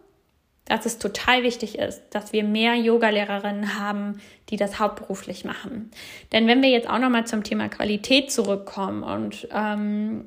dass 0.72 0.86
es 0.86 0.96
total 0.96 1.42
wichtig 1.42 1.78
ist, 1.78 2.02
dass 2.08 2.32
wir 2.32 2.44
mehr 2.44 2.74
Yogalehrerinnen 2.76 3.78
haben, 3.78 4.22
die 4.48 4.56
das 4.56 4.78
hauptberuflich 4.78 5.44
machen. 5.44 5.90
Denn 6.32 6.46
wenn 6.46 6.62
wir 6.62 6.70
jetzt 6.70 6.88
auch 6.88 6.98
nochmal 6.98 7.26
zum 7.26 7.44
Thema 7.44 7.68
Qualität 7.68 8.32
zurückkommen 8.32 9.02
und 9.02 9.46
ähm, 9.52 10.24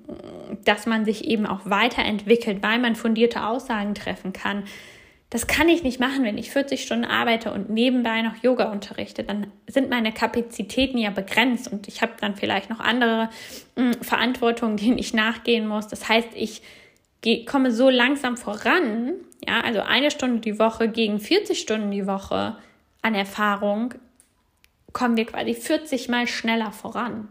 dass 0.63 0.85
man 0.85 1.03
sich 1.03 1.25
eben 1.25 1.47
auch 1.47 1.61
weiterentwickelt, 1.63 2.61
weil 2.61 2.77
man 2.77 2.95
fundierte 2.95 3.43
Aussagen 3.43 3.95
treffen 3.95 4.33
kann, 4.33 4.65
das 5.31 5.47
kann 5.47 5.67
ich 5.67 5.81
nicht 5.81 5.99
machen, 5.99 6.23
wenn 6.23 6.37
ich 6.37 6.51
40 6.51 6.83
Stunden 6.83 7.05
arbeite 7.05 7.51
und 7.51 7.71
nebenbei 7.71 8.21
noch 8.21 8.35
Yoga 8.43 8.71
unterrichte. 8.71 9.23
Dann 9.23 9.47
sind 9.65 9.89
meine 9.89 10.11
Kapazitäten 10.11 10.99
ja 10.99 11.09
begrenzt 11.09 11.71
und 11.71 11.87
ich 11.87 12.03
habe 12.03 12.13
dann 12.21 12.35
vielleicht 12.35 12.69
noch 12.69 12.79
andere 12.79 13.29
mh, 13.75 13.93
hm, 13.93 14.03
Verantwortungen, 14.03 14.77
denen 14.77 14.99
ich 14.99 15.15
nachgehen 15.15 15.67
muss. 15.67 15.87
Das 15.87 16.07
heißt, 16.07 16.29
ich 16.35 16.61
komme 17.45 17.71
so 17.71 17.89
langsam 17.89 18.37
voran, 18.37 19.13
ja, 19.47 19.61
also 19.61 19.81
eine 19.81 20.11
Stunde 20.11 20.41
die 20.41 20.59
Woche 20.59 20.89
gegen 20.89 21.19
40 21.19 21.59
Stunden 21.59 21.91
die 21.91 22.07
Woche 22.07 22.57
an 23.01 23.15
Erfahrung, 23.15 23.93
kommen 24.93 25.17
wir 25.17 25.25
quasi 25.25 25.53
40 25.53 26.07
mal 26.07 26.27
schneller 26.27 26.71
voran. 26.71 27.29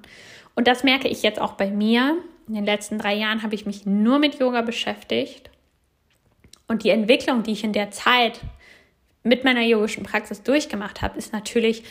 Und 0.54 0.68
das 0.68 0.84
merke 0.84 1.08
ich 1.08 1.22
jetzt 1.22 1.40
auch 1.40 1.52
bei 1.52 1.70
mir. 1.70 2.18
In 2.46 2.54
den 2.54 2.64
letzten 2.64 2.98
drei 2.98 3.14
Jahren 3.14 3.42
habe 3.42 3.54
ich 3.54 3.66
mich 3.66 3.86
nur 3.86 4.18
mit 4.18 4.38
Yoga 4.38 4.62
beschäftigt. 4.62 5.50
Und 6.68 6.84
die 6.84 6.90
Entwicklung, 6.90 7.42
die 7.42 7.52
ich 7.52 7.64
in 7.64 7.72
der 7.72 7.90
Zeit 7.90 8.40
mit 9.22 9.44
meiner 9.44 9.62
yogischen 9.62 10.04
Praxis 10.04 10.42
durchgemacht 10.42 11.02
habe, 11.02 11.18
ist 11.18 11.32
natürlich 11.32 11.82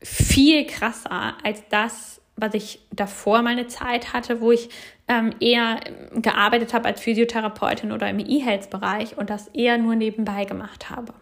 viel 0.00 0.66
krasser 0.66 1.36
als 1.42 1.62
das, 1.70 2.17
was 2.38 2.54
ich 2.54 2.80
davor 2.92 3.42
meine 3.42 3.66
Zeit 3.66 4.12
hatte, 4.12 4.40
wo 4.40 4.52
ich 4.52 4.70
ähm, 5.08 5.34
eher 5.40 5.80
gearbeitet 6.14 6.72
habe 6.72 6.86
als 6.86 7.00
Physiotherapeutin 7.00 7.92
oder 7.92 8.08
im 8.08 8.20
E-Health-Bereich 8.20 9.18
und 9.18 9.28
das 9.28 9.48
eher 9.48 9.78
nur 9.78 9.96
nebenbei 9.96 10.44
gemacht 10.44 10.90
habe. 10.90 11.12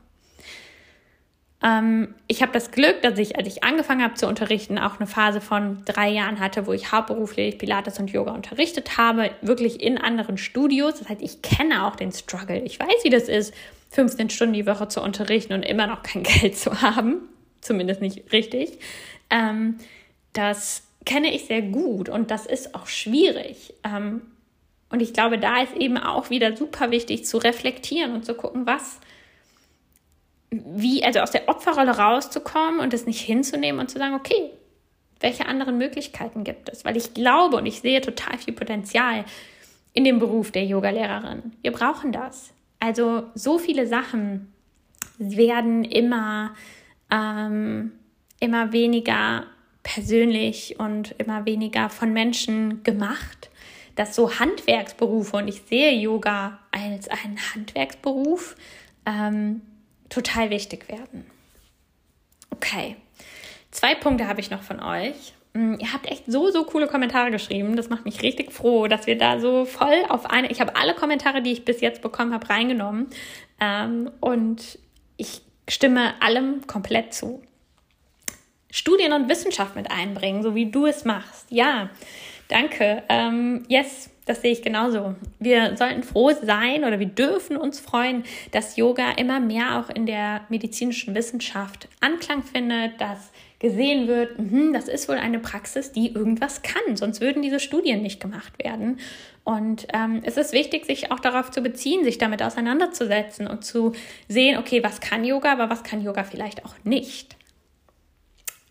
Ähm, 1.62 2.14
ich 2.26 2.42
habe 2.42 2.52
das 2.52 2.70
Glück, 2.70 3.00
dass 3.02 3.18
ich, 3.18 3.36
als 3.36 3.48
ich 3.48 3.64
angefangen 3.64 4.02
habe 4.02 4.14
zu 4.14 4.26
unterrichten, 4.26 4.78
auch 4.78 4.98
eine 4.98 5.06
Phase 5.06 5.40
von 5.40 5.82
drei 5.86 6.10
Jahren 6.10 6.38
hatte, 6.38 6.66
wo 6.66 6.72
ich 6.72 6.92
hauptberuflich 6.92 7.58
Pilates 7.58 7.98
und 7.98 8.10
Yoga 8.10 8.32
unterrichtet 8.32 8.98
habe, 8.98 9.30
wirklich 9.40 9.82
in 9.82 9.96
anderen 9.96 10.36
Studios. 10.36 10.98
Das 10.98 11.08
heißt, 11.08 11.22
ich 11.22 11.40
kenne 11.40 11.86
auch 11.86 11.96
den 11.96 12.12
Struggle. 12.12 12.60
Ich 12.62 12.78
weiß, 12.78 13.04
wie 13.04 13.10
das 13.10 13.28
ist, 13.28 13.54
15 13.90 14.28
Stunden 14.28 14.54
die 14.54 14.66
Woche 14.66 14.88
zu 14.88 15.00
unterrichten 15.00 15.54
und 15.54 15.62
immer 15.62 15.86
noch 15.86 16.02
kein 16.02 16.22
Geld 16.24 16.58
zu 16.58 16.82
haben. 16.82 17.22
Zumindest 17.62 18.02
nicht 18.02 18.32
richtig. 18.32 18.78
Ähm, 19.30 19.78
das 20.34 20.85
kenne 21.06 21.32
ich 21.34 21.46
sehr 21.46 21.62
gut 21.62 22.10
und 22.10 22.30
das 22.30 22.44
ist 22.44 22.74
auch 22.74 22.88
schwierig. 22.88 23.72
Ähm, 23.84 24.20
und 24.90 25.00
ich 25.00 25.14
glaube, 25.14 25.38
da 25.38 25.62
ist 25.62 25.74
eben 25.74 25.96
auch 25.96 26.28
wieder 26.28 26.54
super 26.56 26.90
wichtig 26.90 27.24
zu 27.24 27.38
reflektieren 27.38 28.12
und 28.12 28.26
zu 28.26 28.34
gucken, 28.34 28.66
was, 28.66 29.00
wie, 30.50 31.02
also 31.02 31.20
aus 31.20 31.30
der 31.30 31.48
Opferrolle 31.48 31.96
rauszukommen 31.96 32.80
und 32.80 32.92
es 32.92 33.06
nicht 33.06 33.20
hinzunehmen 33.20 33.80
und 33.80 33.90
zu 33.90 33.98
sagen, 33.98 34.14
okay, 34.14 34.50
welche 35.20 35.46
anderen 35.46 35.78
Möglichkeiten 35.78 36.44
gibt 36.44 36.68
es? 36.68 36.84
Weil 36.84 36.96
ich 36.96 37.14
glaube 37.14 37.56
und 37.56 37.66
ich 37.66 37.80
sehe 37.80 38.00
total 38.00 38.36
viel 38.38 38.52
Potenzial 38.52 39.24
in 39.92 40.04
dem 40.04 40.18
Beruf 40.18 40.50
der 40.50 40.64
Yogalehrerin. 40.64 41.52
Wir 41.62 41.72
brauchen 41.72 42.12
das. 42.12 42.52
Also 42.80 43.24
so 43.34 43.58
viele 43.58 43.86
Sachen 43.86 44.52
werden 45.18 45.84
immer, 45.84 46.54
ähm, 47.10 47.92
immer 48.40 48.72
weniger 48.72 49.46
persönlich 49.86 50.80
und 50.80 51.14
immer 51.18 51.46
weniger 51.46 51.88
von 51.90 52.12
Menschen 52.12 52.82
gemacht, 52.82 53.50
dass 53.94 54.16
so 54.16 54.40
Handwerksberufe, 54.40 55.36
und 55.36 55.46
ich 55.46 55.62
sehe 55.62 55.92
Yoga 55.92 56.58
als 56.72 57.08
einen 57.08 57.38
Handwerksberuf, 57.54 58.56
ähm, 59.06 59.62
total 60.08 60.50
wichtig 60.50 60.88
werden. 60.88 61.24
Okay, 62.50 62.96
zwei 63.70 63.94
Punkte 63.94 64.26
habe 64.26 64.40
ich 64.40 64.50
noch 64.50 64.62
von 64.62 64.82
euch. 64.82 65.34
Hm, 65.54 65.78
ihr 65.78 65.92
habt 65.92 66.10
echt 66.10 66.24
so, 66.26 66.50
so 66.50 66.64
coole 66.64 66.88
Kommentare 66.88 67.30
geschrieben. 67.30 67.76
Das 67.76 67.88
macht 67.88 68.04
mich 68.04 68.22
richtig 68.22 68.52
froh, 68.52 68.88
dass 68.88 69.06
wir 69.06 69.16
da 69.16 69.38
so 69.38 69.66
voll 69.66 70.04
auf 70.08 70.26
eine. 70.26 70.50
Ich 70.50 70.60
habe 70.60 70.74
alle 70.74 70.94
Kommentare, 70.94 71.42
die 71.42 71.52
ich 71.52 71.64
bis 71.64 71.80
jetzt 71.80 72.02
bekommen 72.02 72.34
habe, 72.34 72.50
reingenommen. 72.50 73.06
Ähm, 73.60 74.10
und 74.18 74.80
ich 75.16 75.42
stimme 75.68 76.20
allem 76.20 76.66
komplett 76.66 77.14
zu. 77.14 77.40
Studien 78.70 79.12
und 79.12 79.28
Wissenschaft 79.28 79.76
mit 79.76 79.90
einbringen, 79.90 80.42
so 80.42 80.54
wie 80.54 80.70
du 80.70 80.86
es 80.86 81.04
machst. 81.04 81.46
Ja, 81.50 81.90
danke. 82.48 83.02
Ähm, 83.08 83.64
yes, 83.68 84.10
das 84.26 84.42
sehe 84.42 84.52
ich 84.52 84.62
genauso. 84.62 85.14
Wir 85.38 85.76
sollten 85.76 86.02
froh 86.02 86.32
sein 86.42 86.84
oder 86.84 86.98
wir 86.98 87.06
dürfen 87.06 87.56
uns 87.56 87.78
freuen, 87.78 88.24
dass 88.50 88.76
Yoga 88.76 89.12
immer 89.12 89.38
mehr 89.38 89.78
auch 89.78 89.88
in 89.88 90.04
der 90.04 90.42
medizinischen 90.48 91.14
Wissenschaft 91.14 91.88
Anklang 92.00 92.42
findet, 92.42 93.00
dass 93.00 93.30
gesehen 93.58 94.06
wird, 94.06 94.38
mh, 94.38 94.72
das 94.72 94.88
ist 94.88 95.08
wohl 95.08 95.16
eine 95.16 95.38
Praxis, 95.38 95.92
die 95.92 96.12
irgendwas 96.12 96.62
kann, 96.62 96.96
sonst 96.96 97.20
würden 97.20 97.40
diese 97.40 97.60
Studien 97.60 98.02
nicht 98.02 98.20
gemacht 98.20 98.52
werden. 98.62 98.98
Und 99.44 99.86
ähm, 99.94 100.22
es 100.24 100.36
ist 100.36 100.52
wichtig, 100.52 100.84
sich 100.86 101.12
auch 101.12 101.20
darauf 101.20 101.50
zu 101.50 101.62
beziehen, 101.62 102.04
sich 102.04 102.18
damit 102.18 102.42
auseinanderzusetzen 102.42 103.46
und 103.46 103.64
zu 103.64 103.92
sehen, 104.28 104.58
okay, 104.58 104.82
was 104.82 105.00
kann 105.00 105.24
Yoga, 105.24 105.52
aber 105.52 105.70
was 105.70 105.84
kann 105.84 106.02
Yoga 106.02 106.24
vielleicht 106.24 106.64
auch 106.64 106.74
nicht. 106.84 107.35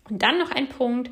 Und 0.08 0.22
dann 0.22 0.38
noch 0.38 0.50
ein 0.50 0.68
Punkt, 0.68 1.10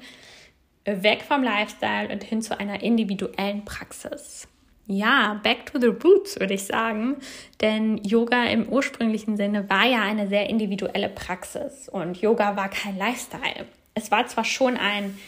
weg 0.85 1.23
vom 1.23 1.43
Lifestyle 1.43 2.09
und 2.13 2.23
hin 2.23 2.43
zu 2.43 2.59
einer 2.59 2.83
individuellen 2.83 3.65
Praxis. 3.65 4.47
Ja, 4.87 5.41
back 5.43 5.65
to 5.65 5.81
the 5.81 5.87
roots 5.87 6.39
würde 6.39 6.53
ich 6.53 6.65
sagen, 6.65 7.17
denn 7.63 7.97
Yoga 8.05 8.45
im 8.45 8.69
ursprünglichen 8.69 9.39
Sinne 9.39 9.69
war 9.71 9.87
ja 9.87 10.03
eine 10.03 10.29
sehr 10.29 10.51
individuelle 10.51 11.09
Praxis 11.09 11.89
und 11.89 12.21
Yoga 12.21 12.55
war 12.57 12.69
kein 12.69 12.99
Lifestyle. 12.99 13.67
Es 13.95 14.11
war 14.11 14.27
zwar 14.27 14.45
schon 14.45 14.77
ein, 14.77 15.19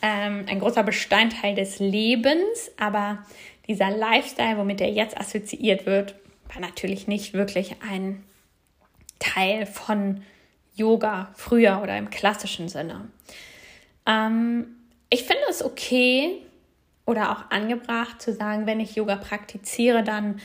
ähm, 0.00 0.46
ein 0.48 0.60
großer 0.60 0.82
Bestandteil 0.82 1.54
des 1.54 1.78
Lebens, 1.78 2.70
aber 2.78 3.18
dieser 3.68 3.90
Lifestyle, 3.90 4.56
womit 4.56 4.80
er 4.80 4.90
jetzt 4.90 5.18
assoziiert 5.20 5.84
wird, 5.84 6.14
war 6.50 6.62
natürlich 6.62 7.06
nicht 7.06 7.34
wirklich 7.34 7.76
ein 7.86 8.24
Teil 9.18 9.66
von 9.66 10.22
Yoga 10.74 11.30
früher 11.34 11.80
oder 11.82 11.96
im 11.98 12.10
klassischen 12.10 12.68
Sinne. 12.68 13.08
Ähm, 14.06 14.66
ich 15.10 15.24
finde 15.24 15.42
es 15.48 15.64
okay 15.64 16.42
oder 17.04 17.32
auch 17.32 17.50
angebracht 17.50 18.22
zu 18.22 18.32
sagen, 18.32 18.66
wenn 18.66 18.80
ich 18.80 18.94
Yoga 18.94 19.16
praktiziere, 19.16 20.02
dann 20.02 20.40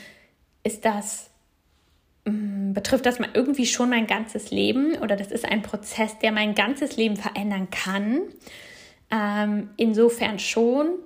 ist 0.62 0.84
das, 0.84 1.30
mm, 2.24 2.72
betrifft 2.72 3.06
das 3.06 3.18
mal 3.18 3.30
irgendwie 3.32 3.66
schon 3.66 3.90
mein 3.90 4.06
ganzes 4.06 4.50
Leben 4.50 4.96
oder 4.98 5.16
das 5.16 5.28
ist 5.28 5.44
ein 5.44 5.62
Prozess, 5.62 6.18
der 6.18 6.32
mein 6.32 6.54
ganzes 6.54 6.96
Leben 6.96 7.16
verändern 7.16 7.68
kann. 7.70 8.20
Ähm, 9.10 9.70
insofern 9.76 10.38
schon. 10.38 10.98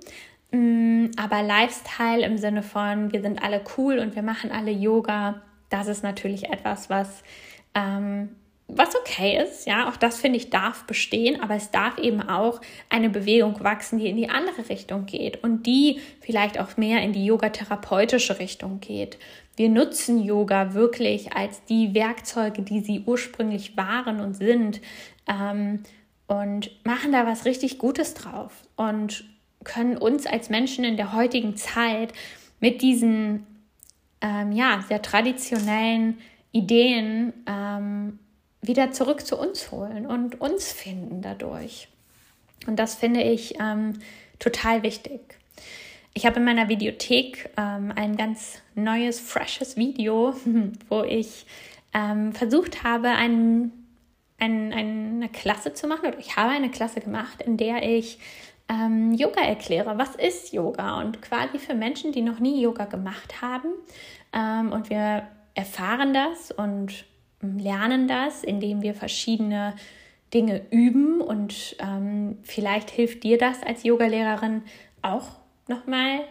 Mm, 0.51 1.11
aber 1.17 1.41
Lifestyle 1.41 2.25
im 2.25 2.37
Sinne 2.37 2.63
von, 2.63 3.11
wir 3.13 3.21
sind 3.21 3.41
alle 3.41 3.61
cool 3.77 3.99
und 3.99 4.15
wir 4.15 4.23
machen 4.23 4.51
alle 4.51 4.71
Yoga, 4.71 5.41
das 5.69 5.87
ist 5.87 6.03
natürlich 6.03 6.49
etwas, 6.49 6.89
was 6.89 7.23
ähm, 7.73 8.35
was 8.77 8.95
okay 8.95 9.41
ist, 9.43 9.67
ja, 9.67 9.89
auch 9.89 9.97
das 9.97 10.19
finde 10.19 10.37
ich 10.37 10.49
darf 10.49 10.85
bestehen, 10.85 11.41
aber 11.41 11.55
es 11.55 11.71
darf 11.71 11.97
eben 11.97 12.21
auch 12.21 12.61
eine 12.89 13.09
Bewegung 13.09 13.63
wachsen, 13.63 13.99
die 13.99 14.07
in 14.07 14.17
die 14.17 14.29
andere 14.29 14.69
Richtung 14.69 15.05
geht 15.05 15.43
und 15.43 15.65
die 15.65 15.99
vielleicht 16.21 16.59
auch 16.59 16.77
mehr 16.77 17.01
in 17.01 17.13
die 17.13 17.25
yogatherapeutische 17.25 18.39
Richtung 18.39 18.79
geht. 18.79 19.17
Wir 19.55 19.69
nutzen 19.69 20.23
Yoga 20.23 20.73
wirklich 20.73 21.33
als 21.35 21.63
die 21.65 21.93
Werkzeuge, 21.93 22.63
die 22.63 22.79
sie 22.79 23.03
ursprünglich 23.05 23.77
waren 23.77 24.19
und 24.19 24.35
sind 24.35 24.81
ähm, 25.27 25.83
und 26.27 26.71
machen 26.85 27.11
da 27.11 27.25
was 27.27 27.45
richtig 27.45 27.77
Gutes 27.77 28.13
drauf 28.15 28.63
und 28.75 29.25
können 29.63 29.97
uns 29.97 30.25
als 30.25 30.49
Menschen 30.49 30.83
in 30.83 30.97
der 30.97 31.13
heutigen 31.13 31.55
Zeit 31.55 32.13
mit 32.59 32.81
diesen 32.81 33.45
ähm, 34.21 34.51
ja, 34.51 34.83
sehr 34.87 35.01
traditionellen 35.01 36.17
Ideen 36.51 37.33
ähm, 37.45 38.19
wieder 38.63 38.91
zurück 38.91 39.25
zu 39.25 39.37
uns 39.37 39.71
holen 39.71 40.05
und 40.05 40.41
uns 40.41 40.71
finden 40.71 41.21
dadurch. 41.21 41.89
Und 42.65 42.77
das 42.77 42.95
finde 42.95 43.21
ich 43.21 43.59
ähm, 43.59 43.99
total 44.39 44.83
wichtig. 44.83 45.37
Ich 46.13 46.25
habe 46.25 46.37
in 46.37 46.45
meiner 46.45 46.69
Videothek 46.69 47.49
ähm, 47.57 47.91
ein 47.95 48.15
ganz 48.15 48.61
neues, 48.75 49.19
freshes 49.19 49.77
Video, 49.77 50.33
wo 50.89 51.03
ich 51.03 51.45
ähm, 51.93 52.33
versucht 52.33 52.83
habe, 52.83 53.09
ein, 53.09 53.71
ein, 54.39 54.71
eine 54.71 55.29
Klasse 55.29 55.73
zu 55.73 55.87
machen, 55.87 56.07
oder 56.07 56.19
ich 56.19 56.37
habe 56.37 56.51
eine 56.51 56.71
Klasse 56.71 57.01
gemacht, 57.01 57.41
in 57.41 57.57
der 57.57 57.83
ich 57.83 58.19
ähm, 58.69 59.13
Yoga 59.13 59.41
erkläre. 59.41 59.97
Was 59.97 60.15
ist 60.15 60.53
Yoga? 60.53 61.01
Und 61.01 61.21
quasi 61.21 61.59
für 61.59 61.73
Menschen, 61.73 62.11
die 62.11 62.21
noch 62.21 62.39
nie 62.39 62.61
Yoga 62.61 62.85
gemacht 62.85 63.41
haben. 63.41 63.69
Ähm, 64.31 64.71
und 64.71 64.89
wir 64.89 65.27
erfahren 65.55 66.13
das 66.13 66.51
und 66.51 67.05
lernen 67.43 68.07
das, 68.07 68.43
indem 68.43 68.81
wir 68.81 68.93
verschiedene 68.93 69.75
Dinge 70.33 70.61
üben 70.71 71.21
und 71.21 71.75
ähm, 71.79 72.37
vielleicht 72.43 72.89
hilft 72.89 73.23
dir 73.23 73.37
das 73.37 73.61
als 73.61 73.83
Yogalehrerin 73.83 74.63
auch 75.01 75.27
nochmal 75.67 76.21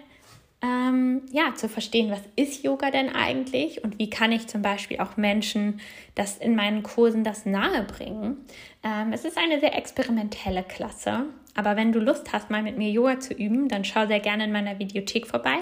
ähm, 0.62 1.22
ja, 1.32 1.54
zu 1.54 1.68
verstehen, 1.68 2.10
was 2.10 2.22
ist 2.36 2.62
Yoga 2.62 2.90
denn 2.90 3.08
eigentlich 3.14 3.82
und 3.82 3.98
wie 3.98 4.10
kann 4.10 4.30
ich 4.32 4.46
zum 4.46 4.62
Beispiel 4.62 5.00
auch 5.00 5.16
Menschen 5.16 5.80
das 6.14 6.38
in 6.38 6.54
meinen 6.54 6.82
Kursen 6.82 7.24
das 7.24 7.46
nahe 7.46 7.82
bringen. 7.82 8.36
Ähm, 8.84 9.12
es 9.12 9.24
ist 9.24 9.36
eine 9.36 9.58
sehr 9.60 9.76
experimentelle 9.76 10.62
Klasse, 10.62 11.26
aber 11.54 11.76
wenn 11.76 11.92
du 11.92 11.98
Lust 11.98 12.32
hast, 12.32 12.50
mal 12.50 12.62
mit 12.62 12.78
mir 12.78 12.90
Yoga 12.90 13.18
zu 13.18 13.34
üben, 13.34 13.68
dann 13.68 13.84
schau 13.84 14.06
sehr 14.06 14.20
gerne 14.20 14.44
in 14.44 14.52
meiner 14.52 14.78
Videothek 14.78 15.26
vorbei. 15.26 15.58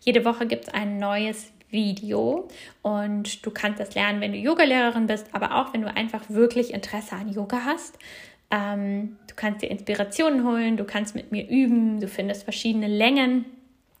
Jede 0.00 0.24
Woche 0.24 0.46
gibt 0.46 0.64
es 0.64 0.74
ein 0.74 0.98
neues 0.98 1.52
Video 1.70 2.48
und 2.82 3.44
du 3.44 3.50
kannst 3.50 3.80
das 3.80 3.94
lernen, 3.94 4.20
wenn 4.20 4.32
du 4.32 4.38
Yogalehrerin 4.38 5.06
bist, 5.06 5.26
aber 5.32 5.56
auch 5.56 5.72
wenn 5.72 5.82
du 5.82 5.94
einfach 5.94 6.28
wirklich 6.28 6.72
Interesse 6.72 7.16
an 7.16 7.32
Yoga 7.32 7.64
hast. 7.64 7.98
Ähm, 8.50 9.16
du 9.28 9.34
kannst 9.36 9.62
dir 9.62 9.70
Inspirationen 9.70 10.44
holen, 10.44 10.76
du 10.76 10.84
kannst 10.84 11.14
mit 11.14 11.30
mir 11.32 11.48
üben, 11.48 12.00
du 12.00 12.08
findest 12.08 12.44
verschiedene 12.44 12.88
Längen 12.88 13.44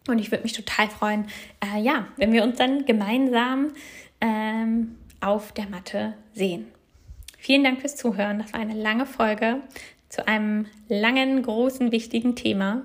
und 0.08 0.18
ich 0.18 0.30
würde 0.30 0.42
mich 0.42 0.52
total 0.52 0.88
freuen, 0.88 1.26
äh, 1.64 1.80
ja, 1.80 2.06
wenn 2.16 2.32
wir 2.32 2.42
uns 2.42 2.56
dann 2.56 2.84
gemeinsam 2.84 3.68
ähm, 4.20 4.96
auf 5.20 5.52
der 5.52 5.68
Matte 5.68 6.14
sehen. 6.32 6.66
Vielen 7.38 7.64
Dank 7.64 7.80
fürs 7.80 7.96
Zuhören. 7.96 8.38
Das 8.38 8.52
war 8.52 8.60
eine 8.60 8.74
lange 8.74 9.06
Folge 9.06 9.60
zu 10.08 10.26
einem 10.26 10.66
langen, 10.88 11.42
großen, 11.42 11.92
wichtigen 11.92 12.34
Thema. 12.36 12.82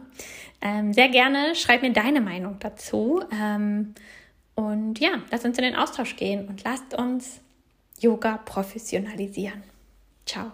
Ähm, 0.62 0.94
sehr 0.94 1.10
gerne 1.10 1.56
schreib 1.56 1.82
mir 1.82 1.92
deine 1.92 2.22
Meinung 2.22 2.58
dazu. 2.60 3.22
Ähm, 3.34 3.96
und 4.56 5.00
ja, 5.00 5.22
lasst 5.32 5.46
uns 5.46 5.58
in 5.58 5.64
den 5.64 5.76
Austausch 5.76 6.16
gehen 6.16 6.48
und 6.48 6.64
lasst 6.64 6.94
uns 6.94 7.42
Yoga 8.00 8.38
professionalisieren. 8.38 9.64
Ciao. 10.26 10.52